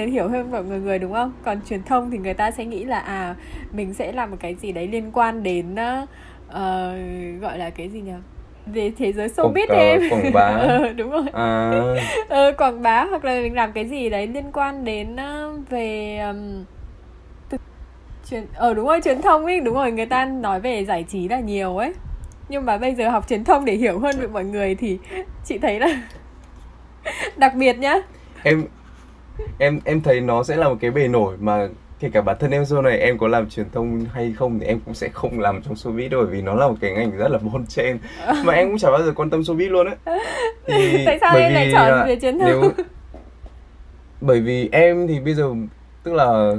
[0.00, 1.32] ờ, hiểu hơn mọi người đúng không?
[1.44, 3.34] Còn truyền thông thì người ta sẽ nghĩ là à
[3.72, 6.08] mình sẽ làm một cái gì đấy liên quan đến uh,
[7.40, 8.12] gọi là cái gì nhỉ?
[8.66, 10.00] Về thế giới showbiz Quảng- em.
[10.10, 10.40] quảng bá.
[10.68, 11.24] ờ, đúng rồi.
[11.32, 11.70] À,
[12.28, 16.18] ờ, quảng bá hoặc là mình làm cái gì đấy liên quan đến ờ, về
[16.18, 16.64] um,
[18.30, 19.60] truyền ờ đúng rồi truyền thông ấy.
[19.60, 21.92] Đúng rồi người ta nói về giải trí là nhiều ấy.
[22.48, 24.98] Nhưng mà bây giờ học truyền thông để hiểu hơn về mọi người thì
[25.44, 25.88] chị thấy là
[27.36, 27.94] đặc biệt nhá.
[28.42, 28.64] Em
[29.58, 31.68] em em thấy nó sẽ là một cái bề nổi mà
[32.00, 34.66] kể cả bản thân em sau này em có làm truyền thông hay không thì
[34.66, 37.10] em cũng sẽ không làm trong showbiz đâu bởi vì nó là một cái ngành
[37.16, 37.98] rất là bon chen.
[38.44, 39.96] Mà em cũng chả bao giờ quan tâm showbiz luôn á.
[40.66, 42.48] Thì tại sao em lại chọn về truyền thông?
[42.48, 42.72] nếu
[44.20, 45.50] bởi vì em thì bây giờ
[46.02, 46.52] tức là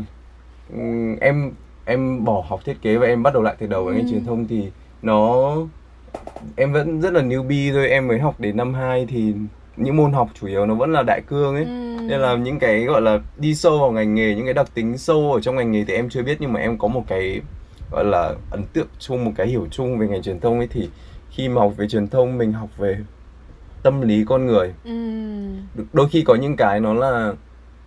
[0.73, 1.51] ừm, em
[1.85, 4.09] em bỏ học thiết kế và em bắt đầu lại từ đầu với ngành Ừ.
[4.11, 4.71] truyền thông thì
[5.01, 5.51] nó
[6.55, 7.87] em vẫn rất là newbie thôi.
[7.89, 9.33] Em mới học đến năm 2 thì
[9.77, 12.07] những môn học chủ yếu nó vẫn là đại cương ấy Ừm.
[12.07, 14.97] nên là những cái gọi là đi sâu vào ngành nghề những cái đặc tính
[14.97, 17.41] sâu ở trong ngành nghề thì em chưa biết nhưng mà em có một cái
[17.91, 20.89] gọi là ấn tượng chung một cái hiểu chung về ngành truyền thông ấy thì
[21.29, 22.97] khi mà học về truyền thông mình học về
[23.83, 24.73] tâm lý con người.
[25.75, 27.33] Được- đôi khi có những cái nó là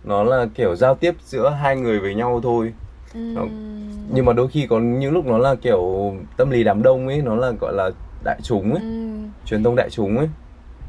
[0.03, 2.73] nó là kiểu giao tiếp giữa hai người với nhau thôi
[3.13, 3.35] Ừm.
[4.13, 7.21] nhưng mà đôi khi có những lúc nó là kiểu tâm lý đám đông ấy
[7.21, 7.89] nó là gọi là
[8.23, 9.29] đại chúng ấy Ừm.
[9.45, 10.29] truyền thông đại chúng ấy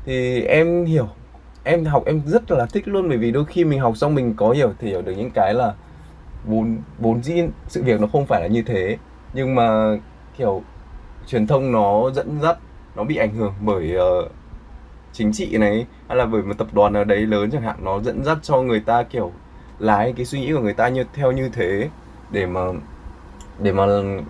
[0.05, 1.09] thì em hiểu.
[1.65, 4.35] Em học em rất là thích luôn bởi vì đôi khi mình học xong mình
[4.37, 5.75] có hiểu thì hiểu được những cái là
[6.45, 8.97] vốn vốn dĩ sự việc nó không phải là như thế.
[9.33, 9.97] Nhưng mà
[10.37, 10.63] kiểu
[11.27, 12.59] truyền thông nó dẫn dắt
[12.97, 14.31] nó bị ảnh hưởng bởi uh,
[15.13, 18.01] chính trị này hay là bởi một tập đoàn nào đấy lớn chẳng hạn nó
[18.01, 19.33] dẫn dắt cho người ta kiểu
[19.79, 21.89] lái cái suy nghĩ của người ta như theo như thế.
[22.31, 22.61] Để mà
[23.59, 23.87] để mà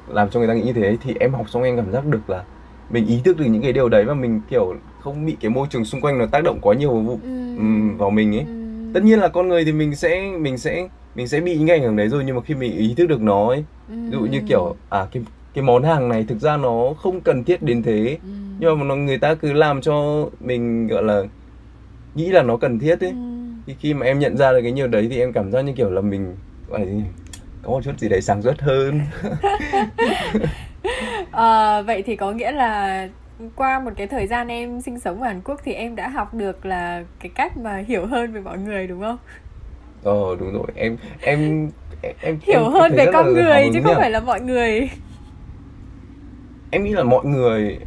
[0.08, 2.30] làm cho người ta nghĩ như thế thì em học xong em cảm giác được
[2.30, 2.44] là
[2.90, 5.66] mình ý thức được những cái điều đấy và mình kiểu không bị cái môi
[5.70, 7.56] trường xung quanh nó tác động quá nhiều vào, Ừm.
[7.56, 8.92] ừm, vào mình ấy Ừm.
[8.94, 11.76] tất nhiên là con người thì mình sẽ mình sẽ mình sẽ bị những cái
[11.76, 14.20] ảnh hưởng đấy rồi nhưng mà khi mình ý thức được nó ấy ví dụ
[14.20, 15.22] như kiểu à cái
[15.54, 18.56] cái món hàng này thực ra nó không cần thiết đến thế Ừm.
[18.60, 21.22] nhưng mà nó, người ta cứ làm cho mình gọi là
[22.14, 23.62] nghĩ là nó cần thiết ấy Ừm.
[23.66, 25.72] thì khi mà em nhận ra được cái nhiều đấy thì em cảm giác như
[25.76, 26.36] kiểu là mình
[26.68, 27.02] gọi là gì
[27.62, 29.00] có một chút gì đấy sáng suốt hơn
[31.40, 33.08] Ờ, vậy thì có nghĩa là
[33.56, 36.34] qua một cái thời gian em sinh sống ở Hàn Quốc thì em đã học
[36.34, 39.16] được là cái cách mà hiểu hơn về mọi người đúng không?
[40.04, 41.70] ờ đúng rồi em em
[42.02, 43.98] em, em Hiểu em hơn về con người chứ không nhỉ.
[44.00, 44.90] phải là mọi người.
[46.70, 47.78] em nghĩ là mọi người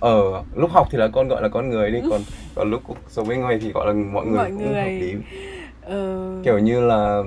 [0.00, 2.20] ở lúc học thì là con gọi là con người đi còn
[2.54, 4.90] còn lúc sống bên ngoài thì gọi là mọi người Mọi cũng hợp người.
[5.00, 5.14] lý
[5.82, 6.30] Ờ.
[6.44, 7.22] kiểu như là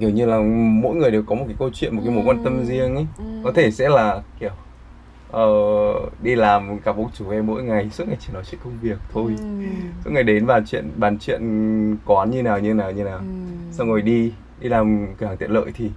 [0.00, 0.38] kiểu như là
[0.82, 2.64] mỗi người đều có một cái câu chuyện một cái mối quan tâm Ừm.
[2.64, 3.26] riêng ấy Ừm.
[3.44, 4.50] có thể sẽ là kiểu
[5.30, 5.46] ờ,
[6.22, 8.98] đi làm gặp ông chủ em mỗi ngày suốt ngày chỉ nói chuyện công việc
[9.12, 9.34] thôi
[9.64, 9.70] Ừm.
[10.04, 11.40] suốt ngày đến bàn chuyện bàn chuyện
[12.06, 13.20] quán như nào như nào như nào
[13.72, 15.90] xong rồi đi đi làm cửa hàng tiện lợi thì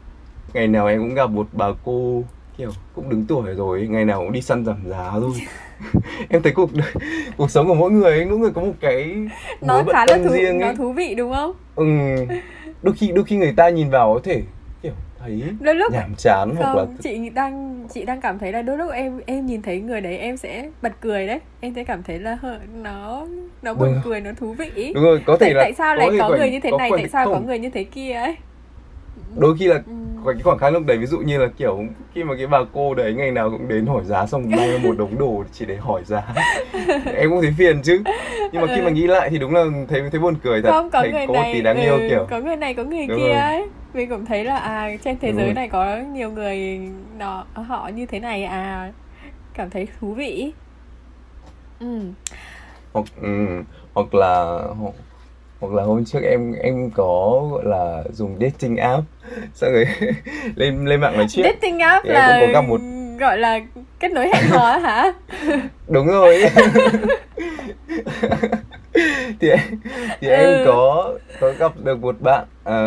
[0.53, 2.23] ngày nào em cũng gặp một bà cô
[2.57, 5.31] kiểu cũng đứng tuổi rồi ngày nào cũng đi săn giảm giá thôi
[6.29, 6.69] em thấy cuộc
[7.37, 9.15] cuộc sống của mỗi người mỗi người có một cái
[9.61, 11.51] Nó khá là thú, riêng nó ấy thú vị đúng không?
[11.75, 11.85] ừ,
[12.83, 14.41] đôi khi đôi khi người ta nhìn vào có thể
[14.81, 18.51] kiểu thấy Đôi lúc nhàm chán hoặc là không, chị đang chị đang cảm thấy
[18.51, 21.39] là đôi lúc em em nhìn thấy người đấy em sẽ bật cười đấy.
[21.59, 22.37] Em sẽ cảm thấy là
[22.83, 23.27] nó
[23.61, 24.01] nó buồn Đúng.
[24.05, 24.91] cười, nó thú vị.
[24.95, 26.77] đúng rồi có thể tại, là tại sao lại có khoảnh- người như thế có
[26.77, 28.35] này, tại sao có không, người như thế kia ấy?
[29.35, 30.25] Đôi khi là Ừm.
[30.25, 32.59] có cái khoảng khắc lúc đấy ví dụ như là kiểu khi mà cái bà
[32.73, 35.75] cô đấy ngày nào cũng đến hỏi giá xong mang một đống đồ chỉ để
[35.77, 36.23] hỏi giá.
[37.15, 38.01] Em cũng thấy phiền chứ.
[38.51, 40.71] Nhưng mà khi mà nghĩ lại thì đúng là thấy thấy buồn cười thật.
[40.71, 42.27] Không có thấy người có một này tí đáng yêu ừ, kiểu.
[42.29, 43.37] có người này có người Đúng kia rồi.
[43.37, 43.67] ấy.
[43.93, 45.53] Mình cũng thấy là à trên thế Đúng giới rồi.
[45.53, 46.79] này có nhiều người
[47.17, 48.91] nó họ như thế này à.
[49.53, 50.53] Cảm thấy thú vị.
[51.79, 51.99] Ừ.
[52.93, 53.47] Hoặc ừ,
[53.93, 54.59] hoặc là
[55.61, 59.03] hoặc, là hôm trước em em có gọi là dùng dating app.
[59.53, 59.85] Xong rồi
[60.55, 61.45] lên lên mạng nói chuyện.
[61.45, 62.81] Dating app Thì em là cũng có gặp một-
[63.19, 63.59] gọi là
[63.99, 65.13] kết nối hẹn hò hả?
[65.87, 66.43] Đúng rồi.
[69.39, 69.59] Thì em,
[70.21, 70.61] thì em Ừ.
[70.65, 72.81] có có gặp được một bạn ờ,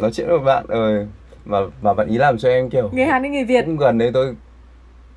[0.00, 1.06] nói chuyện với một bạn rồi
[1.44, 3.62] mà mà bạn ý làm cho em kiểu người hàn hay người việt?
[3.66, 4.34] cũng gần đấy tôi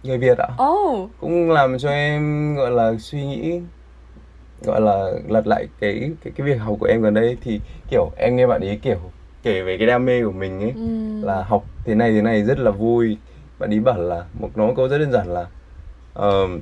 [0.03, 0.47] người Việt ạ.
[0.63, 3.61] Oh cũng làm cho em gọi là suy nghĩ
[4.63, 8.11] gọi là lật lại cái cái cái việc học của em gần đây thì kiểu
[8.17, 8.99] em nghe bạn ấy kiểu
[9.43, 11.25] kể về cái đam mê của mình ấy ừ.
[11.27, 13.17] là học thế này thế này rất là vui
[13.59, 15.45] bạn ấy bảo là một nó câu rất đơn giản là
[16.13, 16.59] ờm,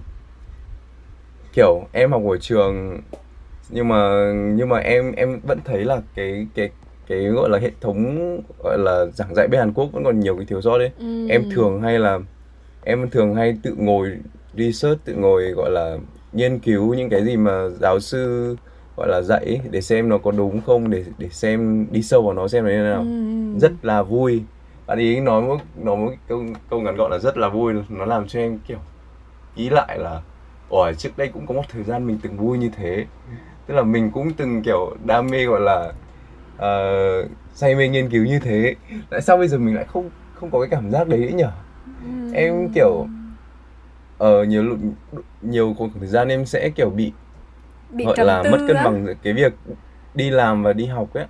[1.53, 3.01] kiểu em học ở trường
[3.69, 6.69] nhưng mà nhưng mà em em vẫn thấy là cái cái
[7.07, 8.17] cái gọi là hệ thống
[8.63, 11.27] gọi là giảng dạy bên Hàn Quốc vẫn còn nhiều cái thiếu sót đấy ừ.
[11.27, 12.19] em thường hay là
[12.83, 14.17] em thường hay tự ngồi
[14.53, 15.97] research tự ngồi gọi là
[16.33, 18.55] nghiên cứu những cái gì mà giáo sư
[18.97, 22.33] gọi là dạy để xem nó có đúng không để để xem đi sâu vào
[22.33, 23.01] nó xem nó như thế nào.
[23.01, 23.59] Ừ.
[23.59, 24.43] rất là vui.
[24.87, 27.73] Bạn ý nói một nói một câu câu ngắn gọn là rất là vui.
[27.89, 28.79] Nó làm cho em kiểu
[29.55, 30.21] ý lại là
[30.69, 33.05] ủa trước đây cũng có một thời gian mình từng vui như thế.
[33.67, 35.93] Tức là mình cũng từng kiểu đam mê gọi là
[36.55, 38.75] uh, say mê nghiên cứu như thế.
[39.09, 41.51] Tại sao bây giờ mình lại không không có cái cảm giác đấy nhở?
[42.03, 42.33] Ừ.
[42.33, 43.07] em kiểu
[44.17, 44.77] ở uh, nhiều
[45.41, 47.11] nhiều khoảng thời gian em sẽ kiểu bị,
[47.89, 48.83] bị gọi là mất cân á.
[48.83, 49.53] bằng cái việc
[50.13, 51.25] đi làm và đi học ấy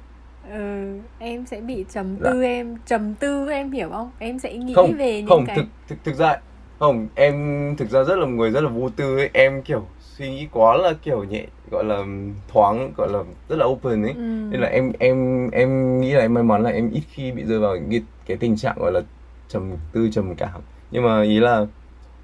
[0.51, 2.31] ừ, em sẽ bị trầm dạ.
[2.31, 5.55] tư em trầm tư em hiểu không em sẽ nghĩ không, về những không, cái
[5.55, 6.37] thực, thực thực ra
[6.79, 10.29] không em thực ra rất là người rất là vô tư ấy em kiểu suy
[10.29, 12.03] nghĩ quá là kiểu nhẹ gọi là
[12.47, 14.47] thoáng gọi là rất là open ấy ừ.
[14.51, 17.43] nên là em em em nghĩ là em may mắn là em ít khi bị
[17.43, 19.01] rơi vào cái, cái tình trạng gọi là
[19.47, 20.61] trầm tư trầm cảm
[20.91, 21.65] nhưng mà ý là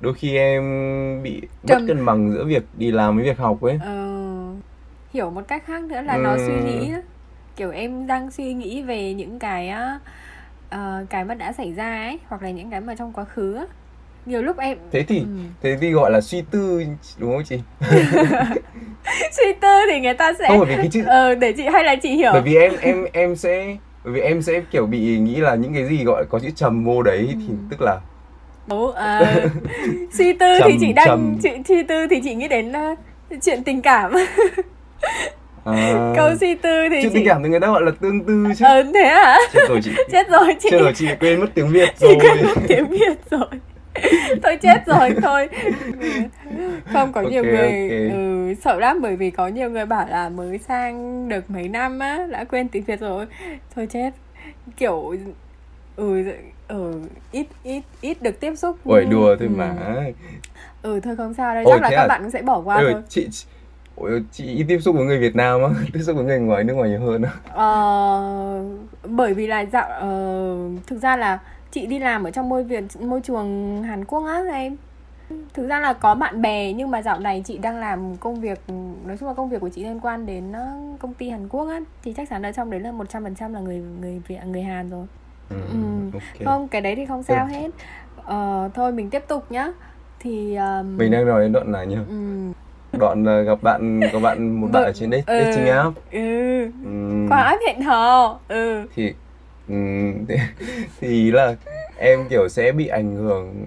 [0.03, 0.63] đôi khi em
[1.23, 1.81] bị trầm...
[1.81, 4.53] mất cân bằng giữa việc đi làm với việc học ấy ừ.
[5.13, 6.21] hiểu một cách khác nữa là ừ.
[6.23, 6.91] nó suy nghĩ
[7.55, 9.71] kiểu em đang suy nghĩ về những cái
[10.75, 13.59] uh, cái mà đã xảy ra ấy hoặc là những cái mà trong quá khứ
[14.25, 15.25] nhiều lúc em thế thì ừ.
[15.61, 16.83] thế thì gọi là suy tư
[17.17, 17.59] đúng không chị
[19.31, 21.83] suy tư thì người ta sẽ không bởi vì cái chữ ờ để chị hay
[21.83, 25.17] là chị hiểu bởi vì em em em sẽ bởi vì em sẽ kiểu bị
[25.19, 27.35] nghĩ là những cái gì gọi có chữ trầm vô đấy ừ.
[27.47, 27.99] thì tức là
[28.67, 29.35] Ồ, à,
[30.13, 32.97] suy tư trầm, thì chị đang chị suy tư thì chị nghĩ đến uh,
[33.41, 34.13] chuyện tình cảm.
[35.65, 37.15] À, câu suy tư thì chuyện chị...
[37.19, 38.65] tình cảm thì người ta gọi là tương tư chứ.
[38.65, 39.37] Ờ thế hả?
[39.53, 39.91] Chết rồi chị.
[40.11, 40.69] Chết rồi chị.
[40.71, 43.47] Chết rồi chị quên mất tiếng việt rồi chị quên mất tiếng việt rồi.
[44.43, 45.49] Tôi chết rồi thôi.
[46.93, 48.09] Không có okay, nhiều người okay.
[48.13, 51.99] ừ, sợ lắm bởi vì có nhiều người bảo là mới sang được mấy năm
[51.99, 53.25] á đã quên tiếng việt rồi.
[53.75, 54.11] Thôi chết.
[54.77, 55.15] Kiểu
[55.95, 56.23] ừ
[56.73, 57.01] ừ
[57.31, 58.77] ít ít ít được tiếp xúc.
[58.83, 59.55] Ôi đùa thôi ừ.
[59.57, 59.75] mà.
[60.81, 60.99] Ừ.
[60.99, 62.07] Thôi không sao đâu chắc là các à?
[62.07, 63.01] bạn cũng sẽ bỏ qua Ôi, thôi.
[63.09, 63.27] chị
[63.95, 66.63] Ôi, chị ít tiếp xúc với người Việt Nam á, tiếp xúc với người ngoài
[66.63, 67.31] nước ngoài nhiều hơn á.
[67.49, 68.65] Ờ,
[69.03, 71.39] bởi vì là dạo uh, thực ra là
[71.71, 74.77] chị đi làm ở trong môi viện môi trường Hàn Quốc á em.
[75.53, 78.59] Thực ra là có bạn bè nhưng mà dạo này chị đang làm công việc
[79.05, 81.67] nói chung là công việc của chị liên quan đến uh, công ty Hàn Quốc
[81.69, 81.79] á.
[82.03, 84.39] Thì chắc chắn ở trong đấy là một trăm phần trăm là người người Việt
[84.45, 85.05] người Hàn rồi
[85.53, 86.09] ừ, ừ.
[86.13, 86.45] Okay.
[86.45, 87.69] không cái đấy thì không sao hết
[88.25, 89.71] ờ, thôi mình tiếp tục nhá
[90.19, 90.97] thì um...
[90.97, 92.51] mình đang nói đến đoạn này nhá ừ
[92.99, 95.43] đoạn uh, gặp bạn có bạn một bạn ở trên đấy ừ.
[95.43, 96.61] dating app ừ.
[96.85, 97.25] ừ.
[97.29, 99.13] qua app hẹn hò ừ thì
[100.27, 100.35] thì,
[100.99, 101.55] thì là
[101.97, 103.65] em kiểu sẽ bị ảnh hưởng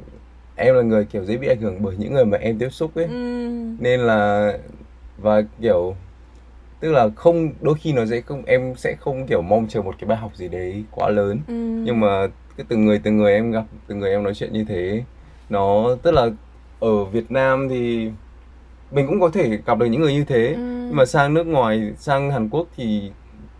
[0.56, 2.94] em là người kiểu dễ bị ảnh hưởng bởi những người mà em tiếp xúc
[2.94, 3.50] ấy ừ.
[3.78, 4.52] nên là
[5.18, 5.94] và kiểu
[6.86, 9.94] tức là không đôi khi nó sẽ không em sẽ không kiểu mong chờ một
[9.98, 11.54] cái bài học gì đấy quá lớn ừ.
[11.84, 12.26] nhưng mà
[12.56, 15.04] cái từng người từng người em gặp từng người em nói chuyện như thế
[15.48, 16.28] nó tức là
[16.80, 18.10] ở Việt Nam thì
[18.90, 20.58] mình cũng có thể gặp được những người như thế ừ.
[20.58, 23.10] nhưng mà sang nước ngoài sang Hàn Quốc thì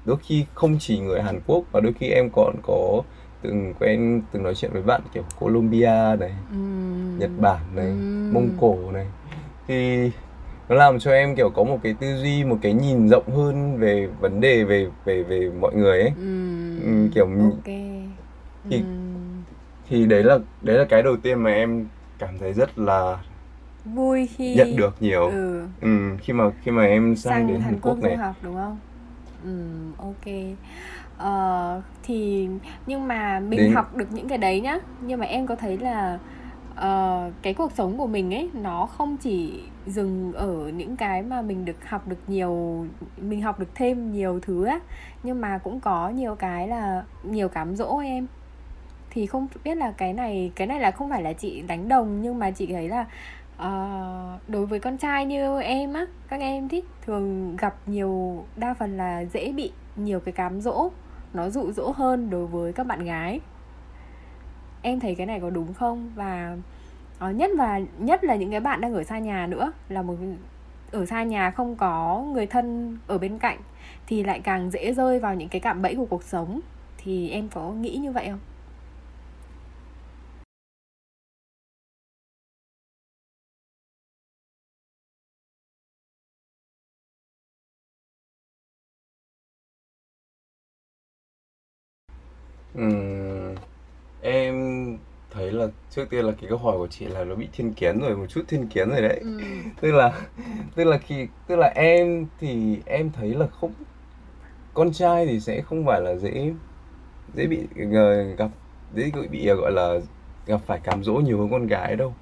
[0.04, 3.02] đôi khi không chỉ người Hàn Quốc và đôi khi em còn có
[3.42, 6.56] từng quen từng nói chuyện với bạn kiểu Colombia này ừ.
[7.18, 8.30] Nhật Bản này ừ.
[8.32, 9.06] Mông Cổ này
[9.68, 10.10] thì
[10.68, 13.76] nó làm cho em kiểu có một cái tư duy một cái nhìn rộng hơn
[13.78, 16.46] về vấn đề về về về mọi người ấy ừ.
[16.84, 18.02] Ừ, kiểu okay.
[18.70, 18.84] thì ừ.
[19.88, 21.86] thì đấy là đấy là cái đầu tiên mà em
[22.18, 23.18] cảm thấy rất là
[23.84, 25.66] vui khi nhận được nhiều ừ.
[25.80, 25.88] Ừ,
[26.20, 28.78] khi mà khi mà em sang, sang đến Hàn Quốc, Quốc này học đúng không
[29.44, 29.58] ừ
[29.98, 30.26] ok
[31.16, 32.48] uh, thì
[32.86, 33.72] nhưng mà mình đến...
[33.72, 36.18] học được những cái đấy nhá nhưng mà em có thấy là
[36.76, 41.42] uh, cái cuộc sống của mình ấy nó không chỉ dừng ở những cái mà
[41.42, 44.80] mình được học được nhiều mình học được thêm nhiều thứ á
[45.22, 48.26] nhưng mà cũng có nhiều cái là nhiều cám dỗ em.
[49.10, 52.22] Thì không biết là cái này cái này là không phải là chị đánh đồng
[52.22, 53.06] nhưng mà chị thấy là
[53.56, 58.74] uh, đối với con trai như em á các em thích thường gặp nhiều đa
[58.74, 60.90] phần là dễ bị nhiều cái cám dỗ
[61.36, 63.40] nó dụ dỗ hơn đối với các bạn gái
[64.86, 66.10] em thấy cái này có đúng không?
[66.14, 66.56] Và
[67.28, 70.14] uh, nhất và nhất là những cái bạn đang ở xa nhà nữa là một
[70.92, 73.58] ở xa nhà không có người thân ở bên cạnh
[74.06, 76.60] thì lại càng dễ rơi vào những cái cạm bẫy của cuộc sống.
[76.98, 78.40] Thì em có nghĩ như vậy không?
[92.74, 93.15] Ừ
[95.56, 98.16] là trước tiên là cái câu hỏi của chị là nó bị thiên kiến rồi,
[98.16, 99.18] một chút thiên kiến rồi đấy.
[99.22, 99.40] Ừm.
[99.80, 100.12] Tức là
[100.74, 103.72] tức là khi tức là em thì em thấy là không
[104.74, 106.52] con trai thì sẽ không phải là dễ
[107.34, 107.58] dễ bị
[108.36, 108.50] gặp
[108.94, 109.94] dễ bị gọi là
[110.46, 112.14] gặp phải cám dỗ nhiều hơn con gái đâu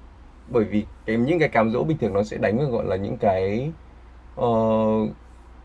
[0.49, 2.95] bởi vì cái những cái cám dỗ bình thường nó sẽ đánh vào gọi là
[2.95, 3.71] những cái
[4.41, 5.09] uh,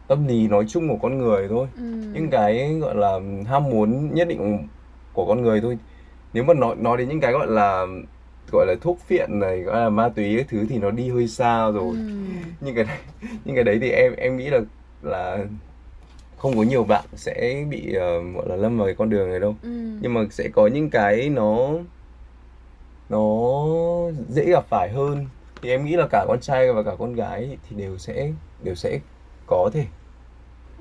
[0.08, 1.82] tâm lý nói chung của con người thôi ừ.
[2.12, 4.68] những cái gọi là ham muốn nhất định
[5.12, 5.78] của con người thôi
[6.32, 7.86] nếu mà nói nói đến những cái gọi là
[8.52, 11.28] gọi là thuốc phiện này gọi là ma túy cái thứ thì nó đi hơi
[11.28, 12.00] xa rồi ừ.
[12.60, 12.98] nhưng cái đấy,
[13.44, 14.60] những cái đấy thì em em nghĩ là
[15.02, 15.38] là
[16.36, 19.40] không có nhiều bạn sẽ bị uh, gọi là lâm vào cái con đường này
[19.40, 19.68] đâu ừ.
[20.00, 21.70] nhưng mà sẽ có những cái nó
[23.08, 23.48] nó
[24.28, 25.26] dễ gặp phải hơn
[25.62, 28.74] thì em nghĩ là cả con trai và cả con gái thì đều sẽ đều
[28.74, 28.98] sẽ
[29.46, 29.84] có thể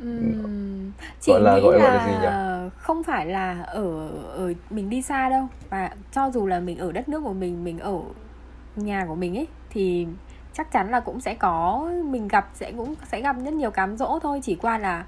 [0.03, 0.91] Uhm,
[1.21, 2.59] chị gọi là nghĩ gọi, là, gọi là gì nhỉ?
[2.89, 5.47] Không phải là ở ở mình đi xa đâu.
[5.69, 7.99] Và cho dù là mình ở đất nước của mình mình ở
[8.75, 10.07] nhà của mình ấy thì
[10.53, 13.97] chắc chắn là cũng sẽ có mình gặp sẽ cũng sẽ gặp rất nhiều cám
[13.97, 14.39] dỗ thôi.
[14.43, 15.05] Chỉ qua là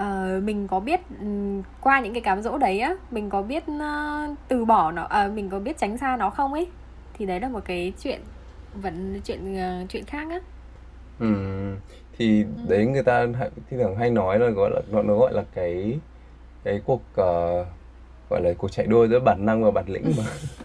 [0.00, 3.64] uh, mình có biết um, qua những cái cám dỗ đấy á mình có biết
[3.70, 6.68] uh, từ bỏ nó uh, mình có biết tránh xa nó không ấy.
[7.14, 8.20] Thì đấy là một cái chuyện
[8.74, 10.40] vẫn chuyện uh, chuyện khác á.
[11.18, 11.34] Ừ
[12.18, 12.48] thì ừ.
[12.68, 13.26] đấy người ta
[13.70, 15.98] thi thoảng hay nói là gọi là nó gọi là cái
[16.64, 17.66] cái cuộc uh,
[18.30, 20.24] gọi là cuộc chạy đua giữa bản năng và bản lĩnh mà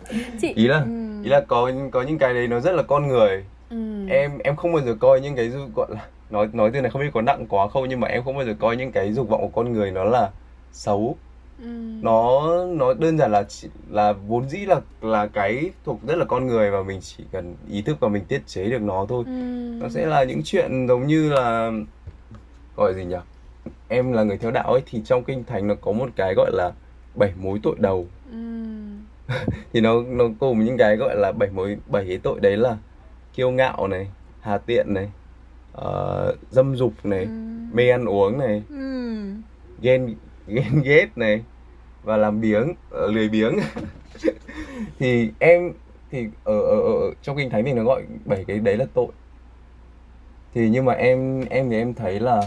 [0.41, 0.53] Chị...
[0.55, 1.23] ý là ừ.
[1.23, 4.07] ý là có có những cái đấy nó rất là con người ừ.
[4.09, 7.01] em em không bao giờ coi những cái gọi là nói nói từ này không
[7.01, 9.29] biết có nặng quá không nhưng mà em không bao giờ coi những cái dục
[9.29, 10.31] vọng của con người nó là
[10.71, 11.17] xấu
[11.59, 11.67] ừ.
[12.01, 16.25] nó nó đơn giản là chỉ, là vốn dĩ là là cái thuộc rất là
[16.25, 19.23] con người và mình chỉ cần ý thức và mình tiết chế được nó thôi
[19.27, 19.31] ừ.
[19.81, 21.71] nó sẽ là những chuyện giống như là
[22.75, 23.17] gọi gì nhỉ
[23.87, 26.51] em là người theo đạo ấy thì trong kinh thánh nó có một cái gọi
[26.53, 26.71] là
[27.15, 28.37] bảy mối tội đầu ừ.
[29.73, 32.77] thì nó nó cùng những cái gọi là bảy mối bảy cái tội đấy là
[33.33, 34.07] kiêu ngạo này
[34.41, 35.09] hà tiện này
[35.77, 37.29] uh, dâm dục này ừ.
[37.73, 38.75] mê ăn uống này ừ.
[39.81, 40.15] ghen
[40.47, 41.43] ghen ghét này
[42.03, 43.59] và làm biếng uh, lười biếng
[44.99, 45.73] thì em
[46.11, 49.07] thì ở, ở, ở trong kinh thánh thì nó gọi bảy cái đấy là tội
[50.53, 52.41] thì nhưng mà em em thì em thấy là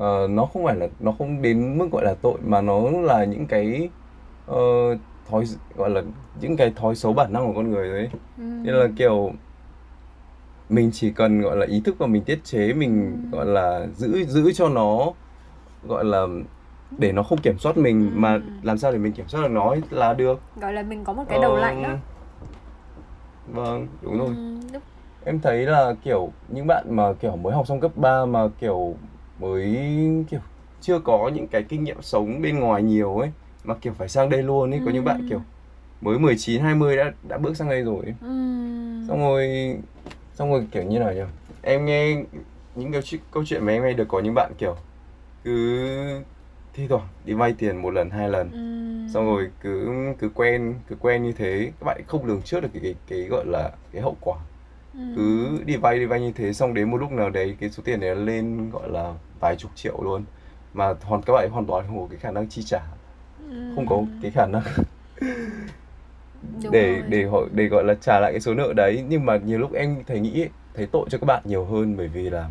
[0.00, 3.24] uh, nó không phải là nó không đến mức gọi là tội mà nó là
[3.24, 3.88] những cái
[4.50, 4.98] uh,
[5.30, 5.44] thói
[5.76, 6.02] gọi là
[6.40, 8.42] những cái thói xấu bản năng của con người đấy ừ.
[8.42, 9.32] nên là kiểu
[10.68, 13.36] mình chỉ cần gọi là ý thức và mình tiết chế mình ừ.
[13.36, 15.12] gọi là giữ giữ cho nó
[15.88, 16.26] gọi là
[16.98, 18.18] để nó không kiểm soát mình ừ.
[18.18, 21.12] mà làm sao để mình kiểm soát được nó là được gọi là mình có
[21.12, 21.60] một cái đầu ờ...
[21.60, 21.94] lạnh đó
[23.52, 24.82] vâng đúng rồi ừ, đúng.
[25.24, 28.94] em thấy là kiểu những bạn mà kiểu mới học xong cấp 3 mà kiểu
[29.40, 29.76] mới
[30.30, 30.40] kiểu
[30.80, 33.30] chưa có những cái kinh nghiệm sống bên ngoài nhiều ấy
[33.64, 34.84] mà kiểu phải sang đây luôn ấy ừ.
[34.86, 35.40] có những bạn kiểu
[36.00, 38.26] mới 19 20 đã đã bước sang đây rồi Ừ.
[39.08, 39.48] xong rồi
[40.34, 41.20] xong rồi kiểu như nào nhỉ
[41.62, 42.24] em nghe
[42.74, 44.76] những cái câu chuyện mà em nghe được có những bạn kiểu
[45.44, 46.22] cứ
[46.74, 49.12] thi thoảng đi vay tiền một lần hai lần ừ.
[49.12, 49.88] xong rồi cứ
[50.18, 53.20] cứ quen cứ quen như thế các bạn không lường trước được cái cái, cái
[53.20, 54.36] gọi là cái hậu quả
[54.94, 55.00] ừ.
[55.16, 57.82] cứ đi vay đi vay như thế xong đến một lúc nào đấy cái số
[57.86, 60.24] tiền này lên gọi là vài chục triệu luôn
[60.74, 62.80] mà hoàn các bạn hoàn toàn không có cái khả năng chi trả
[63.50, 63.72] ừ.
[63.74, 64.62] không có cái khả năng
[66.70, 67.02] để rồi.
[67.08, 69.72] để họ để gọi là trả lại cái số nợ đấy nhưng mà nhiều lúc
[69.72, 72.50] em thấy nghĩ thấy tội cho các bạn nhiều hơn bởi vì là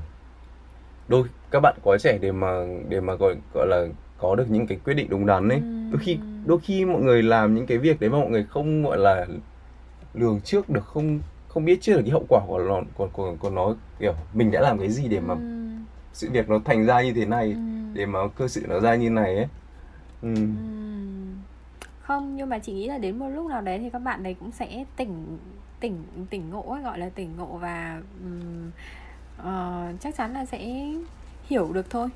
[1.07, 2.47] đôi các bạn quá trẻ để mà
[2.89, 3.85] để mà gọi gọi là
[4.17, 5.61] có được những cái quyết định đúng đắn ấy
[5.91, 8.83] đôi khi đôi khi mọi người làm những cái việc đấy mà mọi người không
[8.83, 9.25] gọi là
[10.13, 11.19] lường trước được không
[11.59, 14.51] không biết trước được cái hậu quả của nó của, của, của nó kiểu mình
[14.51, 15.35] đã làm cái gì để mà
[16.13, 17.55] sự việc nó thành ra như thế này
[17.93, 19.47] để mà cơ sự nó ra như này ấy.
[20.21, 20.33] Ừ.
[22.01, 24.35] Không nhưng mà chị nghĩ là đến một lúc nào đấy thì các bạn đấy
[24.39, 25.37] cũng sẽ tỉnh
[25.79, 28.71] tỉnh tỉnh ngộ ấy, gọi là tỉnh ngộ và um,
[29.39, 30.89] uh, chắc chắn là sẽ
[31.43, 32.09] hiểu được thôi.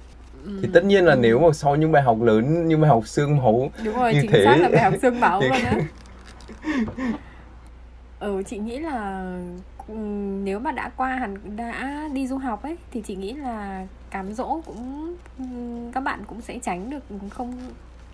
[0.62, 3.38] Thì tất nhiên là nếu mà sau những bài học lớn như bài học xương
[3.38, 5.78] máu đúng rồi như chính thế xác là bài học xương máu luôn á
[8.24, 9.26] ừ chị nghĩ là
[9.88, 9.94] ừ,
[10.44, 14.34] nếu mà đã qua hẳn đã đi du học ấy thì chị nghĩ là cám
[14.34, 15.46] dỗ cũng ừ,
[15.94, 17.54] các bạn cũng sẽ tránh được không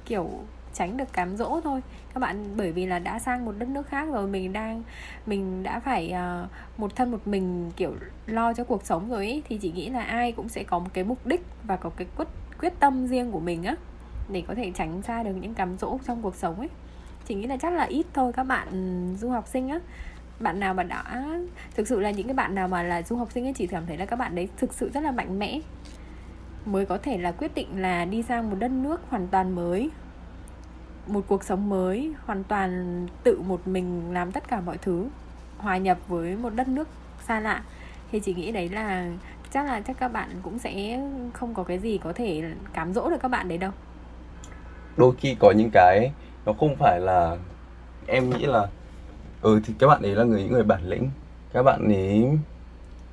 [0.05, 0.29] kiểu
[0.73, 1.81] tránh được cám dỗ thôi.
[2.13, 4.83] Các bạn bởi vì là đã sang một đất nước khác rồi mình đang
[5.25, 6.49] mình đã phải uh,
[6.79, 7.93] một thân một mình kiểu
[8.25, 10.89] lo cho cuộc sống rồi ấy, thì chị nghĩ là ai cũng sẽ có một
[10.93, 12.27] cái mục đích và có cái quyết
[12.59, 13.75] quyết tâm riêng của mình á
[14.29, 16.69] để có thể tránh xa được những cám dỗ trong cuộc sống ấy
[17.29, 19.79] chị nghĩ là chắc là ít thôi, các bạn ừ, du học sinh á.
[20.39, 21.03] Bạn nào mà đã,
[21.75, 23.85] thực sự là những cái bạn nào mà là du học sinh ấy, chị cảm
[23.85, 25.59] thấy là các bạn đấy thực sự rất là mạnh mẽ.
[26.65, 29.89] Mới có thể là quyết định là đi sang một đất nước hoàn toàn mới,
[31.07, 35.07] một cuộc sống mới, hoàn toàn tự một mình làm tất cả mọi thứ,
[35.57, 36.87] hòa nhập với một đất nước
[37.27, 37.63] xa lạ.
[38.11, 39.11] Thì chị nghĩ đấy là,
[39.51, 41.01] chắc là chắc các bạn cũng sẽ
[41.33, 43.71] không có cái gì có thể cám dỗ được các bạn đấy đâu.
[44.97, 46.11] Đôi khi có những cái
[46.49, 47.37] nó không phải là
[48.07, 48.67] em nghĩ là
[49.41, 51.09] ừ thì các bạn ấy là người những người bản lĩnh
[51.53, 52.25] các bạn ấy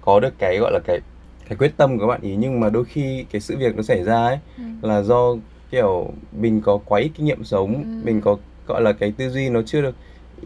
[0.00, 1.00] có được cái gọi là cái
[1.48, 3.82] cái quyết tâm của các bạn ý nhưng mà đôi khi cái sự việc nó
[3.82, 4.64] xảy ra ấy ừ.
[4.82, 5.34] là do
[5.70, 8.04] kiểu mình có quấy kinh nghiệm sống ừ.
[8.04, 9.94] mình có gọi là cái tư duy nó chưa được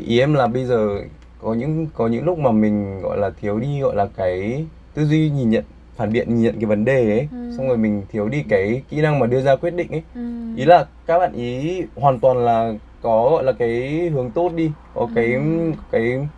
[0.07, 1.01] ý em là bây giờ
[1.43, 5.05] có những có những lúc mà mình gọi là thiếu đi gọi là cái tư
[5.05, 5.65] duy nhìn nhận
[6.01, 7.53] phản biện nhìn nhận cái vấn đề ấy ừ.
[7.57, 10.21] xong rồi mình thiếu đi cái kỹ năng mà đưa ra quyết định ấy ừ.
[10.57, 12.73] ý là các bạn ý hoàn toàn là
[13.03, 15.73] có gọi là cái hướng tốt đi có cái ừ.
[15.91, 16.29] cái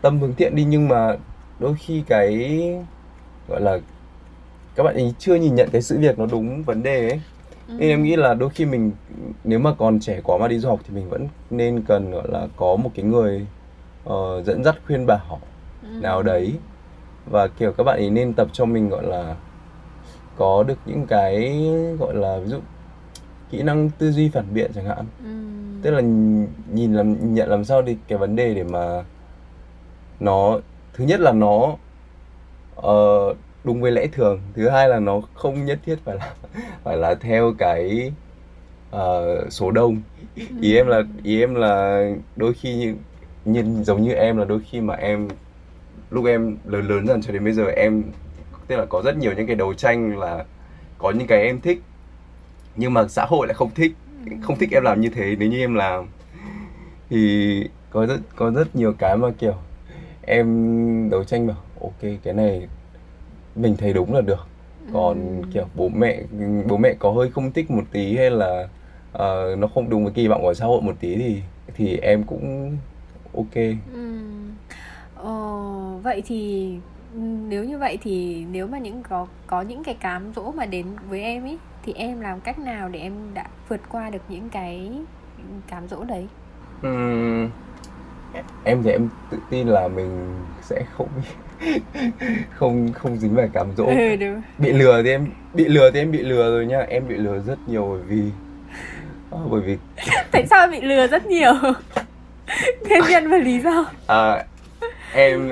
[0.00, 1.16] tâm hướng thiện đi nhưng mà
[1.58, 2.58] đôi khi cái
[3.48, 3.78] gọi là
[4.76, 7.20] các bạn ấy chưa nhìn nhận cái sự việc nó đúng vấn đề ấy
[7.68, 7.74] ừ.
[7.78, 8.92] nên em nghĩ là đôi khi mình
[9.44, 12.28] nếu mà còn trẻ quá mà đi du học thì mình vẫn nên cần gọi
[12.28, 13.46] là có một cái người
[14.08, 15.40] uh, dẫn dắt khuyên bảo
[15.82, 15.88] ừ.
[16.00, 16.54] nào đấy
[17.30, 19.36] và kiểu các bạn ấy nên tập cho mình gọi là
[20.36, 21.64] có được những cái
[21.98, 22.58] gọi là ví dụ
[23.50, 25.04] kỹ năng tư duy phản biện chẳng hạn.
[25.24, 25.30] Ừ.
[25.82, 26.00] tức là
[26.72, 29.04] nhìn làm nhận làm sao đi cái vấn đề để mà
[30.20, 30.58] nó
[30.94, 31.76] thứ nhất là nó
[32.76, 36.34] uh, đúng với lẽ thường thứ hai là nó không nhất thiết phải là
[36.84, 38.12] phải là theo cái
[38.96, 40.00] uh, số đông.
[40.60, 42.04] Ý em là ý em là
[42.36, 42.94] đôi khi như,
[43.44, 45.28] như giống như em là đôi khi mà em
[46.10, 48.02] lúc em lớn lớn dần cho đến bây giờ em
[48.66, 50.44] tức là có rất nhiều những cái đấu tranh là
[50.98, 51.82] có những cái em thích
[52.76, 53.92] nhưng mà xã hội lại không thích
[54.42, 56.06] không thích em làm như thế nếu như em làm
[57.10, 59.54] thì có rất có rất nhiều cái mà kiểu
[60.22, 62.68] em đấu tranh bảo ok cái này
[63.56, 64.46] mình thấy đúng là được
[64.92, 65.48] còn ừ.
[65.52, 66.22] kiểu bố mẹ
[66.68, 68.68] bố mẹ có hơi không thích một tí hay là
[69.14, 71.42] uh, nó không đúng với kỳ vọng của xã hội một tí thì
[71.74, 72.76] thì em cũng
[73.34, 73.54] ok
[73.94, 74.10] ừ.
[75.24, 76.72] Ờ, vậy thì
[77.48, 80.86] nếu như vậy thì nếu mà những có có những cái cám dỗ mà đến
[81.08, 84.48] với em ấy thì em làm cách nào để em đã vượt qua được những
[84.48, 84.90] cái
[85.66, 86.26] cám dỗ đấy?
[86.86, 87.48] Uhm,
[88.64, 91.08] em thì em tự tin là mình sẽ không
[92.50, 93.86] không không dính phải cám dỗ.
[93.86, 94.42] Ừ, đúng.
[94.58, 97.38] bị lừa thì em bị lừa thì em bị lừa rồi nha em bị lừa
[97.38, 98.30] rất nhiều bởi vì
[99.30, 99.76] à, bởi vì
[100.30, 101.52] tại sao bị lừa rất nhiều?
[102.88, 103.84] Nguyên nhân và lý do.
[104.06, 104.44] À,
[105.14, 105.50] em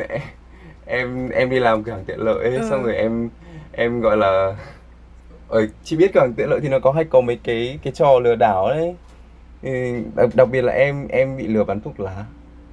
[0.86, 2.66] em em đi làm cửa hàng tiện lợi ấy, ừ.
[2.70, 3.28] xong rồi em
[3.72, 4.56] em gọi là
[5.48, 7.92] ở chỉ biết cửa hàng tiện lợi thì nó có hay có mấy cái cái
[7.92, 8.94] trò lừa đảo đấy.
[10.14, 12.24] Đặc, đặc biệt là em em bị lừa bán thuốc lá.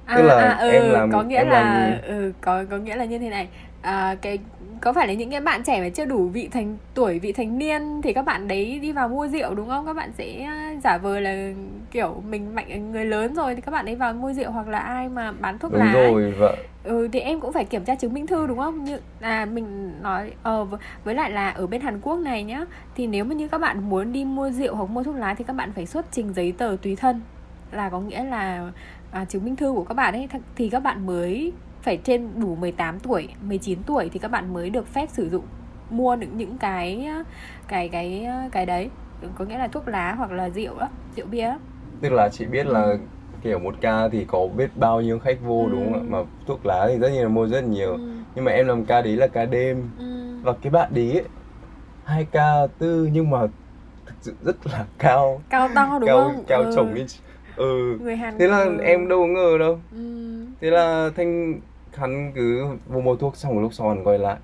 [0.06, 2.00] À, tức là à, ừ, em làm có nghĩa em là làm...
[2.02, 3.48] ừ, có có nghĩa là như thế này.
[3.82, 4.38] À, cái
[4.80, 7.58] có phải là những cái bạn trẻ mà chưa đủ vị thành tuổi vị thành
[7.58, 9.86] niên thì các bạn đấy đi vào mua rượu đúng không?
[9.86, 10.48] Các bạn sẽ
[10.84, 11.52] giả vờ là
[11.90, 14.78] kiểu mình mạnh người lớn rồi thì các bạn ấy vào mua rượu hoặc là
[14.78, 17.94] ai mà bán thuốc đúng lá rồi vợ ừ thì em cũng phải kiểm tra
[17.94, 18.84] chứng minh thư đúng không?
[18.84, 20.66] Như là mình nói ờ
[21.04, 22.64] với lại là ở bên Hàn Quốc này nhá
[22.94, 25.44] thì nếu mà như các bạn muốn đi mua rượu hoặc mua thuốc lá thì
[25.44, 27.20] các bạn phải xuất trình giấy tờ tùy thân
[27.72, 28.70] là có nghĩa là
[29.10, 30.28] à, chứng minh thư của các bạn ấy.
[30.56, 31.52] Thì các bạn mới
[31.86, 35.44] phải trên đủ 18 tuổi, 19 tuổi thì các bạn mới được phép sử dụng
[35.90, 37.08] mua những những cái
[37.68, 38.90] cái cái cái đấy
[39.38, 41.58] có nghĩa là thuốc lá hoặc là rượu đó, rượu bia đó.
[42.00, 42.98] Tức là chị biết là ừ.
[43.42, 45.70] kiểu một ca thì có biết bao nhiêu khách vô ừ.
[45.70, 46.06] đúng không ạ?
[46.08, 47.92] Mà thuốc lá thì rất nhiều mua rất nhiều.
[47.92, 48.10] Ừ.
[48.34, 49.90] Nhưng mà em làm ca đấy là ca đêm.
[49.98, 50.38] Ừ.
[50.42, 51.22] Và cái bạn đấy
[52.04, 53.38] hai ca tư nhưng mà
[54.06, 55.42] thực sự rất là cao.
[55.50, 56.44] Cao to đúng cao, không?
[56.46, 56.72] Cao ừ.
[56.76, 57.06] chồng lên
[57.56, 58.78] ừ người Hàn thế là ừ.
[58.82, 59.98] em đâu ngờ đâu ừ.
[60.60, 61.60] thế là thanh
[61.96, 64.36] hắn cứ mua mua thuốc xong một lúc sau còn quay lại.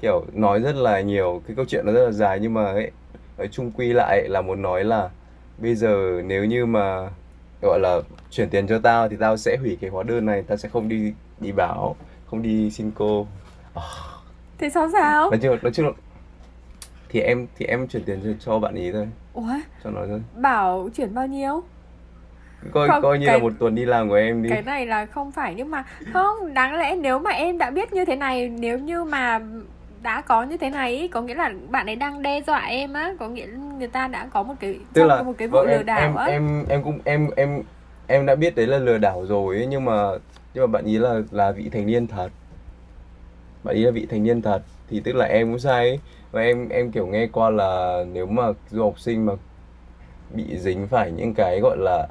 [0.00, 2.90] Kiểu nói rất là nhiều cái câu chuyện nó rất là dài nhưng mà ấy
[3.38, 5.10] nói chung quy lại là muốn nói là
[5.58, 7.10] bây giờ nếu như mà
[7.62, 10.56] gọi là chuyển tiền cho tao thì tao sẽ hủy cái hóa đơn này tao
[10.56, 13.20] sẽ không đi đi báo không đi xin cô.
[13.20, 13.26] Oh.
[14.58, 15.30] thế sao sao?
[15.30, 15.92] Nói chung nói chung là
[17.08, 19.08] thì em thì em chuyển tiền cho, cho bạn ý thôi.
[19.34, 19.48] Ủa?
[19.84, 20.22] cho nó thôi.
[20.36, 21.62] Bảo chuyển bao nhiêu
[22.70, 24.50] coi không, coi như cái, là một tuần đi làm của em đi.
[24.50, 27.92] cái này là không phải nhưng mà không đáng lẽ nếu mà em đã biết
[27.92, 29.40] như thế này nếu như mà
[30.02, 33.12] đã có như thế này có nghĩa là bạn ấy đang đe dọa em á
[33.18, 33.46] có nghĩa
[33.78, 36.14] người ta đã có một cái tức là một cái vụ vâng, lừa đảo em,
[36.14, 36.24] á.
[36.24, 37.62] em em cũng em em
[38.06, 40.10] em đã biết đấy là lừa đảo rồi ấy, nhưng mà
[40.54, 42.28] nhưng mà bạn ý là là vị thành niên thật.
[43.64, 46.00] Bạn ý là vị thành niên thật thì tức là em cũng sai ấy.
[46.32, 49.32] và em em kiểu nghe qua là nếu mà du học sinh mà
[50.34, 52.08] bị dính phải những cái gọi là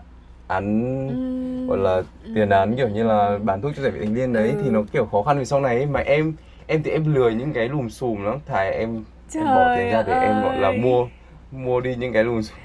[0.52, 1.68] án ừ.
[1.68, 2.02] gọi là
[2.36, 4.62] tiền án kiểu như là bán thuốc cho giải vị thành niên đấy ừ.
[4.64, 5.86] thì nó kiểu khó khăn vì sau này ấy.
[5.86, 6.34] mà em
[6.68, 9.92] em thì em lười những cái lùm xùm lắm thà em Trời em bỏ tiền
[9.92, 10.26] ra để ơi.
[10.26, 11.08] em gọi là mua
[11.52, 12.58] mua đi những cái lùm xùm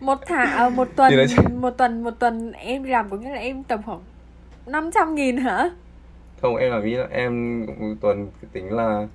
[0.00, 1.12] một thả à, một tuần
[1.60, 4.00] một tuần một tuần em làm có nghĩa là em tầm khoảng
[4.66, 5.70] 500 nghìn hả
[6.42, 9.06] không em là ví em một tuần tính là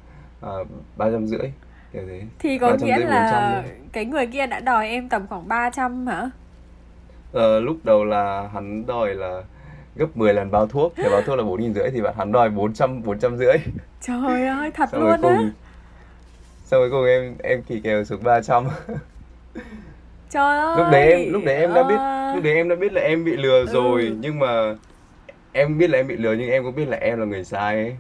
[0.98, 1.52] ba trăm rưỡi
[1.94, 6.08] kiểu thế thì có nghĩa là cái người kia đã đòi em tầm khoảng 300
[6.08, 6.30] hả
[7.36, 9.44] ờ, lúc đầu là hắn đòi là
[9.96, 12.32] gấp 10 lần bao thuốc thì bao thuốc là bốn nghìn rưỡi thì bạn hắn
[12.32, 13.58] đòi 400 400 rưỡi.
[14.02, 15.50] Trời ơi thật xong luôn á.
[16.66, 18.68] xong rồi cùng em em kỳ kèo xuống 300
[20.30, 21.96] trời ơi lúc đấy em lúc đấy em đã biết
[22.36, 24.16] lúc đấy em đã biết là em bị lừa rồi ừ.
[24.20, 24.76] nhưng mà
[25.52, 27.76] em biết là em bị lừa nhưng em cũng biết là em là người sai
[27.76, 27.98] ấy.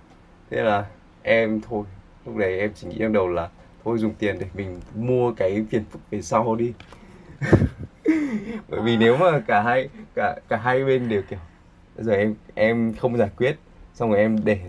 [0.49, 0.85] Thế là
[1.23, 1.83] em thôi
[2.25, 3.49] lúc đấy em chỉ nghĩ trong đầu là
[3.83, 6.73] thôi dùng tiền để mình mua cái phiền phức về sau đi
[8.69, 11.39] bởi vì nếu mà cả hai cả cả hai bên đều kiểu
[11.97, 13.55] giờ em em không giải quyết
[13.93, 14.59] xong rồi em để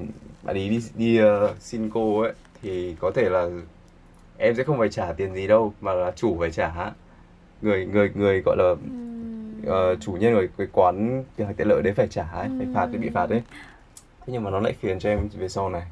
[0.43, 2.32] bạn ấy đi đi uh, xin cô ấy
[2.62, 3.49] thì có thể là
[4.39, 6.93] em sẽ không phải trả tiền gì đâu mà là chủ phải trả.
[7.62, 11.82] Người người người gọi là uh, chủ nhân của cái quán cửa hàng tiện lợi
[11.82, 13.43] đấy phải trả ấy, phải phạt cái bị phạt đấy.
[13.97, 15.82] Thế nhưng mà nó lại phiền cho em về sau này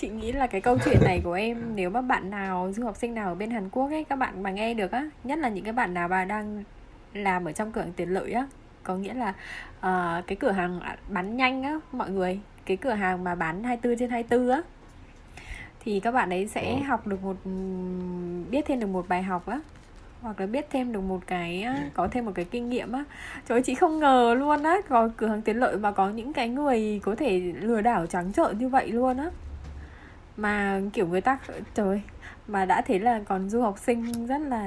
[0.00, 2.96] chị nghĩ là cái câu chuyện này của em nếu mà bạn nào du học
[2.96, 5.48] sinh nào ở bên Hàn Quốc ấy các bạn mà nghe được á nhất là
[5.48, 6.64] những cái bạn nào mà đang
[7.14, 8.46] làm ở trong cửa hàng tiện lợi á
[8.82, 9.28] có nghĩa là
[9.78, 13.98] uh, cái cửa hàng bán nhanh á mọi người cái cửa hàng mà bán 24
[13.98, 14.62] trên 24 á
[15.80, 16.82] thì các bạn ấy sẽ ừ.
[16.86, 17.36] học được một
[18.50, 19.60] biết thêm được một bài học á
[20.22, 23.04] hoặc là biết thêm được một cái có thêm một cái kinh nghiệm á.
[23.48, 26.32] Trời ơi, chị không ngờ luôn á có cửa hàng tiện lợi mà có những
[26.32, 29.30] cái người có thể lừa đảo trắng trợn như vậy luôn á
[30.38, 31.38] mà kiểu người ta
[31.74, 32.02] trời
[32.48, 34.66] mà đã thế là còn du học sinh rất là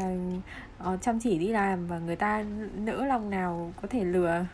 [0.94, 2.46] uh, chăm chỉ đi làm và người ta
[2.76, 4.46] nỡ lòng nào có thể lừa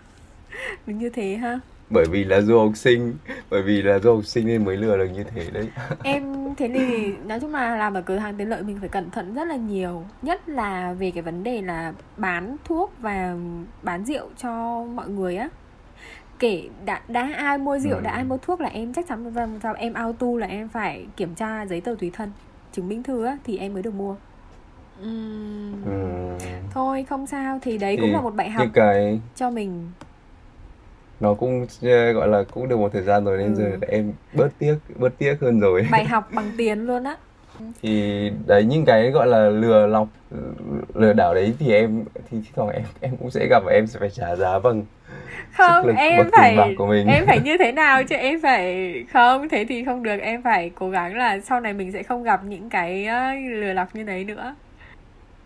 [0.88, 1.60] mình như thế ha?
[1.90, 3.16] Bởi vì là du học sinh
[3.50, 5.68] bởi vì là du học sinh nên mới lừa được như thế đấy.
[6.04, 9.10] Em thế thì nói chung là làm ở cửa hàng tiện lợi mình phải cẩn
[9.10, 13.36] thận rất là nhiều nhất là về cái vấn đề là bán thuốc và
[13.84, 15.50] bán rượu cho mọi người á
[16.40, 18.02] kể đã, đã ai mua rượu ừ.
[18.04, 21.06] đã ai mua thuốc là em chắc chắn rằng sao em auto là em phải
[21.18, 22.32] kiểm tra giấy tờ tùy thân
[22.72, 24.16] chứng minh thư á thì em mới được mua
[25.02, 25.86] uhm.
[25.86, 26.38] ừ.
[26.72, 29.20] thôi không sao thì đấy thì cũng là một bài học cái...
[29.36, 29.92] cho mình
[31.20, 33.58] nó cũng ờ, gọi là cũng được một thời gian rồi nên ừ.
[33.58, 37.18] giờ em bớt tiếc bớt tiếc hơn rồi bài học bằng tiền luôn á
[37.82, 40.08] thì đấy những cái gọi là lừa lọc
[40.94, 43.88] lừa đảo đấy thì em thì thi thoảng em em cũng sẽ gặp và em
[43.88, 44.84] sẽ phải trả giá bằng
[45.58, 47.08] không lực, em phải của mình.
[47.08, 48.16] em phải như thế nào chứ?
[48.16, 50.18] Em phải không thế thì không được.
[50.22, 53.08] Em phải cố gắng là sau này mình sẽ không gặp những cái
[53.50, 54.56] lừa lọc như đấy nữa.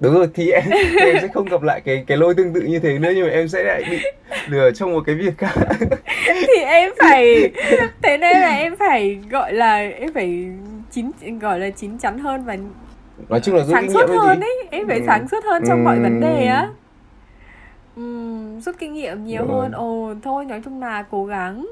[0.02, 2.62] Đúng rồi thì em, thì em sẽ không gặp lại cái cái lôi tương tự
[2.62, 4.00] như thế nữa nhưng mà em sẽ lại bị
[4.48, 5.54] lừa trong một cái việc khác.
[6.28, 7.52] Thì em phải
[8.02, 10.48] thế nên là em phải gọi là em phải
[10.92, 12.58] chín gọi là chín chắn hơn và
[13.30, 14.68] nói chung là sáng suốt hơn ấy.
[14.72, 15.04] Em phải ừ.
[15.08, 15.84] sáng suốt hơn trong ừ.
[15.84, 16.70] mọi vấn đề á
[18.66, 19.72] rút kinh nghiệm nhiều Đúng hơn.
[19.72, 21.68] ồ thôi nói chung là cố gắng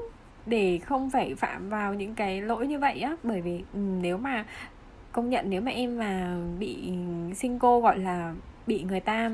[0.46, 3.16] để không phải phạm vào những cái lỗi như vậy á.
[3.22, 4.44] Bởi vì ừ, nếu mà
[5.12, 6.92] công nhận nếu mà em mà bị
[7.34, 8.34] sinh cô gọi là
[8.66, 9.30] bị người ta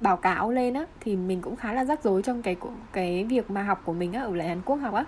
[0.00, 2.56] báo cáo lên á thì mình cũng khá là rắc rối trong cái
[2.92, 5.04] cái việc mà học của mình á ở lại Hàn Quốc học á.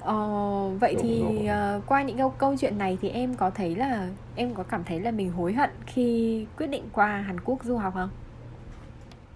[0.00, 4.08] Ờ, vậy thì uh, qua những câu câu chuyện này thì em có thấy là
[4.36, 7.76] em có cảm thấy là mình hối hận khi quyết định qua Hàn Quốc du
[7.76, 8.10] học không?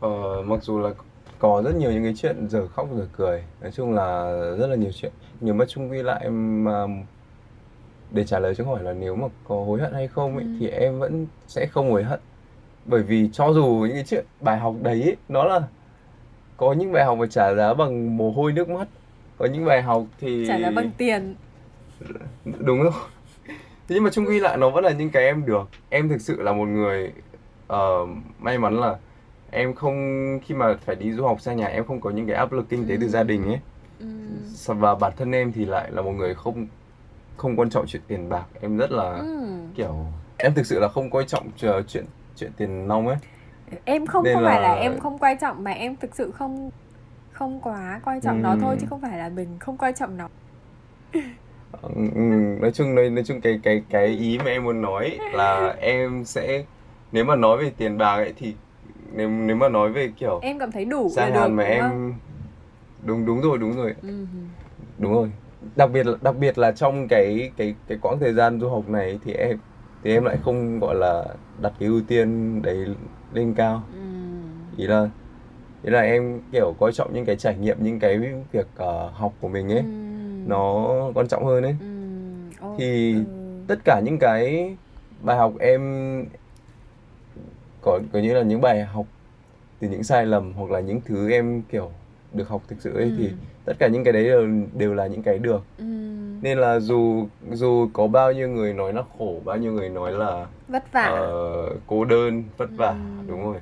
[0.01, 0.91] Ờ, mặc dù là
[1.39, 4.77] có rất nhiều những cái chuyện giờ khóc giờ cười nói chung là rất là
[4.77, 5.13] nhiều chuyện.
[5.41, 6.87] Nhưng mà chung quy lại mà
[8.11, 10.45] để trả lời cho câu hỏi là nếu mà có hối hận hay không ấy,
[10.45, 10.51] ừ.
[10.61, 12.21] thì em vẫn sẽ không hối hận.
[12.85, 15.63] Bởi vì cho dù những cái chuyện bài học đấy ấy, nó là
[16.57, 18.89] có những bài học phải trả giá bằng mồ hôi nước mắt
[19.39, 21.35] có những bài học thì trả giá bằng tiền.
[22.45, 23.03] Đúng không
[23.89, 25.69] thế nhưng mà chung quy lại nó vẫn là những cái em được.
[25.89, 27.13] Em thực sự là một người
[27.73, 28.97] uh, may mắn là
[29.51, 29.97] em không
[30.45, 32.69] khi mà phải đi du học xa nhà em không có những cái áp lực
[32.69, 32.99] kinh tế ừ.
[33.01, 33.59] từ gia đình ấy
[34.01, 34.07] ừ.
[34.67, 36.67] và bản thân em thì lại là một người không
[37.37, 39.47] không quan trọng chuyện tiền bạc em rất là ừ.
[39.75, 42.05] kiểu em thực sự là không quan trọng chờ chuyện
[42.37, 43.17] chuyện tiền nong ấy
[43.85, 44.51] em không Nên không là...
[44.51, 46.71] phải là em không quan trọng mà em thực sự không
[47.33, 48.43] không quá quan trọng ừ.
[48.43, 50.29] nó thôi chứ không phải là mình không quan trọng nó
[51.83, 52.21] ừ, ừ,
[52.61, 56.25] nói chung nói, nói chung cái cái cái ý mà em muốn nói là em
[56.25, 56.65] sẽ
[57.13, 58.55] nếu mà nói về tiền bạc ấy thì
[59.13, 62.15] nếu nếu mà nói về kiểu em cảm thấy đủ sang hàn mà em không?
[63.05, 64.27] đúng đúng rồi đúng rồi ừ.
[64.99, 65.31] đúng rồi
[65.77, 68.89] đặc biệt là đặc biệt là trong cái cái cái quãng thời gian du học
[68.89, 69.59] này thì em
[70.05, 71.25] thì em lại không gọi là
[71.63, 72.87] đặt cái ưu tiên đấy
[73.33, 74.01] lên cao ừ.
[74.77, 75.09] ý là
[75.83, 78.19] ý là em kiểu coi trọng những cái trải nghiệm những cái
[78.53, 79.85] việc uh, học của mình ấy ừ.
[80.47, 81.87] nó quan trọng hơn ấy ừ.
[82.67, 83.21] oh, thì ừ.
[83.67, 84.77] tất cả những cái
[85.23, 86.25] bài học em
[87.89, 89.07] có có như là những bài học
[89.81, 91.91] từ những sai lầm hoặc là những thứ em kiểu
[92.33, 93.15] được học thực sự ấy ừ.
[93.19, 93.31] thì
[93.65, 95.65] tất cả những cái đấy đều đều là những cái được.
[95.79, 95.85] Ừ.
[96.43, 100.13] nên là dù dù có bao nhiêu người nói nó khổ bao nhiêu người nói
[100.13, 101.09] là vất vả.
[101.09, 103.25] uh, cô đơn vất vả ừ.
[103.29, 103.61] đúng rồi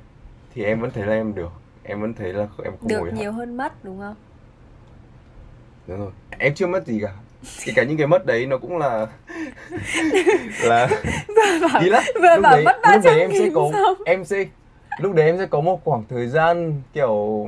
[0.53, 1.51] thì em vẫn thấy là em được.
[1.83, 4.15] Em vẫn thấy là em không được nhiều hơn mất đúng không?
[5.87, 6.11] Đúng rồi.
[6.29, 7.13] Em chưa mất gì cả
[7.63, 9.07] thì cả những cái mất đấy nó cũng là
[10.63, 10.87] là
[11.27, 14.01] vừa bảo, là, vừa lúc bảo đấy, mất ba trăm em sẽ có xong.
[14.05, 14.45] em sẽ
[14.99, 17.47] lúc đấy em sẽ có một khoảng thời gian kiểu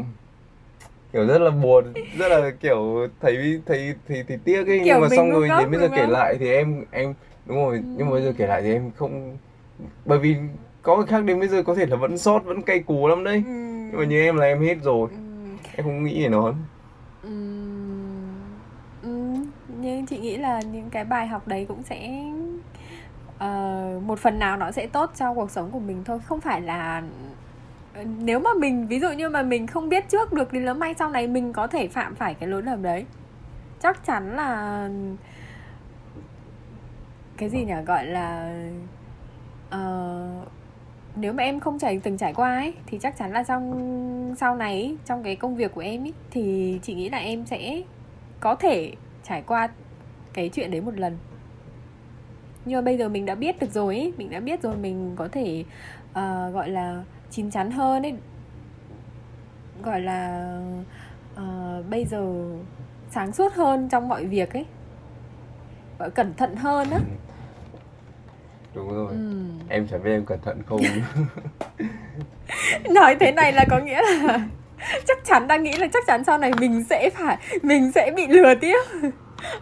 [1.14, 5.02] kiểu rất là buồn rất là kiểu thấy thấy thì thì tiếc ấy kiểu nhưng
[5.02, 7.14] mà xong rồi đến bây giờ kể lại thì em em
[7.46, 7.84] đúng rồi ừ.
[7.98, 9.38] nhưng mà bây giờ kể lại thì em không
[10.06, 10.36] bởi vì
[10.82, 13.24] có người khác đến bây giờ có thể là vẫn sót vẫn cay cú lắm
[13.24, 13.52] đấy ừ.
[13.92, 15.18] nhưng mà như em là em hết rồi ừ.
[15.76, 16.54] em không nghĩ về nó
[17.24, 17.30] ừ.
[19.82, 22.24] Nhưng chị nghĩ là những cái bài học đấy cũng sẽ
[23.36, 26.20] uh, một phần nào nó sẽ tốt cho cuộc sống của mình thôi.
[26.26, 27.04] Không phải là
[27.94, 30.74] ờ, nếu mà mình ví dụ như mà mình không biết trước được thì lỡ
[30.74, 33.06] may sau này mình có thể phạm phải cái lỗi lầm đấy.
[33.82, 34.90] Chắc chắn là
[37.38, 37.74] cái gì nhỉ?
[37.86, 38.54] Gọi là
[39.76, 40.48] uh,
[41.16, 44.56] nếu mà em không trải từng trải qua ấy thì chắc chắn là trong sau
[44.56, 47.82] này trong cái công việc của em ấy thì chị nghĩ là em sẽ
[48.40, 48.94] có thể
[49.30, 49.70] trải qua
[50.34, 51.18] cái chuyện đấy một lần.
[52.66, 55.14] Nhưng mà bây giờ mình đã biết được rồi ấy mình đã biết rồi mình
[55.16, 55.64] có thể
[56.12, 58.14] uh, gọi là chín chắn hơn ấy.
[59.84, 60.54] Gọi là
[61.36, 62.50] uh, bây giờ
[63.10, 64.66] sáng suốt hơn trong mọi việc ấy.
[66.00, 67.00] Gọi cẩn thận hơn á.
[68.74, 69.12] Đúng rồi.
[69.12, 69.44] Ừ.
[69.70, 70.82] em chả biết em cẩn thận không.
[72.90, 74.48] Nói thế này là có nghĩa là
[75.08, 78.28] chắc chắn đang nghĩ là chắc chắn sau này mình sẽ phải mình sẽ bị
[78.28, 78.78] lừa tiếp.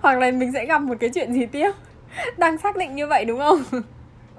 [0.02, 1.72] Hoặc là mình sẽ gặp một cái chuyện gì tiếp.
[2.38, 3.64] Đang xác định như vậy đúng không?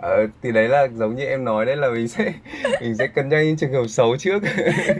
[0.01, 2.33] Ờ, thì đấy là giống như em nói đấy là mình sẽ
[2.81, 4.43] mình sẽ cân nhắc những trường hợp xấu trước.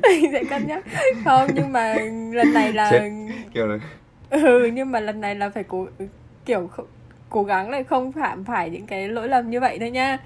[0.03, 0.85] Mình sẽ cân nhắc.
[1.25, 1.95] Không nhưng mà
[2.33, 3.11] lần này là Chết,
[3.55, 3.79] kiểu là
[4.31, 5.87] ừ nhưng mà lần này là phải cố
[6.45, 6.71] kiểu
[7.31, 10.19] cố gắng là không phạm phải những cái lỗi lầm như vậy thôi nha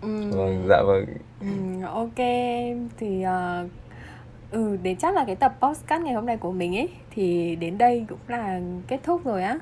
[0.00, 0.30] ừ.
[0.30, 1.04] vâng dạ vâng.
[1.40, 2.16] Ừ, ok
[2.98, 3.70] thì uh,
[4.50, 7.78] ừ đến chắc là cái tập podcast ngày hôm nay của mình ấy thì đến
[7.78, 9.58] đây cũng là kết thúc rồi á.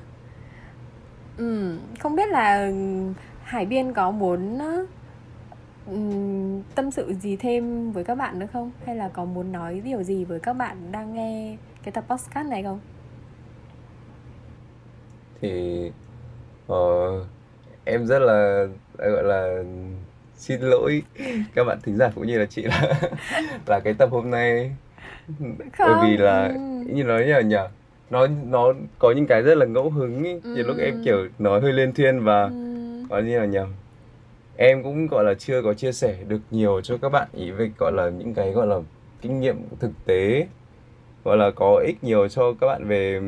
[1.37, 2.71] Ừ không biết là
[3.43, 4.59] hải biên có muốn
[5.87, 8.71] um, tâm sự gì thêm với các bạn nữa không?
[8.85, 12.47] Hay là có muốn nói điều gì với các bạn đang nghe cái tập podcast
[12.47, 12.79] này không?
[15.41, 15.91] Thì
[16.71, 17.25] uh,
[17.85, 18.67] em rất là
[18.97, 19.63] gọi là
[20.47, 21.03] xin lỗi
[21.55, 22.93] các bạn thính giả cũng như là chị là
[23.67, 24.71] là cái tập hôm nay
[25.77, 25.87] Không.
[25.87, 26.93] bởi vì là ừ.
[26.93, 27.67] như nói nhờ nhờ
[28.09, 30.39] nó nó có những cái rất là ngẫu hứng ý.
[30.43, 30.63] Ừ.
[30.63, 32.51] lúc em kiểu nói hơi lên thuyên và ừ.
[33.09, 33.73] có như là nhầm
[34.57, 37.71] em cũng gọi là chưa có chia sẻ được nhiều cho các bạn ý về
[37.77, 38.79] gọi là những cái gọi là
[39.21, 40.47] kinh nghiệm thực tế
[41.23, 43.21] gọi là có ích nhiều cho các bạn về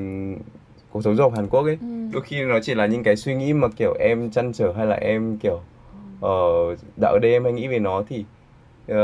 [0.90, 1.88] cuộc sống du học Hàn Quốc ấy ừ.
[2.14, 4.86] đôi khi nó chỉ là những cái suy nghĩ mà kiểu em chăn trở hay
[4.86, 5.62] là em kiểu
[6.26, 8.26] uh, dạo đây em hay nghĩ về nó thì
[8.92, 8.98] uh,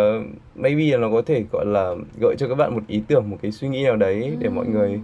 [0.56, 3.38] maybe là nó có thể gọi là gợi cho các bạn một ý tưởng một
[3.42, 4.36] cái suy nghĩ nào đấy ừ.
[4.40, 5.00] để mọi người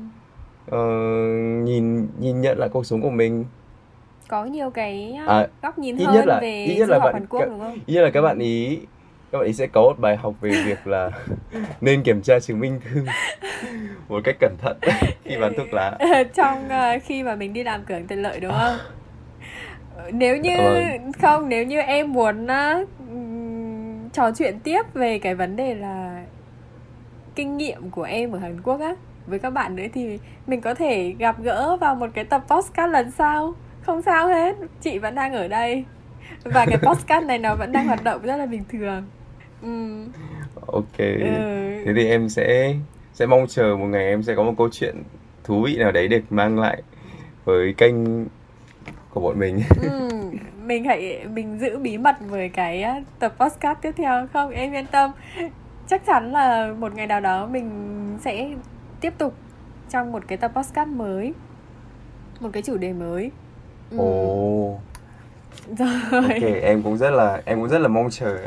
[0.72, 3.46] uh, nhìn nhìn nhận lại cuộc sống của mình.
[4.28, 7.26] Có nhiều cái à, góc nhìn hơn nhất là, về ít nhất là bạn, Hàn
[7.28, 7.78] Quốc đúng không?
[7.86, 8.80] Ít nhất là các bạn ý
[9.32, 11.12] các bạn ý sẽ có một bài học về việc là
[11.82, 13.06] nên kiểm tra chứng minh thư
[14.10, 14.78] một cách cẩn thận
[15.24, 15.98] khi bán thuốc lá.
[16.36, 18.78] Trong uh, khi mà mình đi làm cửa tiện lợi đúng không
[20.14, 21.12] nếu như vâng.
[21.22, 22.88] không nếu như em muốn uh,
[24.14, 26.24] trò chuyện tiếp về cái vấn đề là
[27.36, 28.96] kinh nghiệm của em ở Hàn Quốc á
[29.28, 32.92] với các bạn nữa thì mình có thể gặp gỡ vào một cái tập podcast
[32.92, 35.86] lần sau không sao hết chị vẫn đang ở đây
[36.44, 39.04] và cái podcast này nó vẫn đang hoạt động rất là bình thường
[39.62, 40.06] ừ.
[40.68, 41.84] ok ừ.
[41.86, 42.76] thế thì em sẽ
[43.14, 44.96] sẽ mong chờ một ngày em sẽ có một câu chuyện
[45.44, 46.82] thú vị nào đấy để mang lại
[47.46, 47.96] với kênh
[49.14, 49.62] của bọn mình.
[49.82, 50.10] Ừ,
[50.66, 52.86] mình hãy mình giữ bí mật với cái
[53.20, 54.52] tập podcast tiếp theo không?
[54.52, 55.12] Em yên tâm.
[55.88, 57.70] Chắc chắn là một ngày nào đó mình
[58.22, 58.50] sẽ
[59.02, 59.34] tiếp tục
[59.90, 61.34] trong một cái tập podcast mới
[62.40, 63.32] một cái chủ đề mới.
[63.92, 63.98] Ừ.
[63.98, 64.80] ồ.
[65.78, 66.02] Rồi.
[66.14, 68.38] Ok em cũng rất là em cũng rất là mong chờ.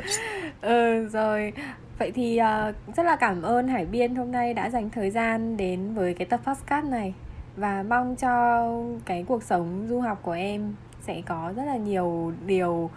[0.61, 1.53] Ừ rồi.
[1.99, 5.57] Vậy thì uh, rất là cảm ơn hải biên hôm nay đã dành thời gian
[5.57, 7.15] đến với cái tập podcast này
[7.57, 8.67] và mong cho
[9.05, 12.91] cái cuộc sống du học của em sẽ có rất là nhiều điều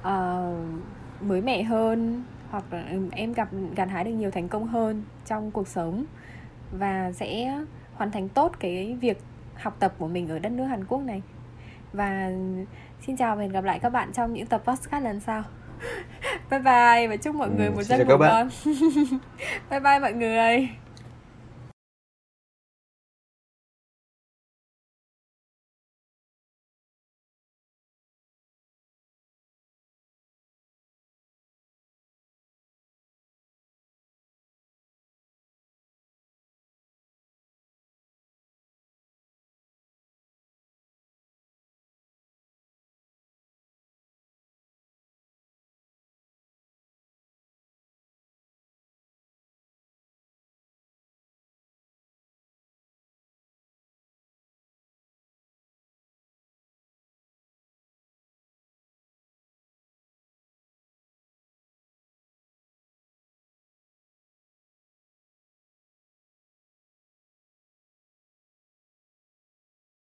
[0.00, 0.54] uh,
[1.20, 5.50] mới mẻ hơn hoặc là em gặp gặt hái được nhiều thành công hơn trong
[5.50, 6.04] cuộc sống
[6.72, 7.58] và sẽ
[7.94, 9.18] hoàn thành tốt cái việc
[9.54, 11.22] học tập của mình ở đất nước Hàn Quốc này.
[11.92, 12.30] Và
[13.00, 15.42] xin chào và hẹn gặp lại các bạn trong những tập podcast lần sau.
[16.50, 18.48] Bye bye và chúc mọi người ừ, một giấc ngủ ngon.
[19.70, 20.68] Bye bye mọi người